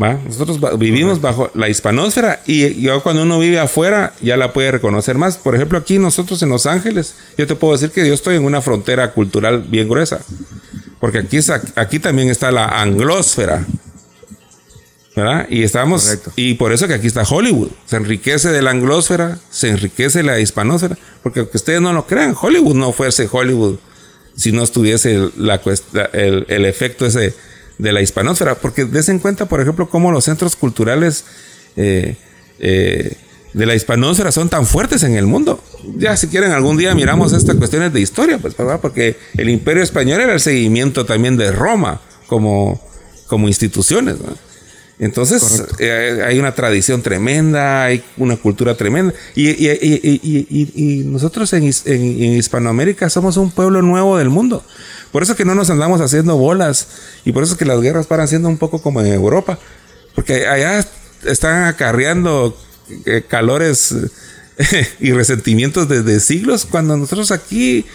¿va? 0.00 0.14
Nosotros 0.24 0.78
vivimos 0.78 1.20
bajo 1.20 1.50
la 1.54 1.68
hispanósfera 1.68 2.40
y 2.46 2.82
ya 2.82 3.00
cuando 3.00 3.22
uno 3.22 3.38
vive 3.38 3.58
afuera 3.58 4.14
ya 4.20 4.36
la 4.36 4.52
puede 4.52 4.70
reconocer 4.70 5.16
más. 5.18 5.36
Por 5.36 5.54
ejemplo, 5.54 5.78
aquí 5.78 5.98
nosotros 5.98 6.42
en 6.42 6.50
Los 6.50 6.66
Ángeles, 6.66 7.14
yo 7.36 7.46
te 7.46 7.56
puedo 7.56 7.72
decir 7.72 7.90
que 7.90 8.06
yo 8.06 8.14
estoy 8.14 8.36
en 8.36 8.44
una 8.44 8.62
frontera 8.62 9.12
cultural 9.12 9.62
bien 9.62 9.88
gruesa. 9.88 10.20
Porque 11.00 11.18
aquí, 11.18 11.38
aquí 11.76 11.98
también 11.98 12.28
está 12.28 12.50
la 12.50 12.66
anglósfera. 12.66 13.64
¿Verdad? 15.18 15.46
Y 15.50 15.62
estamos, 15.62 16.04
Correcto. 16.04 16.32
y 16.36 16.54
por 16.54 16.72
eso 16.72 16.88
que 16.88 16.94
aquí 16.94 17.06
está 17.06 17.22
Hollywood. 17.22 17.68
Se 17.86 17.96
enriquece 17.96 18.48
de 18.50 18.62
la 18.62 18.70
anglósfera, 18.70 19.38
se 19.50 19.68
enriquece 19.68 20.22
la 20.22 20.38
hispanósfera, 20.40 20.96
porque 21.22 21.40
aunque 21.40 21.56
ustedes 21.56 21.80
no 21.80 21.92
lo 21.92 22.06
crean, 22.06 22.34
Hollywood 22.40 22.74
no 22.74 22.92
fuese 22.92 23.28
Hollywood 23.30 23.76
si 24.36 24.52
no 24.52 24.62
estuviese 24.62 25.30
la- 25.36 25.60
el 26.12 26.64
efecto 26.64 27.06
ese 27.06 27.34
de 27.78 27.92
la 27.92 28.00
hispanósfera. 28.02 28.54
Porque 28.56 28.84
des 28.84 29.08
en 29.08 29.18
cuenta, 29.18 29.46
por 29.46 29.60
ejemplo, 29.60 29.88
cómo 29.88 30.10
los 30.12 30.24
centros 30.24 30.56
culturales 30.56 31.24
eh, 31.76 32.16
eh, 32.60 33.16
de 33.52 33.66
la 33.66 33.74
hispanósfera 33.74 34.30
son 34.32 34.48
tan 34.48 34.66
fuertes 34.66 35.02
en 35.04 35.16
el 35.16 35.26
mundo. 35.26 35.62
Ya 35.96 36.16
si 36.16 36.26
quieren 36.28 36.52
algún 36.52 36.76
día 36.76 36.94
miramos 36.94 37.32
estas 37.32 37.56
cuestiones 37.56 37.92
de 37.92 38.00
historia, 38.00 38.38
pues, 38.38 38.56
¿verdad? 38.56 38.80
Porque 38.80 39.16
el 39.36 39.48
imperio 39.48 39.82
español 39.82 40.20
era 40.20 40.32
el 40.34 40.40
seguimiento 40.40 41.04
también 41.06 41.36
de 41.36 41.50
Roma 41.52 42.00
como, 42.26 42.80
como 43.26 43.48
instituciones, 43.48 44.16
¿no? 44.20 44.36
Entonces 45.00 45.62
eh, 45.78 46.22
hay 46.26 46.38
una 46.40 46.54
tradición 46.54 47.02
tremenda, 47.02 47.84
hay 47.84 48.02
una 48.16 48.36
cultura 48.36 48.76
tremenda. 48.76 49.14
Y, 49.34 49.48
y- 49.50 49.70
y- 49.70 50.20
y- 50.22 50.46
y- 50.50 50.72
y 50.74 51.04
nosotros 51.04 51.52
en, 51.52 51.64
His- 51.64 51.86
en- 51.86 52.02
en 52.02 52.32
Hispanoamérica 52.34 53.08
somos 53.08 53.36
un 53.36 53.50
pueblo 53.52 53.80
nuevo 53.82 54.18
del 54.18 54.28
mundo. 54.28 54.64
Por 55.12 55.22
eso 55.22 55.36
que 55.36 55.44
no 55.44 55.54
nos 55.54 55.70
andamos 55.70 56.00
haciendo 56.00 56.36
bolas 56.36 56.88
y 57.24 57.32
por 57.32 57.42
eso 57.44 57.52
es 57.52 57.58
que 57.58 57.64
las 57.64 57.80
guerras 57.80 58.06
paran 58.06 58.26
siendo 58.28 58.48
un 58.48 58.58
poco 58.58 58.82
como 58.82 59.00
en 59.00 59.06
Europa. 59.12 59.58
Porque 60.14 60.46
allá 60.48 60.84
están 61.24 61.64
acarreando 61.64 62.56
eh, 63.06 63.22
calores 63.26 63.92
eh, 64.58 64.88
y 65.00 65.12
resentimientos 65.12 65.88
desde 65.88 66.18
siglos 66.18 66.66
cuando 66.68 66.96
nosotros 66.96 67.30
aquí 67.30 67.86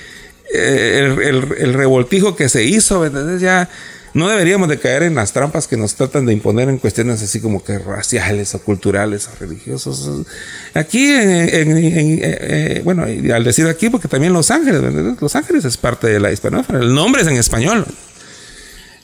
eh, 0.53 0.99
el, 1.17 1.21
el- 1.21 1.53
el 1.57 1.73
revoltijo 1.73 2.35
que 2.37 2.47
se 2.47 2.63
hizo, 2.63 3.05
¿entendés? 3.05 3.41
Ya 3.41 3.69
no 4.13 4.29
deberíamos 4.29 4.69
de 4.69 4.77
caer 4.79 5.03
en 5.03 5.15
las 5.15 5.33
trampas 5.33 5.67
que 5.67 5.75
nos 5.77 5.95
tratan 5.95 6.25
de 6.25 6.33
imponer 6.33 6.69
en 6.69 6.77
cuestiones 6.77 7.21
así 7.23 7.39
como 7.39 7.63
que 7.63 7.79
raciales 7.79 8.53
o 8.55 8.59
culturales 8.61 9.27
o 9.27 9.35
religiosos. 9.39 10.25
Aquí, 10.73 11.09
en, 11.11 11.29
en- 11.31 11.77
en- 11.77 12.19
eh, 12.21 12.81
bueno, 12.83 13.03
al 13.03 13.43
decir 13.43 13.65
aquí, 13.67 13.89
porque 13.89 14.07
también 14.07 14.33
Los 14.33 14.51
Ángeles. 14.51 14.81
Los 15.19 15.35
Ángeles 15.35 15.65
es 15.65 15.77
parte 15.77 16.07
de 16.07 16.19
la 16.19 16.31
hispanófera. 16.31 16.79
El 16.79 16.93
nombre 16.93 17.21
es 17.23 17.27
en 17.27 17.37
español. 17.37 17.85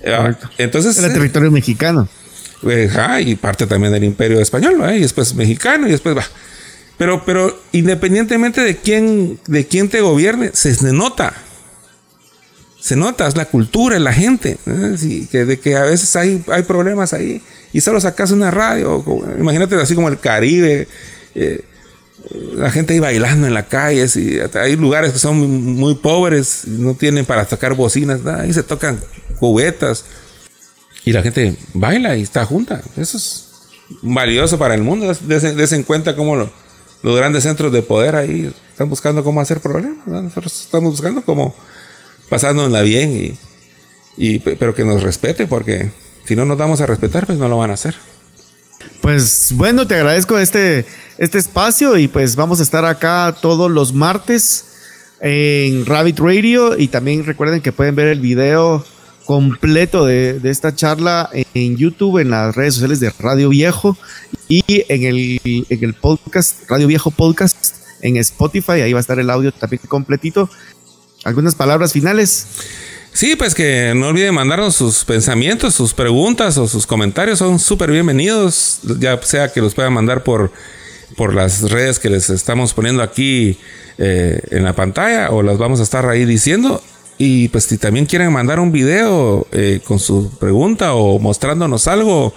Eh, 0.01 0.33
Entonces, 0.57 0.97
Era 0.97 1.11
territorio 1.11 1.51
mexicano. 1.51 2.07
eh, 2.69 2.87
ajá, 2.91 3.21
y 3.21 3.35
parte 3.35 3.67
también 3.67 3.91
del 3.93 4.03
imperio 4.03 4.39
español, 4.39 4.81
y 4.95 4.99
después 5.01 5.33
mexicano, 5.35 5.87
y 5.87 5.91
después 5.91 6.15
va. 6.17 6.23
Pero, 6.97 7.23
pero 7.25 7.57
independientemente 7.71 8.61
de 8.61 8.75
quién, 8.77 9.39
de 9.47 9.65
quién 9.67 9.89
te 9.89 10.01
gobierne, 10.01 10.51
se 10.53 10.75
nota. 10.93 11.33
Se 12.79 12.95
nota, 12.95 13.27
es 13.27 13.35
la 13.35 13.45
cultura, 13.45 13.95
es 13.97 14.01
la 14.01 14.13
gente. 14.13 14.57
¿eh? 14.65 15.27
Que, 15.31 15.45
de 15.45 15.59
que 15.59 15.75
a 15.75 15.83
veces 15.83 16.15
hay, 16.15 16.43
hay 16.51 16.63
problemas 16.63 17.13
ahí 17.13 17.41
y 17.73 17.81
solo 17.81 17.99
sacas 17.99 18.31
una 18.31 18.51
radio. 18.51 19.03
imagínate 19.37 19.75
así 19.75 19.95
como 19.95 20.07
el 20.09 20.19
Caribe. 20.19 20.87
eh, 21.35 21.61
la 22.55 22.69
gente 22.69 22.93
ahí 22.93 22.99
bailando 22.99 23.47
en 23.47 23.53
la 23.53 23.67
calle. 23.67 24.07
sí, 24.07 24.37
hay 24.53 24.75
lugares 24.75 25.13
que 25.13 25.19
son 25.19 25.37
muy, 25.75 25.95
pobres, 25.95 26.61
no 26.67 26.93
tienen 26.93 27.25
para 27.25 27.45
tocar 27.45 27.73
bocinas. 27.75 28.25
Ahí 28.25 28.53
se 28.53 28.63
tocan 28.63 28.99
cubetas. 29.39 30.05
Y 31.05 31.13
la 31.13 31.21
gente 31.21 31.55
baila 31.73 32.15
y 32.17 32.21
está 32.23 32.45
junta. 32.45 32.81
Eso 32.97 33.17
es 33.17 33.45
valioso 34.01 34.57
para 34.59 34.75
el 34.75 34.83
mundo. 34.83 35.13
Des- 35.21 35.71
en 35.73 35.83
cuenta 35.83 36.15
cómo 36.15 36.35
lo- 36.35 36.51
los 37.03 37.15
grandes 37.17 37.43
centros 37.43 37.71
de 37.71 37.81
poder 37.81 38.15
ahí 38.15 38.53
están 38.71 38.89
buscando 38.89 39.23
cómo 39.23 39.39
hacer 39.41 39.59
problemas. 39.61 40.05
¿no? 40.05 40.21
Nosotros 40.21 40.61
estamos 40.61 40.91
buscando 40.91 41.23
cómo 41.23 41.55
pasándola 42.29 42.81
bien 42.81 43.11
y, 43.15 43.37
y 44.17 44.39
pe- 44.39 44.55
pero 44.55 44.73
que 44.75 44.85
nos 44.85 45.03
respete 45.03 45.47
porque 45.47 45.91
si 46.25 46.35
no 46.35 46.45
nos 46.45 46.57
damos 46.57 46.81
a 46.81 46.85
respetar 46.85 47.25
pues 47.25 47.37
no 47.37 47.47
lo 47.49 47.57
van 47.57 47.71
a 47.71 47.73
hacer. 47.73 47.95
Pues 49.01 49.51
bueno, 49.55 49.87
te 49.87 49.95
agradezco 49.95 50.37
este, 50.37 50.85
este 51.17 51.37
espacio 51.37 51.97
y 51.97 52.07
pues 52.07 52.35
vamos 52.35 52.59
a 52.59 52.63
estar 52.63 52.85
acá 52.85 53.35
todos 53.41 53.69
los 53.71 53.93
martes 53.93 54.65
en 55.21 55.85
Rabbit 55.85 56.19
Radio 56.19 56.77
y 56.77 56.87
también 56.87 57.25
recuerden 57.25 57.61
que 57.61 57.71
pueden 57.71 57.95
ver 57.95 58.07
el 58.07 58.19
video 58.21 58.85
completo 59.25 60.05
de, 60.05 60.39
de 60.39 60.49
esta 60.49 60.75
charla 60.75 61.29
en 61.53 61.77
YouTube, 61.77 62.19
en 62.19 62.29
las 62.31 62.55
redes 62.55 62.75
sociales 62.75 62.99
de 62.99 63.11
Radio 63.19 63.49
Viejo 63.49 63.97
y 64.47 64.63
en 64.67 65.03
el, 65.03 65.41
en 65.69 65.83
el 65.83 65.93
podcast, 65.93 66.69
Radio 66.69 66.87
Viejo 66.87 67.11
Podcast 67.11 67.75
en 68.01 68.17
Spotify, 68.17 68.81
ahí 68.81 68.93
va 68.93 68.99
a 68.99 69.01
estar 69.01 69.19
el 69.19 69.29
audio 69.29 69.51
también 69.51 69.81
completito. 69.87 70.49
¿Algunas 71.23 71.55
palabras 71.55 71.93
finales? 71.93 72.47
Sí, 73.11 73.35
pues 73.35 73.53
que 73.53 73.93
no 73.95 74.07
olviden 74.07 74.33
mandarnos 74.33 74.75
sus 74.75 75.03
pensamientos, 75.03 75.75
sus 75.75 75.93
preguntas 75.93 76.57
o 76.57 76.67
sus 76.67 76.87
comentarios. 76.87 77.39
Son 77.39 77.59
súper 77.59 77.91
bienvenidos. 77.91 78.79
Ya 78.99 79.21
sea 79.21 79.51
que 79.51 79.61
los 79.61 79.73
puedan 79.73 79.93
mandar 79.93 80.23
por, 80.23 80.51
por 81.17 81.33
las 81.33 81.69
redes 81.69 81.99
que 81.99 82.09
les 82.09 82.29
estamos 82.29 82.73
poniendo 82.73 83.03
aquí 83.03 83.57
eh, 83.97 84.39
en 84.51 84.63
la 84.63 84.73
pantalla 84.73 85.31
o 85.31 85.43
las 85.43 85.57
vamos 85.57 85.79
a 85.81 85.83
estar 85.83 86.07
ahí 86.07 86.25
diciendo. 86.25 86.81
Y 87.17 87.49
pues 87.49 87.65
si 87.65 87.77
también 87.77 88.05
quieren 88.05 88.31
mandar 88.31 88.61
un 88.61 88.71
video 88.71 89.45
eh, 89.51 89.81
con 89.83 89.99
su 89.99 90.31
pregunta 90.39 90.93
o 90.93 91.19
mostrándonos 91.19 91.87
algo, 91.87 92.33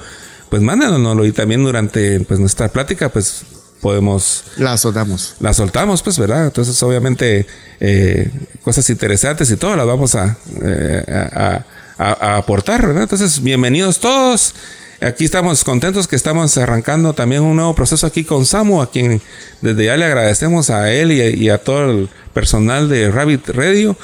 pues 0.50 0.60
mándenoslo. 0.60 1.24
Y 1.24 1.30
también 1.30 1.62
durante 1.62 2.18
pues, 2.20 2.40
nuestra 2.40 2.68
plática, 2.68 3.08
pues 3.08 3.44
podemos 3.82 4.44
La 4.56 4.78
sonamos. 4.78 5.34
la 5.40 5.52
soltamos, 5.52 6.02
pues, 6.02 6.16
¿verdad? 6.18 6.46
Entonces, 6.46 6.80
obviamente, 6.82 7.46
eh, 7.80 8.30
cosas 8.62 8.88
interesantes 8.88 9.50
y 9.50 9.56
todo 9.56 9.76
las 9.76 9.86
vamos 9.86 10.14
a, 10.14 10.36
eh, 10.62 11.04
a, 11.34 11.64
a- 11.98 12.32
a 12.32 12.36
aportar, 12.38 12.86
¿verdad? 12.86 13.02
Entonces, 13.02 13.42
bienvenidos 13.42 13.98
todos. 13.98 14.54
Aquí 15.00 15.24
estamos 15.24 15.64
contentos 15.64 16.06
que 16.06 16.14
estamos 16.14 16.56
arrancando 16.58 17.12
también 17.12 17.42
un 17.42 17.56
nuevo 17.56 17.74
proceso 17.74 18.06
aquí 18.06 18.22
con 18.24 18.46
Samu, 18.46 18.80
a 18.80 18.90
quien 18.90 19.20
desde 19.60 19.84
ya 19.86 19.96
le 19.96 20.04
agradecemos 20.04 20.70
a 20.70 20.92
él 20.92 21.10
y 21.10 21.20
a, 21.20 21.28
y 21.30 21.48
a 21.50 21.58
todo 21.58 21.90
el 21.90 22.08
personal 22.32 22.88
de 22.88 23.10
Rabbit 23.10 23.48
Radio 23.48 23.96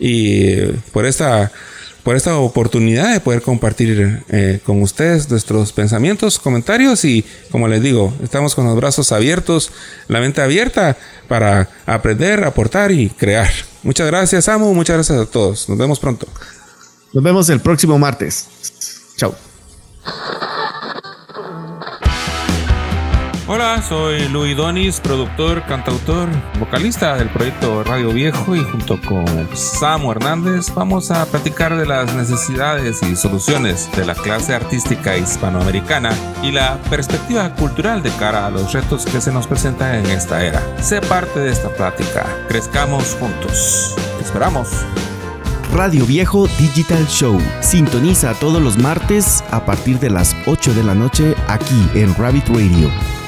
y 0.00 0.56
por 0.92 1.06
esta 1.06 1.52
por 2.02 2.16
esta 2.16 2.36
oportunidad 2.38 3.12
de 3.12 3.20
poder 3.20 3.42
compartir 3.42 4.24
eh, 4.28 4.60
con 4.64 4.82
ustedes 4.82 5.30
nuestros 5.30 5.72
pensamientos, 5.72 6.38
comentarios 6.38 7.04
y 7.04 7.24
como 7.50 7.68
les 7.68 7.82
digo, 7.82 8.12
estamos 8.22 8.54
con 8.54 8.64
los 8.66 8.76
brazos 8.76 9.12
abiertos, 9.12 9.72
la 10.08 10.20
mente 10.20 10.40
abierta 10.40 10.96
para 11.28 11.68
aprender, 11.86 12.44
aportar 12.44 12.90
y 12.90 13.10
crear. 13.10 13.50
Muchas 13.82 14.06
gracias, 14.06 14.48
Amo, 14.48 14.72
muchas 14.74 14.96
gracias 14.96 15.18
a 15.18 15.26
todos. 15.26 15.68
Nos 15.68 15.78
vemos 15.78 16.00
pronto. 16.00 16.26
Nos 17.12 17.24
vemos 17.24 17.48
el 17.48 17.60
próximo 17.60 17.98
martes. 17.98 18.46
Chao. 19.16 19.34
Hola, 23.60 23.82
soy 23.82 24.26
Luis 24.30 24.56
Donis, 24.56 25.00
productor, 25.00 25.62
cantautor, 25.66 26.30
vocalista 26.58 27.16
del 27.16 27.28
proyecto 27.28 27.84
Radio 27.84 28.08
Viejo 28.08 28.56
y 28.56 28.60
junto 28.64 28.98
con 29.02 29.26
Samu 29.54 30.12
Hernández 30.12 30.72
vamos 30.74 31.10
a 31.10 31.26
platicar 31.26 31.76
de 31.76 31.84
las 31.84 32.14
necesidades 32.14 33.02
y 33.02 33.14
soluciones 33.16 33.94
de 33.94 34.06
la 34.06 34.14
clase 34.14 34.54
artística 34.54 35.14
hispanoamericana 35.18 36.10
y 36.42 36.52
la 36.52 36.78
perspectiva 36.88 37.54
cultural 37.54 38.02
de 38.02 38.08
cara 38.12 38.46
a 38.46 38.50
los 38.50 38.72
retos 38.72 39.04
que 39.04 39.20
se 39.20 39.30
nos 39.30 39.46
presentan 39.46 39.94
en 39.96 40.06
esta 40.06 40.42
era. 40.42 40.62
Sé 40.82 41.02
parte 41.02 41.40
de 41.40 41.50
esta 41.50 41.68
plática, 41.68 42.24
crezcamos 42.48 43.14
juntos. 43.20 43.94
Esperamos. 44.22 44.70
Radio 45.74 46.06
Viejo 46.06 46.46
Digital 46.58 47.06
Show. 47.08 47.38
Sintoniza 47.60 48.32
todos 48.40 48.62
los 48.62 48.78
martes 48.78 49.44
a 49.50 49.66
partir 49.66 49.98
de 49.98 50.08
las 50.08 50.34
8 50.46 50.72
de 50.72 50.82
la 50.82 50.94
noche 50.94 51.34
aquí 51.46 51.90
en 51.94 52.14
Rabbit 52.14 52.48
Radio. 52.48 53.19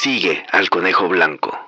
Sigue 0.00 0.46
al 0.52 0.70
conejo 0.70 1.08
blanco. 1.08 1.58